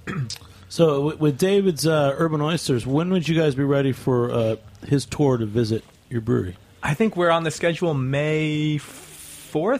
So, 0.71 1.01
with, 1.01 1.19
with 1.19 1.37
David's 1.37 1.85
uh, 1.85 2.15
Urban 2.17 2.41
Oysters, 2.41 2.87
when 2.87 3.11
would 3.11 3.27
you 3.29 3.35
guys 3.37 3.57
be 3.57 3.65
ready 3.65 3.91
for 3.91 4.31
uh, 4.31 4.57
his 4.87 5.05
tour 5.05 5.37
to 5.37 5.45
visit 5.45 5.83
your 6.09 6.21
brewery? 6.21 6.57
I 6.81 6.95
think 6.95 7.17
we're 7.17 7.31
on 7.31 7.43
the 7.43 7.51
schedule 7.51 7.93
May 7.93 8.79
4th, 8.79 9.10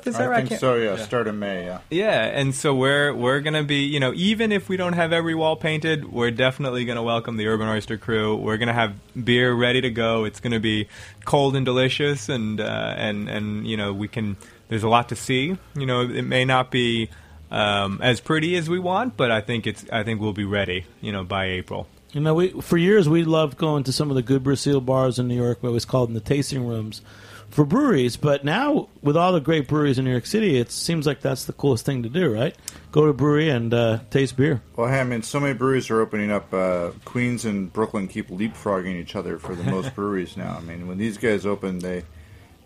is 0.07 0.17
that 0.17 0.23
I 0.23 0.27
right? 0.27 0.37
think 0.39 0.49
can't- 0.51 0.61
so. 0.61 0.75
Yeah, 0.77 0.97
start 0.97 1.27
in 1.27 1.39
May. 1.39 1.65
Yeah. 1.67 1.79
Yeah, 1.91 2.23
and 2.25 2.55
so 2.55 2.75
we're 2.75 3.15
we're 3.15 3.41
gonna 3.41 3.63
be, 3.65 3.85
you 3.85 4.01
know, 4.01 4.13
even 4.15 4.53
if 4.53 4.69
we 4.69 4.77
don't 4.77 4.95
have 4.95 5.13
every 5.13 5.35
wall 5.35 5.57
painted, 5.57 6.13
we're 6.13 6.31
definitely 6.31 6.85
gonna 6.85 7.03
welcome 7.03 7.37
the 7.37 7.47
Urban 7.47 7.69
Oyster 7.69 7.97
crew. 7.97 8.37
We're 8.37 8.57
gonna 8.59 8.73
have 8.73 8.95
beer 9.25 9.53
ready 9.53 9.81
to 9.81 9.91
go. 9.91 10.25
It's 10.25 10.41
gonna 10.41 10.61
be 10.61 10.89
cold 11.25 11.57
and 11.57 11.65
delicious, 11.65 12.29
and 12.29 12.61
uh, 12.61 12.95
and 12.97 13.29
and 13.29 13.67
you 13.67 13.77
know 13.77 13.93
we 13.93 14.09
can. 14.09 14.37
There's 14.69 14.83
a 14.85 14.89
lot 14.89 15.09
to 15.09 15.17
see. 15.17 15.57
You 15.75 15.87
know, 15.87 16.03
it 16.03 16.23
may 16.23 16.45
not 16.45 16.71
be 16.71 17.11
um, 17.51 17.99
as 18.03 18.21
pretty 18.21 18.57
as 18.57 18.69
we 18.71 18.79
want, 18.79 19.17
but 19.17 19.31
I 19.31 19.41
think 19.41 19.67
it's. 19.67 19.85
I 19.93 20.03
think 20.05 20.21
we'll 20.21 20.33
be 20.33 20.45
ready. 20.45 20.87
You 21.01 21.13
know, 21.13 21.25
by 21.25 21.47
April. 21.47 21.89
You 22.13 22.21
know, 22.21 22.35
we 22.35 22.49
for 22.61 22.77
years 22.77 23.09
we 23.09 23.25
loved 23.25 23.57
going 23.57 23.85
to 23.85 23.93
some 23.93 24.11
of 24.11 24.17
the 24.17 24.23
good 24.23 24.43
Brazil 24.43 24.81
bars 24.81 25.19
in 25.19 25.29
New 25.29 25.37
York. 25.37 25.63
What 25.63 25.73
was 25.73 25.85
called 25.85 26.09
in 26.09 26.15
the 26.15 26.21
tasting 26.21 26.67
rooms 26.67 27.03
for 27.51 27.65
breweries. 27.65 28.17
But 28.17 28.45
now, 28.45 28.89
with 29.03 29.17
all 29.17 29.33
the 29.33 29.41
great 29.41 29.69
breweries 29.69 29.99
in 29.99 30.05
New 30.05 30.11
York 30.11 30.27
City, 30.27 30.59
it 30.59 30.71
seems 30.71 31.07
like 31.07 31.21
that's 31.21 31.45
the 31.45 31.53
coolest 31.53 31.85
thing 31.85 32.03
to 32.05 32.09
do, 32.09 32.33
right? 32.33 32.57
Go 32.93 33.05
to 33.05 33.09
a 33.09 33.15
brewery 33.15 33.51
and 33.51 33.73
uh, 33.75 33.99
taste 34.11 34.37
beer. 34.37 34.63
Well, 34.77 34.89
hey, 34.89 35.01
I 35.01 35.05
mean, 35.05 35.23
so 35.23 35.41
many 35.41 35.55
breweries 35.55 35.91
are 35.91 36.01
opening 36.01 36.31
up. 36.31 36.53
Uh, 36.53 36.91
Queens 37.05 37.45
and 37.45 37.73
Brooklyn 37.73 38.09
keep 38.09 38.29
leapfrogging 38.29 38.95
each 38.95 39.17
other 39.17 39.39
for 39.39 39.55
the 39.55 39.65
most 39.65 39.95
breweries 39.95 40.37
now. 40.37 40.57
I 40.57 40.61
mean, 40.61 40.87
when 40.87 40.99
these 40.99 41.19
guys 41.19 41.45
opened, 41.45 41.83
they 41.83 42.05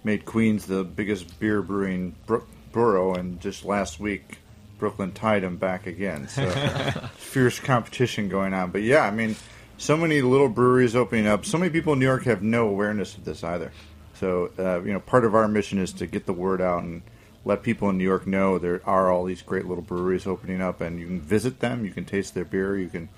made 0.04 0.24
Queens 0.24 0.66
the 0.66 0.84
biggest 0.84 1.38
beer 1.40 1.62
brewing 1.62 2.14
bro- 2.26 2.44
borough, 2.72 3.14
and 3.14 3.40
just 3.40 3.64
last 3.64 3.98
week, 3.98 4.38
Brooklyn 4.78 5.12
tied 5.12 5.42
them 5.42 5.56
back 5.56 5.86
again. 5.86 6.28
So 6.28 6.48
fierce 7.16 7.58
competition 7.58 8.28
going 8.28 8.52
on. 8.52 8.70
But 8.70 8.82
yeah, 8.82 9.00
I 9.02 9.10
mean, 9.10 9.36
so 9.78 9.96
many 9.96 10.20
little 10.20 10.48
breweries 10.48 10.94
opening 10.94 11.26
up. 11.26 11.44
So 11.46 11.56
many 11.58 11.70
people 11.70 11.94
in 11.94 12.00
New 12.00 12.04
York 12.04 12.24
have 12.24 12.42
no 12.42 12.68
awareness 12.68 13.16
of 13.16 13.24
this 13.24 13.42
either. 13.42 13.72
So 14.14 14.50
uh, 14.58 14.82
you 14.82 14.92
know, 14.92 15.00
part 15.00 15.24
of 15.24 15.34
our 15.34 15.48
mission 15.48 15.78
is 15.78 15.92
to 15.94 16.06
get 16.06 16.26
the 16.26 16.32
word 16.32 16.60
out 16.60 16.82
and 16.82 17.02
let 17.44 17.62
people 17.62 17.90
in 17.90 17.98
New 17.98 18.04
York 18.04 18.26
know 18.26 18.58
there 18.58 18.80
are 18.86 19.12
all 19.12 19.24
these 19.24 19.42
great 19.42 19.66
little 19.66 19.82
breweries 19.82 20.26
opening 20.26 20.62
up, 20.62 20.80
and 20.80 20.98
you 20.98 21.06
can 21.06 21.20
visit 21.20 21.60
them. 21.60 21.84
You 21.84 21.90
can 21.90 22.04
taste 22.04 22.34
their 22.34 22.44
beer. 22.44 22.76
You 22.78 22.88
can 22.88 23.08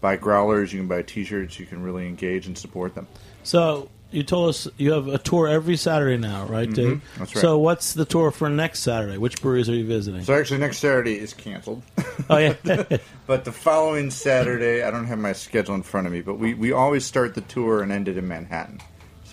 buy 0.00 0.16
growlers. 0.16 0.72
You 0.72 0.80
can 0.80 0.88
buy 0.88 1.02
T-shirts. 1.02 1.58
You 1.58 1.66
can 1.66 1.82
really 1.82 2.06
engage 2.06 2.46
and 2.46 2.56
support 2.56 2.94
them. 2.94 3.06
So 3.42 3.90
you 4.14 4.22
told 4.22 4.50
us 4.50 4.68
you 4.76 4.92
have 4.92 5.08
a 5.08 5.18
tour 5.18 5.48
every 5.48 5.76
Saturday 5.76 6.16
now, 6.16 6.46
right, 6.46 6.70
Dave? 6.70 6.98
Mm-hmm. 6.98 7.18
that's 7.18 7.34
right. 7.34 7.42
So 7.42 7.58
what's 7.58 7.94
the 7.94 8.04
tour 8.04 8.30
for 8.30 8.48
next 8.48 8.80
Saturday? 8.80 9.18
Which 9.18 9.42
breweries 9.42 9.68
are 9.68 9.74
you 9.74 9.86
visiting? 9.86 10.22
So 10.22 10.34
actually, 10.34 10.60
next 10.60 10.78
Saturday 10.78 11.18
is 11.18 11.34
canceled. 11.34 11.82
oh 12.30 12.38
yeah, 12.38 12.54
But 13.26 13.44
the 13.44 13.52
following 13.52 14.10
Saturday, 14.10 14.82
I 14.82 14.90
don't 14.90 15.06
have 15.06 15.18
my 15.18 15.32
schedule 15.32 15.74
in 15.74 15.82
front 15.82 16.06
of 16.06 16.12
me, 16.12 16.20
but 16.20 16.38
we, 16.38 16.54
we 16.54 16.72
always 16.72 17.04
start 17.04 17.34
the 17.34 17.40
tour 17.42 17.82
and 17.82 17.90
end 17.90 18.08
it 18.08 18.16
in 18.16 18.28
Manhattan. 18.28 18.80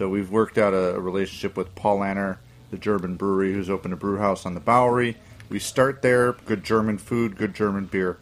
So 0.02 0.10
we've 0.10 0.32
worked 0.32 0.58
out 0.58 0.74
a, 0.74 0.96
a 0.96 1.00
relationship 1.00 1.56
with 1.56 1.76
Paulaner, 1.76 2.38
the 2.72 2.78
German 2.80 3.18
brewery, 3.18 3.54
who's 3.54 3.70
opened 3.70 3.94
a 3.94 3.98
brew 3.98 4.18
house 4.18 4.48
on 4.48 4.56
the 4.56 4.60
Bowery. 4.60 5.16
We 5.48 5.60
start 5.60 6.02
there, 6.02 6.34
good 6.48 6.64
German 6.64 6.98
food, 6.98 7.38
good 7.38 7.54
German 7.54 7.86
beer. 7.86 8.18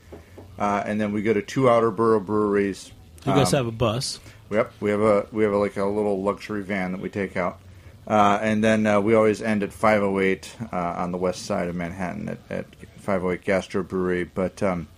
Uh, 0.58 0.84
and 0.86 1.00
then 1.00 1.14
we 1.14 1.22
go 1.22 1.32
to 1.32 1.42
two 1.42 1.70
outer 1.70 1.90
borough 1.90 2.20
breweries. 2.20 2.92
you 3.26 3.32
guys 3.32 3.54
Um, 3.54 3.60
have 3.60 3.68
a 3.68 3.78
bus. 3.78 4.20
Yep, 4.52 4.74
we 4.82 4.90
have 4.90 5.00
a 5.00 5.28
we 5.32 5.46
have 5.46 5.54
a, 5.54 5.58
like 5.58 5.78
a 5.78 5.86
little 5.86 6.22
luxury 6.22 6.64
van 6.64 6.92
that 6.92 7.00
we 7.00 7.08
take 7.08 7.38
out, 7.38 7.62
uh, 8.06 8.40
and 8.42 8.62
then 8.62 8.86
uh, 8.86 9.00
we 9.00 9.16
always 9.16 9.42
end 9.42 9.64
at 9.64 9.72
508 9.72 10.54
uh, 10.74 10.76
on 10.76 11.14
the 11.14 11.18
west 11.18 11.46
side 11.46 11.70
of 11.70 11.78
Manhattan 11.78 12.28
at, 12.28 12.40
at 12.50 12.66
508 12.98 13.42
Gastro 13.46 13.84
Brewery. 13.84 14.26
But 14.26 14.62
um, 14.62 14.90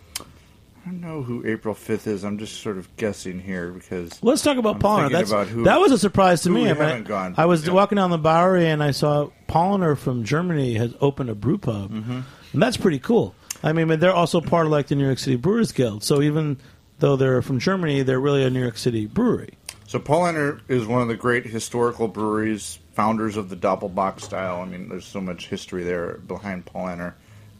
I 0.83 0.89
don't 0.89 1.01
know 1.01 1.21
who 1.21 1.45
April 1.45 1.75
5th 1.75 2.07
is. 2.07 2.23
I'm 2.23 2.37
just 2.39 2.61
sort 2.61 2.77
of 2.77 2.95
guessing 2.97 3.39
here 3.39 3.69
because 3.69 4.21
Let's 4.23 4.41
talk 4.41 4.57
about 4.57 4.75
I'm 4.75 4.81
Paulaner. 4.81 5.11
That's 5.11 5.29
about 5.31 5.47
who- 5.47 5.63
that 5.65 5.79
was 5.79 5.91
a 5.91 5.97
surprise 5.99 6.41
to 6.43 6.49
me. 6.49 6.69
I, 6.69 6.73
mean, 6.73 7.03
gone. 7.03 7.35
I 7.37 7.45
was 7.45 7.67
Yeah. 7.67 7.73
walking 7.73 7.97
down 7.97 8.09
the 8.09 8.17
Bowery 8.17 8.67
and 8.67 8.81
I 8.81 8.91
saw 8.91 9.29
Paulaner 9.47 9.95
from 9.97 10.23
Germany 10.23 10.73
has 10.75 10.93
opened 10.99 11.29
a 11.29 11.35
brew 11.35 11.57
pub, 11.59 11.91
Mm-hmm. 11.91 12.19
and 12.53 12.61
that's 12.61 12.77
pretty 12.77 12.99
cool. 12.99 13.35
I 13.63 13.73
mean, 13.73 13.87
but 13.87 13.99
they're 13.99 14.13
also 14.13 14.41
part 14.41 14.65
of 14.65 14.71
like 14.71 14.87
the 14.87 14.95
New 14.95 15.05
York 15.05 15.19
City 15.19 15.35
Brewers 15.35 15.71
Guild. 15.71 16.03
So 16.03 16.21
even 16.21 16.57
though 16.97 17.15
they're 17.15 17.43
from 17.43 17.59
Germany, 17.59 18.01
they're 18.01 18.19
really 18.19 18.43
a 18.43 18.49
New 18.49 18.61
York 18.61 18.77
City 18.77 19.05
brewery. 19.05 19.53
So 19.87 19.99
Paulaner 19.99 20.61
is 20.67 20.87
one 20.87 21.01
of 21.03 21.09
the 21.09 21.15
great 21.15 21.45
historical 21.45 22.07
breweries, 22.07 22.79
founders 22.93 23.37
of 23.37 23.49
the 23.49 23.55
Doppelbock 23.55 24.19
style. 24.19 24.61
I 24.61 24.65
mean, 24.65 24.89
there's 24.89 25.05
so 25.05 25.21
much 25.21 25.47
history 25.47 25.83
there 25.83 26.13
behind 26.27 26.65
Paulaner. 26.65 27.13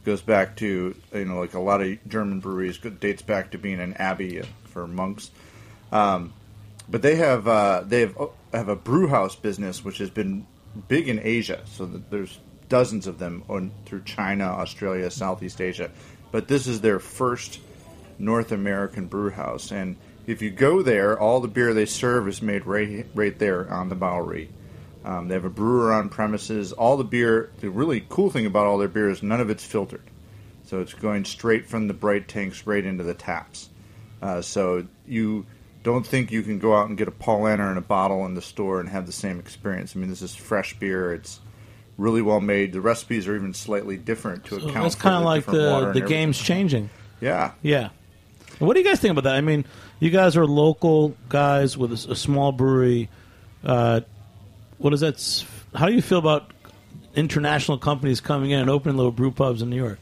Goes 0.04 0.22
back 0.22 0.56
to 0.56 0.94
you 1.14 1.24
know 1.24 1.38
like 1.38 1.54
a 1.54 1.60
lot 1.60 1.80
of 1.80 2.08
German 2.08 2.40
breweries. 2.40 2.78
Dates 2.78 3.22
back 3.22 3.52
to 3.52 3.58
being 3.58 3.80
an 3.80 3.94
abbey 3.94 4.42
for 4.64 4.86
monks. 4.86 5.30
Um, 5.92 6.32
but 6.88 7.02
they 7.02 7.16
have 7.16 7.46
uh, 7.46 7.84
they 7.86 8.00
have 8.00 8.16
have 8.52 8.68
a 8.68 8.76
brew 8.76 9.08
house 9.08 9.36
business 9.36 9.84
which 9.84 9.98
has 9.98 10.10
been 10.10 10.46
big 10.88 11.08
in 11.08 11.20
Asia. 11.22 11.62
So 11.66 11.86
there's 11.86 12.38
dozens 12.68 13.06
of 13.06 13.18
them 13.18 13.44
on 13.48 13.72
through 13.84 14.02
China, 14.02 14.44
Australia, 14.44 15.10
Southeast 15.10 15.60
Asia. 15.60 15.90
But 16.30 16.48
this 16.48 16.66
is 16.66 16.80
their 16.80 16.98
first 16.98 17.60
North 18.18 18.52
American 18.52 19.06
brew 19.06 19.30
house, 19.30 19.70
and 19.70 19.96
if 20.26 20.40
you 20.40 20.50
go 20.50 20.82
there, 20.82 21.18
all 21.18 21.40
the 21.40 21.48
beer 21.48 21.74
they 21.74 21.86
serve 21.86 22.28
is 22.28 22.40
made 22.40 22.66
right 22.66 23.06
right 23.14 23.38
there 23.38 23.70
on 23.72 23.88
the 23.88 23.94
Bowery. 23.94 24.50
Um, 25.04 25.28
they 25.28 25.34
have 25.34 25.44
a 25.44 25.50
brewer 25.50 25.92
on 25.92 26.08
premises. 26.08 26.72
All 26.72 26.96
the 26.96 27.04
beer. 27.04 27.50
The 27.60 27.70
really 27.70 28.04
cool 28.08 28.30
thing 28.30 28.46
about 28.46 28.66
all 28.66 28.78
their 28.78 28.88
beer 28.88 29.10
is 29.10 29.22
none 29.22 29.40
of 29.40 29.50
it's 29.50 29.64
filtered, 29.64 30.02
so 30.64 30.80
it's 30.80 30.94
going 30.94 31.24
straight 31.24 31.66
from 31.68 31.88
the 31.88 31.94
bright 31.94 32.28
tanks 32.28 32.66
right 32.66 32.84
into 32.84 33.02
the 33.04 33.14
taps. 33.14 33.68
Uh, 34.20 34.40
so 34.42 34.86
you 35.06 35.44
don't 35.82 36.06
think 36.06 36.30
you 36.30 36.42
can 36.42 36.60
go 36.60 36.76
out 36.76 36.88
and 36.88 36.96
get 36.96 37.08
a 37.08 37.12
Paulaner 37.12 37.70
in 37.72 37.76
a 37.76 37.80
bottle 37.82 38.24
in 38.26 38.34
the 38.34 38.42
store 38.42 38.78
and 38.78 38.88
have 38.88 39.06
the 39.06 39.12
same 39.12 39.40
experience. 39.40 39.96
I 39.96 39.98
mean, 39.98 40.08
this 40.08 40.22
is 40.22 40.32
fresh 40.34 40.78
beer. 40.78 41.12
It's 41.12 41.40
really 41.98 42.22
well 42.22 42.40
made. 42.40 42.72
The 42.72 42.80
recipes 42.80 43.26
are 43.26 43.34
even 43.34 43.52
slightly 43.54 43.96
different 43.96 44.44
to 44.44 44.60
So 44.60 44.68
account. 44.68 44.82
that's 44.84 44.94
kind 44.94 45.16
of 45.16 45.24
like 45.24 45.44
the 45.46 45.90
the 45.92 46.00
game's 46.00 46.38
changing. 46.38 46.90
Yeah, 47.20 47.52
Yeah. 47.62 47.88
What 48.58 48.74
do 48.74 48.80
you 48.80 48.86
guys 48.86 49.00
think 49.00 49.10
about 49.12 49.24
that? 49.24 49.34
I 49.34 49.40
mean, 49.40 49.64
you 49.98 50.10
guys 50.10 50.36
are 50.36 50.46
local 50.46 51.16
guys 51.28 51.76
with 51.76 51.90
a 51.92 52.14
small 52.14 52.52
brewery. 52.52 53.08
Uh, 53.64 54.02
what 54.82 54.92
is 54.92 55.00
that? 55.00 55.44
How 55.74 55.86
do 55.86 55.94
you 55.94 56.02
feel 56.02 56.18
about 56.18 56.52
international 57.14 57.78
companies 57.78 58.20
coming 58.20 58.50
in 58.50 58.60
and 58.60 58.70
opening 58.70 58.96
little 58.96 59.12
brew 59.12 59.30
pubs 59.30 59.62
in 59.62 59.70
New 59.70 59.76
York? 59.76 59.98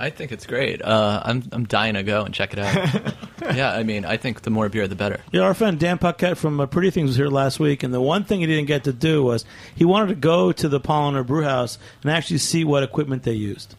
I 0.00 0.10
think 0.10 0.30
it's 0.30 0.46
great. 0.46 0.80
Uh, 0.80 1.20
I'm 1.24 1.42
I'm 1.50 1.64
dying 1.64 1.94
to 1.94 2.04
go 2.04 2.24
and 2.24 2.32
check 2.32 2.52
it 2.52 2.60
out. 2.60 3.14
yeah, 3.56 3.72
I 3.72 3.82
mean, 3.82 4.04
I 4.04 4.16
think 4.16 4.42
the 4.42 4.50
more 4.50 4.68
beer, 4.68 4.86
the 4.86 4.94
better. 4.94 5.20
Yeah, 5.32 5.42
our 5.42 5.54
friend 5.54 5.78
Dan 5.78 5.98
Paquette 5.98 6.38
from 6.38 6.60
uh, 6.60 6.66
Pretty 6.66 6.90
Things 6.90 7.08
was 7.08 7.16
here 7.16 7.28
last 7.28 7.58
week, 7.58 7.82
and 7.82 7.92
the 7.92 8.00
one 8.00 8.22
thing 8.22 8.40
he 8.40 8.46
didn't 8.46 8.66
get 8.66 8.84
to 8.84 8.92
do 8.92 9.24
was 9.24 9.44
he 9.74 9.84
wanted 9.84 10.08
to 10.08 10.14
go 10.14 10.52
to 10.52 10.68
the 10.68 10.80
Paulaner 10.80 11.26
Brew 11.26 11.42
House 11.42 11.78
and 12.02 12.12
actually 12.12 12.38
see 12.38 12.62
what 12.64 12.84
equipment 12.84 13.24
they 13.24 13.32
used. 13.32 13.74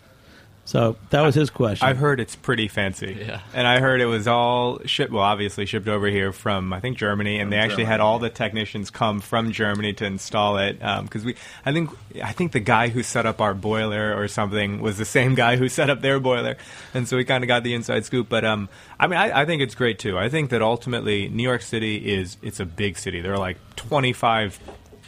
So 0.70 0.98
that 1.10 1.22
was 1.22 1.34
his 1.34 1.50
question. 1.50 1.88
I've 1.88 1.98
heard 1.98 2.20
it's 2.20 2.36
pretty 2.36 2.68
fancy. 2.68 3.18
Yeah. 3.22 3.42
And 3.56 3.66
I 3.66 3.80
heard 3.80 4.02
it 4.02 4.06
was 4.06 4.28
all 4.28 4.78
shipped, 4.86 5.12
well, 5.12 5.24
obviously 5.24 5.66
shipped 5.66 5.88
over 5.88 6.06
here 6.06 6.32
from, 6.32 6.72
I 6.74 6.80
think, 6.80 6.96
Germany. 6.96 7.40
And 7.40 7.52
they 7.52 7.58
actually 7.58 7.86
had 7.86 8.02
all 8.02 8.20
the 8.20 8.30
technicians 8.30 8.92
come 8.92 9.20
from 9.20 9.52
Germany 9.52 9.94
to 9.94 10.06
install 10.06 10.60
it. 10.60 10.78
Because 10.78 11.26
we, 11.26 11.34
I 11.66 11.74
think, 11.74 11.90
I 12.24 12.34
think 12.34 12.52
the 12.52 12.60
guy 12.60 12.90
who 12.90 13.02
set 13.02 13.26
up 13.26 13.42
our 13.42 13.56
boiler 13.56 14.16
or 14.16 14.28
something 14.28 14.80
was 14.80 15.00
the 15.00 15.06
same 15.06 15.34
guy 15.34 15.56
who 15.56 15.70
set 15.70 15.90
up 15.90 16.02
their 16.02 16.20
boiler. 16.20 16.56
And 16.94 17.08
so 17.08 17.18
we 17.18 17.26
kind 17.26 17.44
of 17.44 17.48
got 17.48 17.64
the 17.64 17.74
inside 17.74 18.06
scoop. 18.06 18.30
But, 18.30 18.46
um, 18.46 18.70
I 19.00 19.08
mean, 19.08 19.18
I, 19.18 19.42
I 19.42 19.46
think 19.46 19.64
it's 19.64 19.74
great 19.74 19.98
too. 19.98 20.20
I 20.20 20.30
think 20.30 20.52
that 20.52 20.62
ultimately 20.62 21.30
New 21.30 21.42
York 21.42 21.64
City 21.64 22.14
is, 22.14 22.38
it's 22.44 22.60
a 22.60 22.66
big 22.66 23.00
city. 23.00 23.22
There 23.22 23.34
are 23.34 23.40
like 23.40 23.58
25 23.76 24.60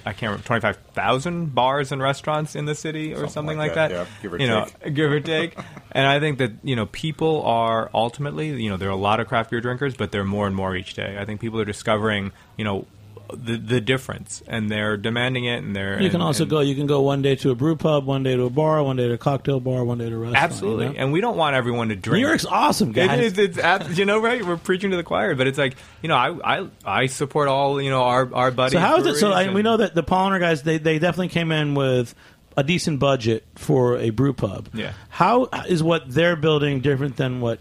I 0.06 0.14
can't 0.14 0.32
remember, 0.32 0.45
25,000 0.45 1.54
bars 1.54 1.91
and 1.91 2.02
restaurants 2.02 2.56
in 2.56 2.66
the 2.66 2.76
city 2.76 3.14
or 3.14 3.28
something, 3.28 3.58
like 3.58 3.70
like, 3.70 3.76
that, 3.76 3.89
that. 3.89 4.08
yeah, 4.08 4.22
give 4.22 4.34
or 4.34 4.39
you 4.39 4.47
know, 4.47 4.68
give 4.93 5.12
or 5.12 5.20
take. 5.20 5.58
and 5.91 6.08
I 6.08 6.20
think 6.20 6.39
that, 6.39 6.52
you 6.64 6.76
know, 6.76 6.86
people 6.88 7.43
are 7.43 7.89
ultimately, 7.93 8.49
you 8.62 8.70
know, 8.70 8.78
there 8.78 8.89
are 8.89 8.93
a 8.93 8.95
lot 8.95 9.20
of 9.20 9.28
craft 9.28 9.52
beer 9.52 9.62
drinkers, 9.62 9.95
but 9.95 10.12
there 10.12 10.22
are 10.22 10.26
more 10.26 10.47
and 10.47 10.56
more 10.56 10.76
each 10.76 10.93
day. 10.93 11.18
I 11.20 11.26
think 11.26 11.41
people 11.41 11.60
are 11.60 11.66
discovering, 11.66 12.32
you 12.58 12.64
know, 12.64 12.86
the 13.34 13.57
the 13.57 13.82
difference 13.82 14.41
and 14.47 14.69
they're 14.69 14.97
demanding 14.97 15.45
it 15.45 15.63
and 15.63 15.75
they're 15.75 16.01
you 16.01 16.09
can 16.09 16.15
and- 16.21 16.23
also 16.23 16.43
and- 16.43 16.49
go. 16.51 16.59
You 16.59 16.75
can 16.75 16.88
go 16.88 17.01
one 17.01 17.21
day 17.21 17.36
to 17.38 17.51
a 17.51 17.55
brew 17.55 17.75
pub, 17.75 18.05
one 18.05 18.23
day 18.23 18.36
to 18.36 18.43
a 18.43 18.49
bar, 18.49 18.82
one 18.84 18.95
day 18.97 19.07
to 19.07 19.13
a 19.13 19.17
cocktail 19.17 19.59
bar, 19.59 19.84
one 19.84 19.97
day 19.97 20.09
to 20.09 20.15
a 20.15 20.17
restaurant. 20.17 20.43
Absolutely. 20.43 20.86
you 20.88 20.93
know? 20.93 20.99
And 20.99 21.11
we 21.13 21.21
don't 21.21 21.38
want 21.38 21.55
everyone 21.55 21.89
to 21.89 21.95
drink. 21.95 22.21
New 22.21 22.27
York's 22.27 22.45
awesome, 22.45 22.89
It 22.89 22.93
guys. 22.93 23.19
is. 23.34 23.38
It's 23.38 23.57
ab- 23.57 23.91
you 23.93 24.05
know 24.05 24.19
right. 24.19 24.43
We're 24.45 24.57
preaching 24.57 24.91
to 24.91 24.97
the 24.97 25.03
choir, 25.03 25.36
but 25.36 25.47
it's 25.47 25.57
like 25.57 25.75
you 26.01 26.09
know 26.09 26.15
I 26.15 26.59
I, 26.61 26.67
I 26.86 27.05
support 27.07 27.47
all 27.47 27.82
you 27.82 27.89
know 27.89 28.03
our 28.03 28.34
our 28.34 28.51
buddies. 28.51 28.73
So 28.73 28.79
how 28.79 28.97
is 28.97 29.05
it? 29.07 29.15
So 29.15 29.32
I, 29.32 29.51
we 29.53 29.61
know 29.61 29.77
that 29.77 29.95
the 29.95 30.03
Paulaner 30.03 30.39
guys 30.39 30.63
they, 30.63 30.77
they 30.77 30.99
definitely 30.99 31.29
came 31.29 31.51
in 31.51 31.75
with 31.75 32.13
a 32.57 32.63
decent 32.63 32.99
budget 32.99 33.45
for 33.55 33.97
a 33.97 34.09
brew 34.09 34.34
pub. 34.34 34.67
Yeah. 34.73 34.91
How 35.09 35.45
is 35.69 35.82
what 35.82 36.03
they're 36.13 36.36
building 36.36 36.82
different 36.82 37.15
than 37.15 37.39
what 37.39 37.59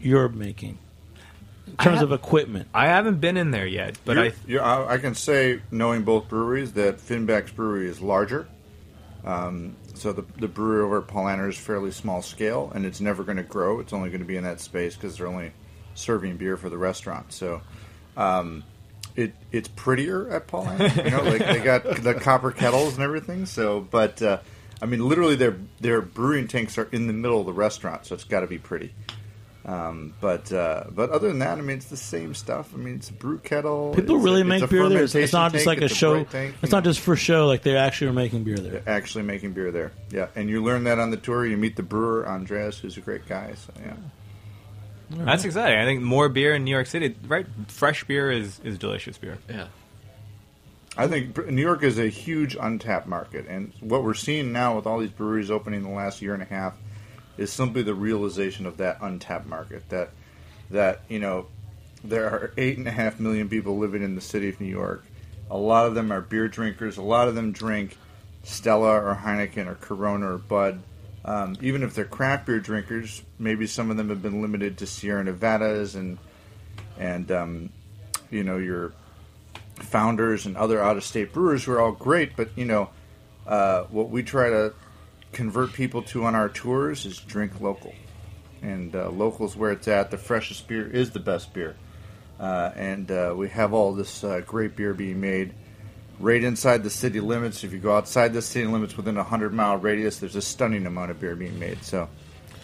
you're 0.00 0.28
making 0.30 0.70
in 0.70 0.78
terms 1.82 2.02
of 2.02 2.12
equipment? 2.12 2.68
I 2.74 2.86
haven't 2.86 3.20
been 3.20 3.36
in 3.36 3.50
there 3.50 3.66
yet, 3.66 3.98
but 4.04 4.16
You're- 4.16 4.28
I 4.30 4.32
you're- 4.46 4.64
I, 4.64 4.94
I 4.94 4.98
can 4.98 5.14
say, 5.14 5.60
knowing 5.70 6.02
both 6.02 6.28
breweries, 6.28 6.72
that 6.74 6.98
Finback's 6.98 7.52
brewery 7.52 7.88
is 7.88 8.00
larger. 8.00 8.46
Um, 9.24 9.76
so 9.94 10.12
the, 10.12 10.24
the 10.38 10.48
brewery 10.48 10.82
over 10.82 10.98
at 10.98 11.06
Paulaner 11.06 11.48
is 11.48 11.58
fairly 11.58 11.90
small 11.90 12.22
scale, 12.22 12.72
and 12.74 12.86
it's 12.86 13.00
never 13.00 13.22
going 13.22 13.36
to 13.36 13.42
grow. 13.42 13.80
It's 13.80 13.92
only 13.92 14.08
going 14.08 14.20
to 14.22 14.26
be 14.26 14.36
in 14.36 14.44
that 14.44 14.60
space 14.60 14.94
because 14.96 15.18
they're 15.18 15.26
only 15.26 15.52
serving 15.94 16.36
beer 16.38 16.56
for 16.56 16.70
the 16.70 16.78
restaurant. 16.78 17.32
So 17.32 17.60
um, 18.16 18.64
it 19.16 19.34
it's 19.52 19.68
prettier 19.68 20.30
at 20.30 20.46
Paulaner. 20.48 21.04
You 21.04 21.10
know, 21.10 21.22
like 21.22 21.40
they 21.44 21.60
got 21.60 21.84
the 22.02 22.14
copper 22.14 22.50
kettles 22.50 22.94
and 22.94 23.02
everything. 23.02 23.44
So, 23.44 23.80
but 23.80 24.22
uh, 24.22 24.38
I 24.80 24.86
mean, 24.86 25.06
literally, 25.06 25.36
their 25.36 25.56
their 25.80 26.00
brewing 26.00 26.48
tanks 26.48 26.78
are 26.78 26.88
in 26.92 27.06
the 27.06 27.12
middle 27.12 27.40
of 27.40 27.46
the 27.46 27.52
restaurant, 27.52 28.06
so 28.06 28.14
it's 28.14 28.24
got 28.24 28.40
to 28.40 28.46
be 28.46 28.56
pretty. 28.58 28.94
Um, 29.70 30.14
but 30.20 30.52
uh, 30.52 30.84
but 30.90 31.10
other 31.10 31.28
than 31.28 31.38
that, 31.40 31.58
I 31.58 31.60
mean, 31.60 31.76
it's 31.76 31.86
the 31.86 31.96
same 31.96 32.34
stuff. 32.34 32.74
I 32.74 32.76
mean, 32.76 32.96
it's 32.96 33.10
a 33.10 33.12
brew 33.12 33.38
kettle. 33.38 33.92
People 33.94 34.16
it's 34.16 34.24
really 34.24 34.40
a, 34.40 34.44
make 34.44 34.64
a 34.64 34.66
beer 34.66 34.88
there. 34.88 35.04
It's, 35.04 35.14
it's 35.14 35.32
not 35.32 35.52
just 35.52 35.64
tank, 35.64 35.80
like 35.80 35.88
a 35.88 35.94
show. 35.94 36.24
tank, 36.24 36.56
it's 36.60 36.72
you 36.72 36.76
not 36.76 36.82
just 36.82 36.98
for 36.98 37.14
show. 37.14 37.46
Like 37.46 37.62
they 37.62 37.76
actually 37.76 38.08
are 38.08 38.12
making 38.12 38.42
beer 38.42 38.58
there. 38.58 38.80
They're 38.80 38.88
actually 38.88 39.22
making 39.22 39.52
beer 39.52 39.70
there. 39.70 39.92
Yeah, 40.10 40.26
and 40.34 40.50
you 40.50 40.64
learn 40.64 40.84
that 40.84 40.98
on 40.98 41.12
the 41.12 41.16
tour. 41.16 41.46
You 41.46 41.56
meet 41.56 41.76
the 41.76 41.84
brewer 41.84 42.26
Andres, 42.26 42.78
who's 42.78 42.96
a 42.96 43.00
great 43.00 43.28
guy. 43.28 43.54
So 43.54 43.72
yeah, 43.80 45.24
that's 45.24 45.44
exciting. 45.44 45.78
I 45.78 45.84
think 45.84 46.02
more 46.02 46.28
beer 46.28 46.52
in 46.54 46.64
New 46.64 46.72
York 46.72 46.88
City, 46.88 47.14
right? 47.28 47.46
Fresh 47.68 48.04
beer 48.04 48.28
is 48.28 48.58
is 48.64 48.76
delicious 48.76 49.18
beer. 49.18 49.38
Yeah. 49.48 49.68
I 50.96 51.06
think 51.06 51.46
New 51.48 51.62
York 51.62 51.84
is 51.84 51.96
a 51.96 52.08
huge 52.08 52.56
untapped 52.60 53.06
market, 53.06 53.46
and 53.46 53.72
what 53.78 54.02
we're 54.02 54.14
seeing 54.14 54.50
now 54.50 54.74
with 54.74 54.86
all 54.86 54.98
these 54.98 55.10
breweries 55.10 55.48
opening 55.48 55.84
in 55.84 55.86
the 55.86 55.94
last 55.94 56.20
year 56.20 56.34
and 56.34 56.42
a 56.42 56.46
half 56.46 56.74
is 57.40 57.50
simply 57.50 57.82
the 57.82 57.94
realization 57.94 58.66
of 58.66 58.76
that 58.76 58.98
untapped 59.00 59.46
market. 59.46 59.88
That 59.88 60.10
that 60.70 61.00
you 61.08 61.18
know 61.18 61.46
there 62.04 62.26
are 62.26 62.52
eight 62.56 62.76
and 62.78 62.86
a 62.86 62.92
half 62.92 63.18
million 63.18 63.48
people 63.48 63.78
living 63.78 64.02
in 64.02 64.14
the 64.14 64.20
city 64.20 64.50
of 64.50 64.60
New 64.60 64.68
York. 64.68 65.04
A 65.50 65.56
lot 65.56 65.86
of 65.86 65.94
them 65.94 66.12
are 66.12 66.20
beer 66.20 66.48
drinkers. 66.48 66.98
A 66.98 67.02
lot 67.02 67.28
of 67.28 67.34
them 67.34 67.50
drink 67.50 67.96
Stella 68.44 69.02
or 69.02 69.14
Heineken 69.14 69.66
or 69.66 69.74
Corona 69.74 70.34
or 70.34 70.38
Bud. 70.38 70.82
Um, 71.24 71.56
even 71.60 71.82
if 71.82 71.94
they're 71.94 72.04
craft 72.04 72.46
beer 72.46 72.60
drinkers, 72.60 73.22
maybe 73.38 73.66
some 73.66 73.90
of 73.90 73.96
them 73.96 74.10
have 74.10 74.22
been 74.22 74.40
limited 74.40 74.78
to 74.78 74.86
Sierra 74.86 75.24
Nevadas 75.24 75.94
and 75.94 76.18
and 76.98 77.32
um, 77.32 77.70
you 78.30 78.44
know 78.44 78.58
your 78.58 78.92
founders 79.76 80.44
and 80.44 80.58
other 80.58 80.82
out 80.82 80.98
of 80.98 81.04
state 81.04 81.32
brewers 81.32 81.64
who 81.64 81.72
are 81.72 81.80
all 81.80 81.92
great, 81.92 82.36
but 82.36 82.50
you 82.54 82.66
know 82.66 82.90
uh, 83.46 83.84
what 83.84 84.10
we 84.10 84.22
try 84.22 84.50
to 84.50 84.74
convert 85.32 85.72
people 85.72 86.02
to 86.02 86.24
on 86.24 86.34
our 86.34 86.48
tours 86.48 87.06
is 87.06 87.18
drink 87.18 87.60
local, 87.60 87.94
and 88.62 88.94
uh, 88.94 89.10
local 89.10 89.46
is 89.46 89.56
where 89.56 89.72
it's 89.72 89.88
at. 89.88 90.10
The 90.10 90.18
freshest 90.18 90.66
beer 90.68 90.88
is 90.88 91.10
the 91.10 91.20
best 91.20 91.52
beer, 91.52 91.76
uh, 92.38 92.72
and 92.74 93.10
uh, 93.10 93.34
we 93.36 93.48
have 93.50 93.72
all 93.72 93.94
this 93.94 94.24
uh, 94.24 94.40
great 94.46 94.76
beer 94.76 94.94
being 94.94 95.20
made 95.20 95.54
right 96.18 96.42
inside 96.42 96.82
the 96.82 96.90
city 96.90 97.20
limits. 97.20 97.64
If 97.64 97.72
you 97.72 97.78
go 97.78 97.96
outside 97.96 98.32
the 98.32 98.42
city 98.42 98.66
limits 98.66 98.96
within 98.96 99.16
a 99.16 99.24
hundred 99.24 99.54
mile 99.54 99.76
radius, 99.76 100.18
there's 100.18 100.36
a 100.36 100.42
stunning 100.42 100.86
amount 100.86 101.10
of 101.10 101.20
beer 101.20 101.36
being 101.36 101.58
made. 101.58 101.82
So. 101.82 102.08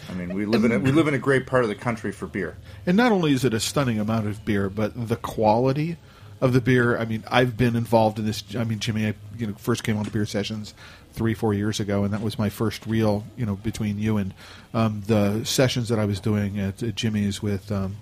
I 0.09 0.13
mean, 0.13 0.33
we 0.33 0.45
live 0.45 0.63
in 0.63 0.71
a, 0.71 0.79
we 0.79 0.93
live 0.93 1.09
in 1.09 1.15
a 1.15 1.19
great 1.19 1.47
part 1.47 1.63
of 1.63 1.69
the 1.69 1.75
country 1.75 2.13
for 2.13 2.27
beer. 2.27 2.55
And 2.85 2.95
not 2.95 3.11
only 3.11 3.33
is 3.33 3.43
it 3.43 3.53
a 3.53 3.59
stunning 3.59 3.99
amount 3.99 4.27
of 4.27 4.45
beer, 4.45 4.69
but 4.69 4.93
the 4.95 5.17
quality 5.17 5.97
of 6.41 6.53
the 6.53 6.61
beer. 6.61 6.97
I 6.97 7.05
mean, 7.05 7.23
I've 7.29 7.57
been 7.57 7.75
involved 7.75 8.19
in 8.19 8.25
this. 8.25 8.43
I 8.55 8.63
mean, 8.63 8.79
Jimmy, 8.79 9.07
I 9.07 9.13
you 9.37 9.47
know 9.47 9.53
first 9.53 9.83
came 9.83 9.97
on 9.97 10.05
to 10.05 10.11
beer 10.11 10.25
sessions 10.25 10.73
three, 11.13 11.33
four 11.33 11.53
years 11.53 11.79
ago, 11.79 12.03
and 12.03 12.13
that 12.13 12.21
was 12.21 12.37
my 12.37 12.49
first 12.49 12.85
real, 12.85 13.25
you 13.35 13.45
know, 13.45 13.55
between 13.55 13.97
you 13.97 14.17
and 14.17 14.33
um, 14.73 15.01
the 15.07 15.43
sessions 15.43 15.89
that 15.89 15.97
I 15.97 16.05
was 16.05 16.19
doing 16.19 16.59
at, 16.59 16.83
at 16.83 16.95
Jimmy's 16.95 17.41
with 17.41 17.71
um, 17.71 17.97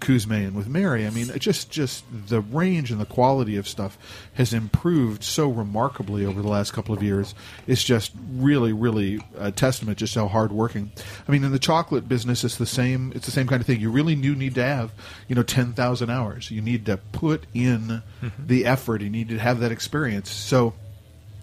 Kuzme 0.00 0.46
and 0.46 0.56
with 0.56 0.68
Mary. 0.68 1.06
I 1.06 1.10
mean, 1.10 1.30
just 1.38 1.70
just 1.70 2.04
the 2.28 2.40
range 2.40 2.90
and 2.90 3.00
the 3.00 3.06
quality 3.06 3.56
of 3.56 3.68
stuff 3.68 3.98
has 4.34 4.52
improved 4.52 5.22
so 5.22 5.48
remarkably 5.48 6.24
over 6.24 6.42
the 6.42 6.48
last 6.48 6.72
couple 6.72 6.94
of 6.94 7.02
years. 7.02 7.34
It's 7.66 7.84
just 7.84 8.12
really, 8.32 8.72
really 8.72 9.20
a 9.38 9.52
testament 9.52 9.98
just 9.98 10.14
how 10.14 10.28
hardworking. 10.28 10.92
I 11.28 11.32
mean, 11.32 11.44
in 11.44 11.52
the 11.52 11.58
chocolate 11.58 12.08
business, 12.08 12.44
it's 12.44 12.56
the 12.56 12.66
same. 12.66 13.12
It's 13.14 13.26
the 13.26 13.32
same 13.32 13.46
kind 13.46 13.60
of 13.60 13.66
thing. 13.66 13.80
You 13.80 13.90
really 13.90 14.14
do 14.14 14.34
need 14.34 14.54
to 14.56 14.62
have, 14.62 14.92
you 15.28 15.34
know, 15.34 15.42
ten 15.42 15.72
thousand 15.72 16.10
hours. 16.10 16.50
You 16.50 16.62
need 16.62 16.86
to 16.86 16.96
put 16.96 17.46
in 17.54 18.02
mm-hmm. 18.22 18.46
the 18.46 18.66
effort. 18.66 19.02
You 19.02 19.10
need 19.10 19.28
to 19.28 19.38
have 19.38 19.60
that 19.60 19.72
experience. 19.72 20.30
So 20.30 20.74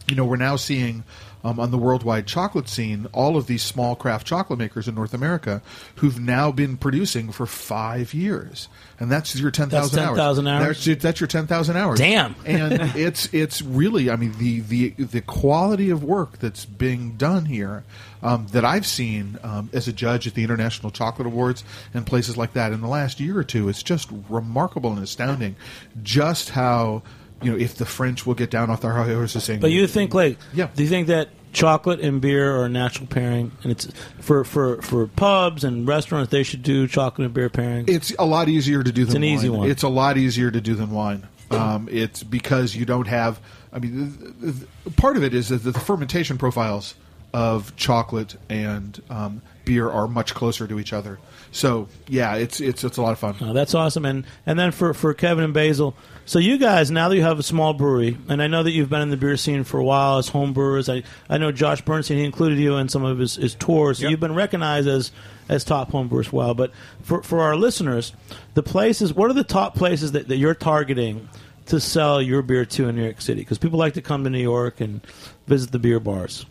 you 0.09 0.15
know, 0.15 0.25
we're 0.25 0.37
now 0.37 0.55
seeing 0.55 1.03
um, 1.43 1.59
on 1.59 1.71
the 1.71 1.77
worldwide 1.77 2.27
chocolate 2.27 2.67
scene 2.67 3.07
all 3.13 3.37
of 3.37 3.47
these 3.47 3.61
small 3.61 3.95
craft 3.95 4.25
chocolate 4.27 4.59
makers 4.59 4.87
in 4.87 4.95
North 4.95 5.13
America 5.13 5.61
who've 5.97 6.19
now 6.19 6.51
been 6.51 6.77
producing 6.77 7.31
for 7.31 7.45
five 7.45 8.13
years, 8.13 8.67
and 8.99 9.11
that's 9.11 9.35
your 9.35 9.51
ten 9.51 9.69
thousand 9.69 9.99
hours. 9.99 10.17
10,000 10.17 10.47
hours? 10.47 10.65
That's 10.65 10.87
your, 10.87 10.95
that's 10.95 11.19
your 11.19 11.27
ten 11.27 11.47
thousand 11.47 11.77
hours. 11.77 11.99
Damn. 11.99 12.35
and 12.45 12.73
it's 12.95 13.33
it's 13.33 13.61
really, 13.61 14.09
I 14.09 14.15
mean, 14.15 14.33
the 14.39 14.61
the 14.61 14.89
the 14.89 15.21
quality 15.21 15.89
of 15.89 16.03
work 16.03 16.39
that's 16.39 16.65
being 16.65 17.15
done 17.17 17.45
here. 17.45 17.83
Um, 18.23 18.47
that 18.47 18.65
I've 18.65 18.87
seen 18.87 19.37
um, 19.43 19.69
as 19.73 19.87
a 19.87 19.93
judge 19.93 20.25
at 20.25 20.33
the 20.33 20.43
International 20.43 20.89
Chocolate 20.89 21.27
Awards 21.27 21.63
and 21.93 22.03
places 22.03 22.35
like 22.35 22.53
that 22.53 22.73
in 22.73 22.81
the 22.81 22.87
last 22.87 23.19
year 23.19 23.37
or 23.37 23.43
two, 23.43 23.69
it's 23.69 23.83
just 23.83 24.09
remarkable 24.27 24.91
and 24.91 25.03
astounding 25.03 25.55
just 26.01 26.49
how 26.49 27.03
you 27.41 27.51
know 27.51 27.57
if 27.57 27.75
the 27.75 27.85
French 27.85 28.25
will 28.25 28.33
get 28.35 28.49
down 28.49 28.69
off 28.69 28.81
their 28.81 28.93
high 28.93 29.13
horses 29.13 29.43
saying 29.43 29.59
But 29.59 29.71
you 29.71 29.87
think 29.87 30.13
like, 30.13 30.37
Yeah. 30.53 30.69
do 30.75 30.83
you 30.83 30.89
think 30.89 31.07
that 31.07 31.29
chocolate 31.53 31.99
and 32.01 32.21
beer 32.21 32.55
are 32.57 32.65
a 32.65 32.69
natural 32.69 33.07
pairing, 33.07 33.51
and 33.63 33.71
it's 33.71 33.87
for 34.19 34.43
for 34.43 34.81
for 34.81 35.07
pubs 35.07 35.63
and 35.63 35.87
restaurants 35.87 36.31
they 36.31 36.43
should 36.43 36.63
do 36.63 36.87
chocolate 36.87 37.25
and 37.25 37.33
beer 37.33 37.49
pairing? 37.49 37.85
It's 37.87 38.13
a 38.19 38.25
lot 38.25 38.49
easier 38.49 38.83
to 38.83 38.91
do 38.91 39.05
than 39.05 39.17
an 39.17 39.21
wine. 39.21 39.31
easy 39.31 39.49
one. 39.49 39.69
It's 39.69 39.83
a 39.83 39.89
lot 39.89 40.17
easier 40.17 40.51
to 40.51 40.61
do 40.61 40.75
than 40.75 40.91
wine. 40.91 41.27
Um, 41.49 41.87
it's 41.91 42.23
because 42.23 42.75
you 42.75 42.85
don't 42.85 43.07
have. 43.07 43.39
I 43.71 43.79
mean, 43.79 44.67
part 44.97 45.15
of 45.17 45.23
it 45.23 45.33
is 45.33 45.49
that 45.49 45.57
the 45.63 45.71
fermentation 45.73 46.37
profiles 46.37 46.95
of 47.33 47.75
chocolate 47.75 48.35
and 48.49 49.01
um, 49.09 49.41
beer 49.65 49.89
are 49.89 50.07
much 50.07 50.33
closer 50.33 50.67
to 50.67 50.79
each 50.79 50.91
other. 50.93 51.19
So 51.51 51.87
yeah, 52.07 52.35
it's 52.35 52.59
it's 52.59 52.83
it's 52.83 52.97
a 52.97 53.01
lot 53.01 53.11
of 53.13 53.19
fun. 53.19 53.35
Oh, 53.41 53.53
that's 53.53 53.73
awesome. 53.73 54.05
And 54.05 54.25
and 54.45 54.59
then 54.59 54.71
for, 54.71 54.93
for 54.93 55.13
Kevin 55.13 55.43
and 55.45 55.53
Basil, 55.53 55.95
so 56.27 56.39
you 56.39 56.57
guys 56.59 56.91
now 56.91 57.09
that 57.09 57.15
you 57.15 57.23
have 57.23 57.39
a 57.39 57.43
small 57.43 57.73
brewery, 57.73 58.17
and 58.29 58.43
I 58.43 58.47
know 58.47 58.61
that 58.61 58.71
you've 58.71 58.89
been 58.89 59.01
in 59.01 59.09
the 59.09 59.17
beer 59.17 59.37
scene 59.37 59.63
for 59.63 59.79
a 59.79 59.83
while 59.83 60.17
as 60.19 60.27
home 60.27 60.53
brewers. 60.53 60.89
I, 60.89 61.01
I 61.29 61.37
know 61.37 61.51
Josh 61.51 61.81
Bernstein 61.81 62.17
he 62.17 62.25
included 62.25 62.59
you 62.59 62.75
in 62.75 62.89
some 62.89 63.03
of 63.03 63.17
his, 63.17 63.35
his 63.35 63.55
tours. 63.55 63.97
So 63.97 64.03
Yep. 64.03 64.11
you've 64.11 64.19
been 64.19 64.35
recognized 64.35 64.87
as 64.87 65.11
as 65.49 65.63
top 65.63 65.89
home 65.91 66.09
brewers 66.09 66.31
a. 66.31 66.53
But 66.53 66.71
for 67.01 67.23
for 67.23 67.41
our 67.41 67.55
listeners, 67.55 68.13
the 68.53 68.61
places 68.61 69.13
what 69.13 69.31
are 69.31 69.33
the 69.33 69.43
top 69.43 69.73
places 69.73 70.11
that, 70.11 70.27
that 70.27 70.35
you're 70.35 70.53
targeting 70.53 71.27
to 71.67 71.79
sell 71.79 72.21
your 72.21 72.41
beer 72.41 72.65
to 72.65 72.89
in 72.89 72.95
New 72.97 73.03
York 73.03 73.21
City? 73.21 73.41
Because 73.41 73.57
people 73.57 73.79
like 73.79 73.93
to 73.95 74.01
come 74.01 74.23
to 74.25 74.29
New 74.29 74.37
York 74.41 74.81
and 74.81 75.01
visit 75.47 75.71
the 75.71 75.79
beer 75.79 75.99
bars. 75.99 76.45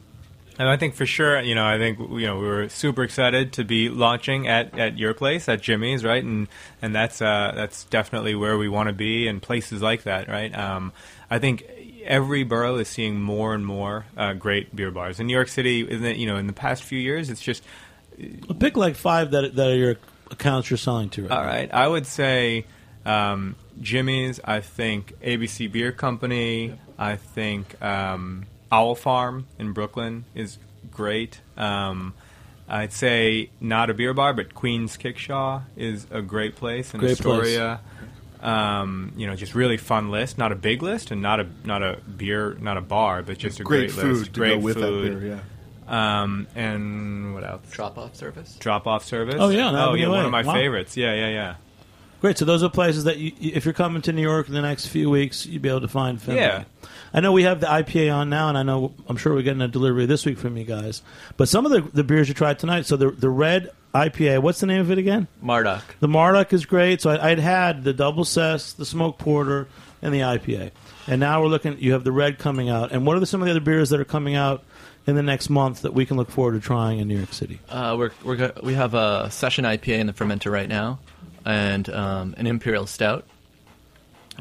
And 0.59 0.69
I 0.69 0.77
think 0.77 0.95
for 0.95 1.05
sure, 1.05 1.41
you 1.41 1.55
know, 1.55 1.67
I 1.67 1.77
think 1.77 1.99
you 1.99 2.27
know 2.27 2.39
we 2.39 2.47
were 2.47 2.69
super 2.69 3.03
excited 3.03 3.53
to 3.55 3.65
be 3.65 3.91
launching 3.91 4.49
at, 4.49 4.79
at 4.79 4.99
your 4.99 5.13
place 5.13 5.49
at 5.49 5.61
Jimmy's, 5.61 6.03
right? 6.03 6.25
And 6.25 6.49
and 6.81 6.95
that's 6.95 7.21
uh, 7.21 7.53
that's 7.55 7.85
definitely 7.85 8.35
where 8.35 8.57
we 8.57 8.69
want 8.69 8.89
to 8.89 8.95
be, 8.95 9.29
and 9.29 9.43
places 9.43 9.83
like 9.83 10.05
that, 10.05 10.29
right? 10.29 10.57
Um, 10.57 10.93
I 11.31 11.39
think 11.39 11.65
every 12.05 12.45
borough 12.45 12.77
is 12.77 12.89
seeing 12.89 13.21
more 13.21 13.55
and 13.55 13.67
more 13.67 14.07
uh, 14.17 14.33
great 14.33 14.75
beer 14.75 14.91
bars. 14.91 15.21
In 15.21 15.27
New 15.27 15.35
York 15.35 15.49
City, 15.49 15.81
in 15.81 16.03
the, 16.03 16.17
you 16.17 16.27
know, 16.27 16.37
in 16.37 16.47
the 16.47 16.53
past 16.53 16.85
few 16.85 16.99
years, 16.99 17.29
it's 17.29 17.43
just 17.43 17.63
Pick 18.59 18.77
like 18.77 18.97
five 18.97 19.33
that 19.33 19.55
that 19.57 19.69
are 19.69 19.77
your 19.77 19.97
accounts 20.31 20.71
you're 20.71 20.79
selling 20.79 21.11
to. 21.11 21.23
Right 21.23 21.31
all 21.31 21.43
now. 21.43 21.49
right. 21.49 21.73
I 21.73 21.87
would 21.87 22.07
say 22.07 22.65
um, 23.05 23.57
Jimmy's. 23.81 24.41
I 24.43 24.61
think 24.61 25.13
ABC 25.21 25.71
Beer 25.71 25.93
Company. 25.93 26.79
I 26.99 27.17
think 27.17 27.81
um, 27.83 28.47
Owl 28.73 28.95
Farm 28.95 29.47
in 29.59 29.73
Brooklyn 29.73 30.25
is 30.35 30.59
great. 30.91 31.41
Um, 31.57 32.15
I'd 32.69 32.93
say 32.93 33.51
not 33.61 33.91
a 33.91 33.95
beer 33.95 34.13
bar, 34.15 34.33
but 34.35 34.55
Queen's 34.55 34.97
Kickshaw 34.97 35.63
is 35.77 36.07
a 36.11 36.21
great 36.23 36.57
place 36.57 36.93
in 36.95 37.01
Great 37.01 37.19
place. 37.19 37.41
Astoria. 37.57 37.81
Um, 38.41 39.13
you 39.17 39.27
know, 39.27 39.35
just 39.35 39.55
really 39.55 39.77
fun 39.77 40.11
list. 40.11 40.37
Not 40.37 40.53
a 40.53 40.57
big 40.57 40.83
list, 40.83 41.11
and 41.11 41.23
not 41.23 41.41
a 41.41 41.47
not 41.65 41.83
a 41.83 41.99
beer, 42.17 42.57
not 42.61 42.77
a 42.77 42.81
bar, 42.81 43.23
but 43.23 43.39
just 43.39 43.61
a 43.61 43.65
Great 43.65 43.91
great, 43.91 43.93
food 43.93 44.17
list. 44.19 44.35
to 44.35 44.41
great 44.41 44.55
go 44.55 44.59
with 44.59 44.75
that 44.75 44.81
food. 44.83 45.21
beer. 45.21 45.41
Yeah. 45.89 46.23
Um, 46.23 46.47
and 46.55 47.35
what 47.35 47.45
else? 47.45 47.71
Drop 47.71 47.97
off 47.97 48.15
service. 48.17 48.57
Drop 48.59 48.87
off 48.87 49.05
service. 49.05 49.37
Oh, 49.39 49.49
yeah, 49.51 49.71
oh 49.89 49.95
yeah, 49.95 50.09
one 50.09 50.25
of 50.25 50.31
my 50.33 50.43
Wow. 50.43 50.53
favorites. 50.53 50.97
Yeah, 50.97 51.15
yeah, 51.15 51.29
yeah. 51.29 51.55
Great. 52.27 52.39
So 52.39 52.45
those 52.45 52.65
are 52.65 52.69
places 52.69 53.05
that 53.05 53.19
you, 53.19 53.31
if 53.41 53.65
you're 53.65 53.73
coming 53.73 54.03
to 54.03 54.13
New 54.13 54.21
York 54.21 54.49
in 54.49 54.55
the 54.55 54.61
next 54.61 54.89
few 54.89 55.09
weeks, 55.09 55.47
you'd 55.47 55.63
be 55.63 55.69
able 55.69 55.83
to 55.83 55.87
find 55.87 56.21
Finley. 56.21 56.41
Yeah. 56.41 56.65
I 57.15 57.21
know 57.21 57.31
we 57.31 57.45
have 57.45 57.61
the 57.61 57.69
IPA 57.69 58.13
on 58.13 58.29
now, 58.31 58.49
and 58.49 58.59
I 58.59 58.65
know 58.65 58.95
I'm 59.09 59.17
sure 59.17 59.33
we're 59.33 59.43
getting 59.43 59.63
a 59.63 59.69
delivery 59.69 60.07
this 60.07 60.27
week 60.27 60.37
from 60.37 60.57
you 60.57 60.65
guys. 60.65 61.03
But 61.37 61.49
some 61.49 61.65
of 61.67 61.71
the, 61.71 61.83
the 61.83 62.03
beers 62.03 62.27
you 62.27 62.35
tried 62.35 62.59
tonight, 62.59 62.87
so 62.87 62.97
the 62.97 63.13
the 63.13 63.31
red 63.31 63.71
IPA, 63.95 64.43
what's 64.43 64.59
the 64.59 64.67
name 64.67 64.81
of 64.81 64.91
it 64.91 64.99
again? 64.99 65.29
Marduk. 65.41 65.83
The 66.01 66.09
Marduk 66.09 66.53
is 66.53 66.67
great. 66.67 67.01
So 67.01 67.11
I, 67.11 67.31
I'd 67.31 67.39
had 67.39 67.85
the 67.85 67.93
double 67.93 68.25
Sess, 68.25 68.73
the 68.73 68.85
smoke 68.85 69.19
porter, 69.19 69.69
and 70.03 70.13
the 70.13 70.19
IPA, 70.23 70.73
and 71.07 71.21
now 71.21 71.41
we're 71.43 71.47
looking. 71.49 71.79
You 71.79 71.93
have 71.93 72.03
the 72.03 72.11
red 72.11 72.41
coming 72.41 72.69
out, 72.69 72.91
and 72.91 73.07
what 73.07 73.17
are 73.17 73.21
the, 73.21 73.27
some 73.27 73.41
of 73.41 73.45
the 73.45 73.53
other 73.53 73.61
beers 73.61 73.91
that 73.91 74.01
are 74.01 74.05
coming 74.05 74.35
out 74.35 74.65
in 75.07 75.15
the 75.15 75.23
next 75.23 75.49
month 75.49 75.83
that 75.83 75.95
we 75.95 76.05
can 76.05 76.17
look 76.17 76.31
forward 76.33 76.55
to 76.55 76.61
trying 76.61 76.99
in 76.99 77.07
New 77.07 77.17
York 77.17 77.33
City? 77.33 77.61
Uh, 77.69 77.95
we're, 77.97 78.11
we're 78.25 78.35
go- 78.35 78.53
we 78.65 78.75
have 78.75 78.95
a 78.95 79.31
session 79.31 79.65
IPA 79.65 80.01
in 80.01 80.07
the 80.09 80.13
fermenter 80.13 80.51
right 80.51 80.69
now, 80.69 80.99
and 81.47 81.89
um, 81.89 82.35
an 82.37 82.47
imperial 82.47 82.87
stout. 82.87 83.25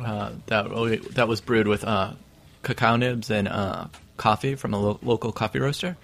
Uh, 0.03 0.31
that 0.47 0.65
that 1.11 1.27
was 1.29 1.39
brewed 1.39 1.67
with 1.67 1.85
uh, 1.85 2.11
cacao 2.63 2.97
nibs 2.97 3.31
and 3.31 3.47
uh, 3.47 3.85
coffee 4.17 4.55
from 4.55 4.73
a 4.73 4.79
lo- 4.79 4.99
local 5.01 5.31
coffee 5.31 5.59
roaster. 5.59 5.95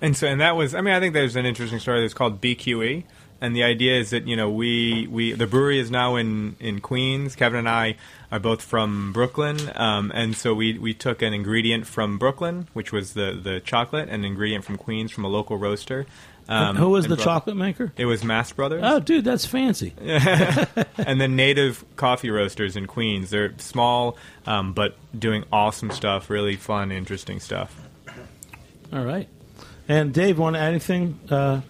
And 0.00 0.16
so, 0.16 0.28
and 0.28 0.40
that 0.40 0.54
was, 0.54 0.74
I 0.74 0.80
mean, 0.80 0.94
I 0.94 1.00
think 1.00 1.14
there's 1.14 1.36
an 1.36 1.46
interesting 1.46 1.80
story 1.80 2.00
that's 2.00 2.14
called 2.14 2.40
BQE. 2.40 3.04
And 3.40 3.54
the 3.54 3.62
idea 3.62 3.98
is 3.98 4.10
that, 4.10 4.26
you 4.26 4.34
know, 4.34 4.50
we, 4.50 5.06
we 5.08 5.32
the 5.32 5.46
brewery 5.46 5.78
is 5.78 5.90
now 5.90 6.16
in, 6.16 6.56
in 6.58 6.80
Queens. 6.80 7.36
Kevin 7.36 7.60
and 7.60 7.68
I 7.68 7.96
are 8.32 8.40
both 8.40 8.62
from 8.62 9.12
Brooklyn. 9.12 9.58
Um, 9.76 10.10
and 10.12 10.36
so 10.36 10.54
we, 10.54 10.76
we 10.76 10.92
took 10.92 11.22
an 11.22 11.32
ingredient 11.32 11.86
from 11.86 12.18
Brooklyn, 12.18 12.66
which 12.72 12.90
was 12.92 13.14
the, 13.14 13.38
the 13.40 13.60
chocolate, 13.60 14.08
and 14.08 14.24
an 14.24 14.24
ingredient 14.24 14.64
from 14.64 14.76
Queens 14.76 15.12
from 15.12 15.24
a 15.24 15.28
local 15.28 15.56
roaster. 15.56 16.06
Um, 16.50 16.76
Who 16.76 16.88
was 16.88 17.06
the 17.06 17.16
brought- 17.16 17.24
chocolate 17.24 17.56
maker? 17.56 17.92
It 17.98 18.06
was 18.06 18.24
Mast 18.24 18.56
Brothers. 18.56 18.80
Oh, 18.82 19.00
dude, 19.00 19.24
that's 19.24 19.44
fancy. 19.44 19.92
and 20.00 21.20
then 21.20 21.36
native 21.36 21.84
coffee 21.96 22.30
roasters 22.30 22.74
in 22.74 22.86
Queens. 22.86 23.28
They're 23.28 23.52
small, 23.58 24.16
um, 24.46 24.72
but 24.72 24.96
doing 25.18 25.44
awesome 25.52 25.90
stuff, 25.90 26.30
really 26.30 26.56
fun, 26.56 26.90
interesting 26.90 27.38
stuff. 27.38 27.78
All 28.92 29.04
right. 29.04 29.28
And 29.88 30.14
Dave, 30.14 30.38
want 30.38 30.56
to 30.56 30.60
add 30.60 30.70
anything? 30.70 31.20
Uh, 31.30 31.60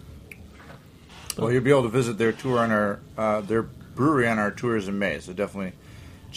Well, 1.37 1.51
you'll 1.53 1.63
be 1.65 1.71
able 1.71 1.83
to 1.83 1.89
visit 1.89 2.19
their 2.19 2.33
tour 2.33 2.61
on 2.61 2.71
our 2.71 3.01
uh, 3.17 3.41
their 3.41 3.63
brewery 3.63 4.29
on 4.29 4.39
our 4.39 4.51
tours 4.53 4.87
in 4.89 4.99
May. 4.99 5.19
So 5.19 5.33
definitely 5.33 5.73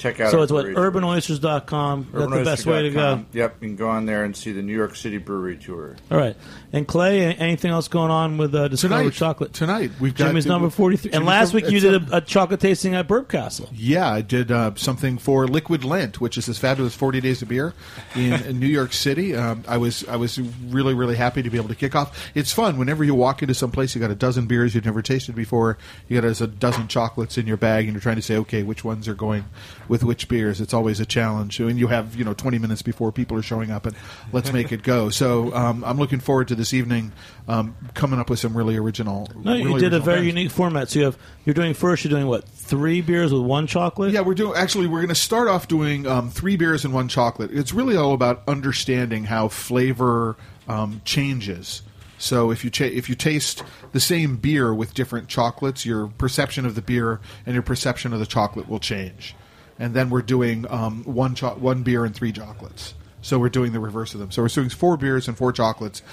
check 0.01 0.19
out. 0.19 0.31
so 0.31 0.41
it's 0.41 0.51
what 0.51 0.63
brewery 0.65 0.91
tours. 0.91 1.39
urbanoysters.com. 1.39 2.07
That's 2.13 2.31
the 2.31 2.43
best 2.43 2.65
way 2.65 2.83
to 2.83 2.89
go. 2.91 3.25
Yep, 3.33 3.57
you 3.61 3.67
can 3.69 3.75
go 3.75 3.89
on 3.89 4.05
there 4.05 4.23
and 4.23 4.35
see 4.35 4.51
the 4.51 4.61
New 4.61 4.75
York 4.75 4.95
City 4.95 5.17
Brewery 5.17 5.57
Tour. 5.57 5.95
All 6.09 6.17
right. 6.17 6.35
And 6.73 6.87
Clay, 6.87 7.33
anything 7.35 7.71
else 7.71 7.87
going 7.87 8.11
on 8.11 8.37
with 8.37 8.55
uh, 8.55 8.67
Discover 8.69 8.95
Tonight, 8.95 9.13
Chocolate? 9.13 9.53
tonight 9.53 9.91
we've 9.99 10.15
got 10.15 10.27
Jimmy's 10.27 10.45
number 10.45 10.69
43. 10.69 11.11
and 11.11 11.25
last 11.25 11.53
number- 11.53 11.65
week 11.67 11.73
you 11.73 11.79
did 11.79 12.09
a, 12.11 12.17
a 12.17 12.21
chocolate 12.21 12.59
tasting 12.61 12.95
at 12.95 13.07
Burp 13.07 13.29
Castle. 13.29 13.69
Yeah, 13.73 14.09
I 14.09 14.21
did 14.21 14.51
uh, 14.51 14.71
something 14.75 15.17
for 15.17 15.47
Liquid 15.47 15.83
Lent, 15.83 16.21
which 16.21 16.37
is 16.37 16.45
this 16.45 16.57
fabulous 16.57 16.95
forty 16.95 17.19
days 17.21 17.41
of 17.41 17.49
beer 17.49 17.73
in, 18.15 18.33
in 18.43 18.59
New 18.59 18.67
York 18.67 18.93
City. 18.93 19.35
Um, 19.35 19.63
I 19.67 19.77
was 19.77 20.07
I 20.07 20.15
was 20.15 20.39
really 20.39 20.93
really 20.93 21.15
happy 21.15 21.41
to 21.41 21.49
be 21.49 21.57
able 21.57 21.69
to 21.69 21.75
kick 21.75 21.95
off. 21.95 22.31
It's 22.35 22.53
fun 22.53 22.77
whenever 22.77 23.03
you 23.03 23.13
walk 23.15 23.41
into 23.41 23.53
some 23.53 23.71
place. 23.71 23.93
You 23.95 24.01
got 24.01 24.11
a 24.11 24.15
dozen 24.15 24.47
beers 24.47 24.73
you've 24.73 24.85
never 24.85 25.01
tasted 25.01 25.35
before. 25.35 25.77
You 26.07 26.19
got 26.21 26.27
as 26.27 26.41
a 26.41 26.47
dozen 26.47 26.87
chocolates 26.87 27.37
in 27.37 27.47
your 27.47 27.57
bag, 27.57 27.85
and 27.85 27.93
you're 27.93 28.01
trying 28.01 28.15
to 28.15 28.21
say, 28.21 28.37
okay, 28.37 28.63
which 28.63 28.83
ones 28.83 29.07
are 29.07 29.13
going 29.13 29.43
with 29.91 30.05
which 30.05 30.29
beers. 30.29 30.61
It's 30.61 30.73
always 30.73 31.01
a 31.01 31.05
challenge, 31.05 31.59
and 31.59 31.77
you 31.77 31.87
have 31.87 32.15
you 32.15 32.23
know 32.23 32.33
20 32.33 32.57
minutes 32.59 32.81
before 32.81 33.11
people 33.11 33.37
are 33.37 33.41
showing 33.41 33.71
up, 33.71 33.85
and 33.85 33.93
let's 34.31 34.53
make 34.53 34.71
it 34.71 34.83
go. 34.83 35.09
So 35.09 35.53
um, 35.53 35.83
I'm 35.83 35.97
looking 35.97 36.21
forward 36.21 36.47
to 36.47 36.55
this 36.55 36.73
evening 36.73 37.11
um, 37.49 37.75
coming 37.93 38.17
up 38.17 38.29
with 38.29 38.39
some 38.39 38.55
really 38.55 38.77
original. 38.77 39.27
No, 39.35 39.53
you 39.53 39.77
did 39.77 39.93
a 39.93 39.99
very 39.99 40.25
unique 40.25 40.49
format. 40.49 40.89
So 40.89 40.99
you 40.99 41.05
have 41.05 41.17
you're 41.43 41.53
doing 41.53 41.73
first. 41.73 42.05
You're 42.05 42.09
doing 42.09 42.27
what? 42.27 42.47
Three 42.47 43.01
beers 43.01 43.33
with 43.33 43.41
one 43.41 43.67
chocolate. 43.67 44.13
Yeah, 44.13 44.21
we're 44.21 44.33
doing. 44.33 44.55
Actually, 44.55 44.87
we're 44.87 44.99
going 44.99 45.09
to 45.09 45.15
start 45.15 45.49
off 45.49 45.67
doing 45.67 46.07
um, 46.07 46.29
three 46.29 46.55
beers 46.55 46.85
and 46.85 46.93
one 46.93 47.09
chocolate. 47.09 47.51
It's 47.51 47.73
really 47.73 47.97
all 47.97 48.13
about 48.13 48.43
understanding 48.47 49.25
how 49.25 49.49
flavor 49.49 50.37
um, 50.69 51.01
changes. 51.03 51.81
So 52.17 52.49
if 52.49 52.63
you 52.63 52.69
cha- 52.69 52.85
if 52.85 53.09
you 53.09 53.15
taste 53.15 53.61
the 53.91 53.99
same 53.99 54.37
beer 54.37 54.73
with 54.73 54.93
different 54.93 55.27
chocolates, 55.27 55.85
your 55.85 56.07
perception 56.07 56.65
of 56.65 56.75
the 56.75 56.81
beer 56.81 57.19
and 57.45 57.55
your 57.55 57.63
perception 57.63 58.13
of 58.13 58.19
the 58.19 58.25
chocolate 58.25 58.69
will 58.69 58.79
change. 58.79 59.35
And 59.81 59.95
then 59.95 60.11
we're 60.11 60.21
doing 60.21 60.67
um, 60.69 61.03
one 61.05 61.33
cho- 61.33 61.55
one 61.55 61.81
beer 61.81 62.05
and 62.05 62.13
three 62.13 62.31
chocolates. 62.31 62.93
So 63.23 63.39
we're 63.39 63.49
doing 63.49 63.71
the 63.71 63.79
reverse 63.79 64.13
of 64.13 64.19
them. 64.19 64.29
So 64.29 64.43
we're 64.43 64.47
doing 64.47 64.69
four 64.69 64.95
beers 64.95 65.27
and 65.27 65.35
four 65.35 65.51
chocolates. 65.51 66.03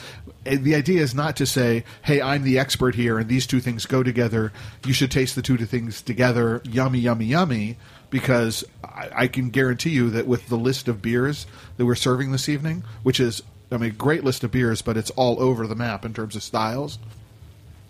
And 0.47 0.65
the 0.65 0.75
idea 0.75 1.03
is 1.03 1.15
not 1.15 1.37
to 1.37 1.45
say, 1.45 1.85
"Hey, 2.03 2.23
I'm 2.23 2.45
the 2.45 2.59
expert 2.59 2.95
here, 2.95 3.19
and 3.19 3.29
these 3.29 3.47
two 3.47 3.61
things 3.61 3.85
go 3.85 4.03
together. 4.03 4.55
You 4.87 4.95
should 4.95 5.11
taste 5.11 5.35
the 5.35 5.43
two 5.43 5.59
things 5.59 6.01
together. 6.01 6.63
Yummy, 6.65 6.99
yummy, 6.99 7.27
yummy." 7.27 7.77
Because 8.09 8.65
I, 8.83 9.11
I 9.15 9.27
can 9.29 9.51
guarantee 9.51 9.91
you 9.91 10.09
that 10.11 10.27
with 10.27 10.49
the 10.49 10.57
list 10.57 10.89
of 10.89 11.03
beers 11.03 11.47
that 11.77 11.85
we're 11.85 11.95
serving 11.95 12.33
this 12.33 12.49
evening, 12.49 12.85
which 13.03 13.21
is, 13.21 13.43
I 13.71 13.77
mean, 13.77 13.97
great 13.99 14.25
list 14.25 14.45
of 14.45 14.51
beers, 14.51 14.81
but 14.81 14.97
it's 14.97 15.11
all 15.11 15.43
over 15.43 15.67
the 15.67 15.75
map 15.75 16.07
in 16.07 16.15
terms 16.15 16.35
of 16.35 16.43
styles. 16.43 16.99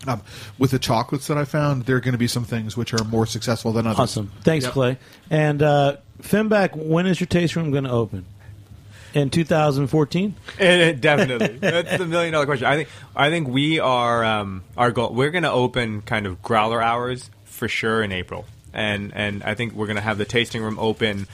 Um, 0.07 0.21
with 0.57 0.71
the 0.71 0.79
chocolates 0.79 1.27
that 1.27 1.37
I 1.37 1.43
found, 1.45 1.85
there 1.85 1.97
are 1.97 1.99
going 1.99 2.13
to 2.13 2.17
be 2.17 2.27
some 2.27 2.45
things 2.45 2.77
which 2.77 2.93
are 2.93 3.03
more 3.03 3.25
successful 3.25 3.73
than 3.73 3.85
others. 3.85 3.99
Awesome. 3.99 4.31
Thanks, 4.43 4.63
Yep. 4.65 4.73
Clay. 4.73 4.97
And 5.29 5.61
uh, 5.61 5.97
Finback, 6.21 6.73
when 6.75 7.05
is 7.05 7.19
your 7.19 7.27
taste 7.27 7.55
room 7.57 7.71
going 7.71 7.83
to 7.83 7.91
open? 7.91 8.25
In 9.13 9.29
2014. 9.31 10.35
It, 10.59 11.01
definitely, 11.01 11.57
that's 11.59 11.97
the 11.97 12.05
million 12.05 12.31
dollar 12.31 12.45
question. 12.45 12.67
I 12.67 12.75
think 12.75 12.89
I 13.15 13.29
think 13.31 13.47
we 13.47 13.79
are 13.79 14.23
um, 14.23 14.63
our 14.77 14.91
goal. 14.91 15.11
We're 15.13 15.31
going 15.31 15.43
to 15.43 15.51
open 15.51 16.01
kind 16.03 16.27
of 16.27 16.43
growler 16.43 16.79
hours 16.81 17.27
for 17.45 17.67
sure 17.67 18.03
in 18.03 18.11
April, 18.11 18.45
and 18.71 19.11
and 19.15 19.41
I 19.43 19.55
think 19.55 19.73
we're 19.73 19.87
going 19.87 19.95
to 19.95 20.01
have 20.03 20.19
the 20.19 20.25
tasting 20.25 20.61
room 20.61 20.77
open 20.77 21.27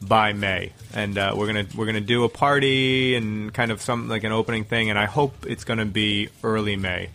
by 0.00 0.32
May, 0.32 0.72
and 0.94 1.18
uh, 1.18 1.34
we're 1.36 1.48
gonna 1.48 1.66
we're 1.76 1.84
gonna 1.84 2.00
do 2.00 2.24
a 2.24 2.30
party 2.30 3.14
and 3.14 3.52
kind 3.52 3.70
of 3.72 3.82
some 3.82 4.08
like 4.08 4.24
an 4.24 4.32
opening 4.32 4.64
thing, 4.64 4.88
and 4.88 4.98
I 4.98 5.04
hope 5.04 5.44
it's 5.46 5.64
going 5.64 5.80
to 5.80 5.84
be 5.84 6.30
early 6.42 6.76
May. 6.76 7.10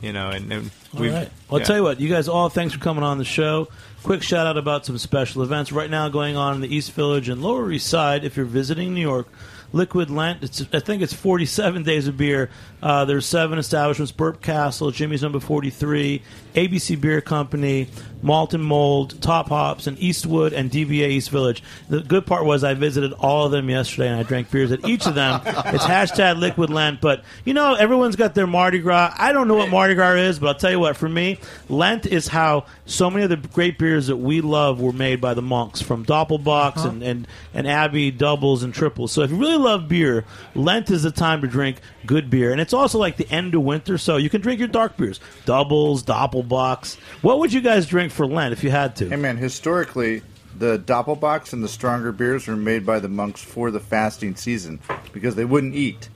You 0.00 0.12
know, 0.12 0.30
and, 0.30 0.52
and 0.52 0.70
All 0.94 1.00
we've, 1.00 1.12
right. 1.12 1.30
Well, 1.50 1.60
I'll 1.60 1.66
tell 1.66 1.76
you 1.76 1.82
what, 1.82 2.00
you 2.00 2.08
guys 2.08 2.28
all, 2.28 2.48
thanks 2.48 2.72
for 2.72 2.80
coming 2.80 3.02
on 3.02 3.18
the 3.18 3.24
show. 3.24 3.68
Quick 4.04 4.22
shout 4.22 4.46
out 4.46 4.56
about 4.56 4.86
some 4.86 4.96
special 4.96 5.42
events 5.42 5.72
right 5.72 5.90
now 5.90 6.08
going 6.08 6.36
on 6.36 6.54
in 6.54 6.60
the 6.60 6.72
East 6.72 6.92
Village 6.92 7.28
and 7.28 7.42
Lower 7.42 7.70
East 7.72 7.88
Side. 7.88 8.24
If 8.24 8.36
you're 8.36 8.46
visiting 8.46 8.94
New 8.94 9.00
York, 9.00 9.26
Liquid 9.72 10.08
Lent, 10.08 10.44
it's, 10.44 10.64
I 10.72 10.78
think 10.78 11.02
it's 11.02 11.12
47 11.12 11.82
days 11.82 12.06
of 12.06 12.16
beer. 12.16 12.48
Uh, 12.80 13.04
there's 13.04 13.26
seven 13.26 13.58
establishments 13.58 14.12
Burp 14.12 14.40
Castle, 14.40 14.92
Jimmy's 14.92 15.22
Number 15.22 15.40
43, 15.40 16.22
ABC 16.54 17.00
Beer 17.00 17.20
Company, 17.20 17.88
Malt 18.22 18.54
and 18.54 18.64
Mold, 18.64 19.20
Top 19.22 19.48
Hops, 19.48 19.86
and 19.86 19.98
Eastwood 19.98 20.52
and 20.52 20.70
DBA 20.70 21.08
East 21.08 21.30
Village. 21.30 21.62
The 21.88 22.00
good 22.00 22.26
part 22.26 22.44
was 22.44 22.64
I 22.64 22.74
visited 22.74 23.12
all 23.12 23.46
of 23.46 23.52
them 23.52 23.70
yesterday 23.70 24.08
and 24.08 24.18
I 24.18 24.22
drank 24.22 24.50
beers 24.50 24.72
at 24.72 24.86
each 24.88 25.06
of 25.06 25.14
them. 25.14 25.40
it's 25.46 25.84
hashtag 25.84 26.38
Liquid 26.38 26.70
Lent, 26.70 27.00
but 27.00 27.24
you 27.44 27.54
know, 27.54 27.74
everyone's 27.74 28.16
got 28.16 28.34
their 28.34 28.46
Mardi 28.46 28.78
Gras. 28.78 29.14
I 29.16 29.32
don't 29.32 29.48
know 29.48 29.54
what 29.54 29.70
Mardi 29.70 29.94
Gras 29.94 30.14
is, 30.14 30.38
but 30.38 30.48
I'll 30.48 30.54
tell 30.54 30.70
you 30.70 30.80
what, 30.80 30.96
for 30.96 31.08
me, 31.08 31.38
Lent 31.68 32.06
is 32.06 32.28
how 32.28 32.66
so 32.86 33.10
many 33.10 33.24
of 33.24 33.30
the 33.30 33.36
great 33.36 33.78
beers 33.78 34.08
that 34.08 34.16
we 34.16 34.40
love 34.40 34.80
were 34.80 34.92
made 34.92 35.20
by 35.20 35.34
the 35.34 35.42
monks 35.42 35.80
from 35.80 36.04
Doppelbocks 36.04 36.78
uh-huh. 36.78 36.88
and, 36.88 37.02
and, 37.02 37.28
and 37.54 37.68
Abbey 37.68 38.10
doubles 38.10 38.62
and 38.62 38.74
triples. 38.74 39.12
So 39.12 39.22
if 39.22 39.30
you 39.30 39.36
really 39.36 39.56
love 39.56 39.88
beer, 39.88 40.24
Lent 40.54 40.90
is 40.90 41.02
the 41.02 41.10
time 41.10 41.40
to 41.42 41.46
drink 41.46 41.80
good 42.06 42.30
beer. 42.30 42.52
And 42.52 42.60
it's 42.60 42.72
also 42.72 42.98
like 42.98 43.16
the 43.16 43.30
end 43.30 43.54
of 43.54 43.62
winter, 43.62 43.98
so 43.98 44.16
you 44.16 44.30
can 44.30 44.40
drink 44.40 44.58
your 44.58 44.68
dark 44.68 44.96
beers. 44.96 45.20
Doubles, 45.44 46.02
Doppelbocks. 46.02 46.96
What 47.22 47.38
would 47.38 47.52
you 47.52 47.60
guys 47.60 47.86
drink 47.86 48.07
for 48.08 48.26
Lent 48.26 48.52
if 48.52 48.64
you 48.64 48.70
had 48.70 48.96
to? 48.96 49.08
Hey 49.08 49.16
man, 49.16 49.36
historically, 49.36 50.22
the 50.58 50.78
Doppelbocks 50.78 51.52
and 51.52 51.62
the 51.62 51.68
stronger 51.68 52.12
beers 52.12 52.46
were 52.46 52.56
made 52.56 52.84
by 52.84 52.98
the 52.98 53.08
monks 53.08 53.42
for 53.42 53.70
the 53.70 53.80
fasting 53.80 54.36
season 54.36 54.80
because 55.12 55.34
they 55.34 55.44
wouldn't 55.44 55.74
eat, 55.74 56.08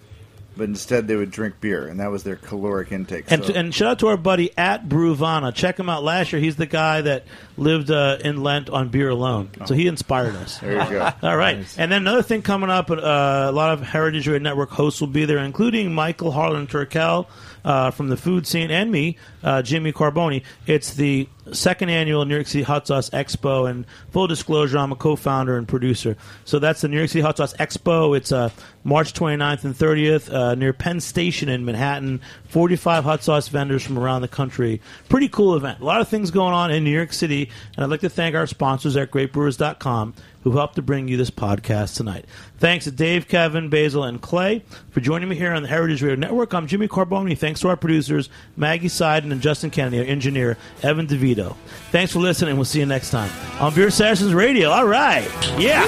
but 0.56 0.64
instead 0.64 1.06
they 1.06 1.16
would 1.16 1.30
drink 1.30 1.60
beer, 1.60 1.86
and 1.86 2.00
that 2.00 2.10
was 2.10 2.24
their 2.24 2.36
caloric 2.36 2.90
intake. 2.92 3.30
And, 3.30 3.44
so. 3.44 3.52
and 3.52 3.74
shout 3.74 3.88
out 3.88 3.98
to 4.00 4.08
our 4.08 4.16
buddy 4.16 4.50
at 4.58 4.88
Bruvana. 4.88 5.54
Check 5.54 5.78
him 5.78 5.88
out 5.88 6.02
last 6.02 6.32
year. 6.32 6.42
He's 6.42 6.56
the 6.56 6.66
guy 6.66 7.02
that 7.02 7.24
lived 7.56 7.90
uh, 7.90 8.18
in 8.24 8.42
Lent 8.42 8.68
on 8.68 8.88
beer 8.88 9.10
alone. 9.10 9.50
So 9.66 9.74
he 9.74 9.86
inspired 9.86 10.34
us. 10.36 10.58
there 10.58 10.82
you 10.82 10.90
go. 10.90 11.12
All 11.22 11.36
right. 11.36 11.56
And 11.78 11.92
then 11.92 12.02
another 12.02 12.22
thing 12.22 12.42
coming 12.42 12.70
up, 12.70 12.90
uh, 12.90 12.96
a 12.96 13.52
lot 13.52 13.72
of 13.72 13.82
Heritage 13.82 14.26
Radio 14.26 14.42
Network 14.42 14.70
hosts 14.70 15.00
will 15.00 15.08
be 15.08 15.24
there, 15.24 15.38
including 15.38 15.94
Michael 15.94 16.32
Harlan 16.32 16.66
Turkel 16.66 17.26
uh, 17.64 17.90
from 17.92 18.08
the 18.08 18.16
food 18.16 18.46
scene 18.46 18.70
and 18.70 18.90
me, 18.90 19.16
uh, 19.42 19.62
Jimmy 19.62 19.92
Carbone. 19.92 20.42
It's 20.66 20.94
the 20.94 21.28
second 21.52 21.90
annual 21.90 22.24
New 22.24 22.34
York 22.34 22.46
City 22.46 22.62
Hot 22.62 22.86
Sauce 22.86 23.10
Expo. 23.10 23.68
And 23.68 23.86
full 24.10 24.26
disclosure, 24.26 24.78
I'm 24.78 24.92
a 24.92 24.96
co 24.96 25.16
founder 25.16 25.56
and 25.56 25.66
producer. 25.66 26.16
So 26.44 26.58
that's 26.58 26.80
the 26.80 26.88
New 26.88 26.98
York 26.98 27.10
City 27.10 27.22
Hot 27.22 27.36
Sauce 27.36 27.54
Expo. 27.54 28.16
It's 28.16 28.32
uh, 28.32 28.50
March 28.84 29.12
29th 29.12 29.64
and 29.64 29.74
30th 29.74 30.32
uh, 30.32 30.54
near 30.54 30.72
Penn 30.72 31.00
Station 31.00 31.48
in 31.48 31.64
Manhattan. 31.64 32.20
45 32.48 33.04
hot 33.04 33.22
sauce 33.22 33.48
vendors 33.48 33.82
from 33.82 33.98
around 33.98 34.22
the 34.22 34.28
country. 34.28 34.80
Pretty 35.08 35.28
cool 35.28 35.56
event. 35.56 35.80
A 35.80 35.84
lot 35.84 36.00
of 36.00 36.08
things 36.08 36.30
going 36.30 36.52
on 36.54 36.70
in 36.70 36.84
New 36.84 36.90
York 36.90 37.12
City. 37.12 37.50
And 37.76 37.84
I'd 37.84 37.90
like 37.90 38.00
to 38.00 38.10
thank 38.10 38.34
our 38.34 38.46
sponsors 38.46 38.96
at 38.96 39.10
greatbrewers.com 39.10 40.14
who 40.42 40.52
helped 40.52 40.74
to 40.74 40.82
bring 40.82 41.08
you 41.08 41.16
this 41.16 41.30
podcast 41.30 41.96
tonight. 41.96 42.24
Thanks 42.58 42.84
to 42.84 42.90
Dave, 42.90 43.28
Kevin, 43.28 43.68
Basil, 43.68 44.04
and 44.04 44.20
Clay 44.20 44.64
for 44.90 45.00
joining 45.00 45.28
me 45.28 45.36
here 45.36 45.52
on 45.52 45.62
the 45.62 45.68
Heritage 45.68 46.02
Radio 46.02 46.16
Network. 46.16 46.52
I'm 46.52 46.66
Jimmy 46.66 46.88
Carbone. 46.88 47.36
Thanks 47.38 47.60
to 47.60 47.68
our 47.68 47.76
producers, 47.76 48.28
Maggie 48.56 48.88
Seiden 48.88 49.32
and 49.32 49.40
Justin 49.40 49.70
Kennedy, 49.70 50.00
our 50.00 50.04
engineer, 50.04 50.56
Evan 50.82 51.06
DeVito. 51.06 51.41
Thanks 51.90 52.12
for 52.12 52.20
listening. 52.20 52.56
We'll 52.56 52.64
see 52.64 52.80
you 52.80 52.86
next 52.86 53.10
time 53.10 53.30
on 53.60 53.74
Beer 53.74 53.90
Sessions 53.90 54.34
Radio. 54.34 54.70
All 54.70 54.86
right. 54.86 55.28
Yeah. 55.58 55.82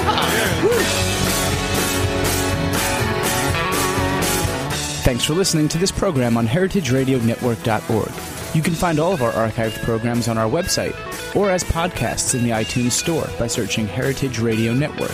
Thanks 5.05 5.25
for 5.25 5.35
listening 5.35 5.69
to 5.69 5.79
this 5.79 5.93
program 5.93 6.37
on 6.39 6.47
heritageradionetwork.org. 6.47 8.55
You 8.55 8.63
can 8.63 8.75
find 8.75 8.99
all 8.99 9.13
of 9.13 9.23
our 9.23 9.33
archived 9.33 9.83
programs 9.83 10.29
on 10.29 10.39
our 10.39 10.49
website 10.49 10.95
or 11.37 11.51
as 11.51 11.65
podcasts 11.65 12.35
in 12.35 12.45
the 12.45 12.51
iTunes 12.51 12.93
Store 12.93 13.29
by 13.39 13.47
searching 13.49 13.87
Heritage 13.87 14.39
Radio 14.39 14.73
Network. 14.73 15.13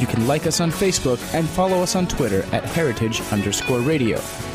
You 0.00 0.06
can 0.06 0.26
like 0.26 0.46
us 0.46 0.60
on 0.60 0.70
Facebook 0.70 1.20
and 1.34 1.48
follow 1.48 1.82
us 1.82 1.94
on 1.94 2.06
Twitter 2.08 2.42
at 2.52 2.64
heritage 2.64 3.20
underscore 3.32 3.80
radio. 3.80 4.18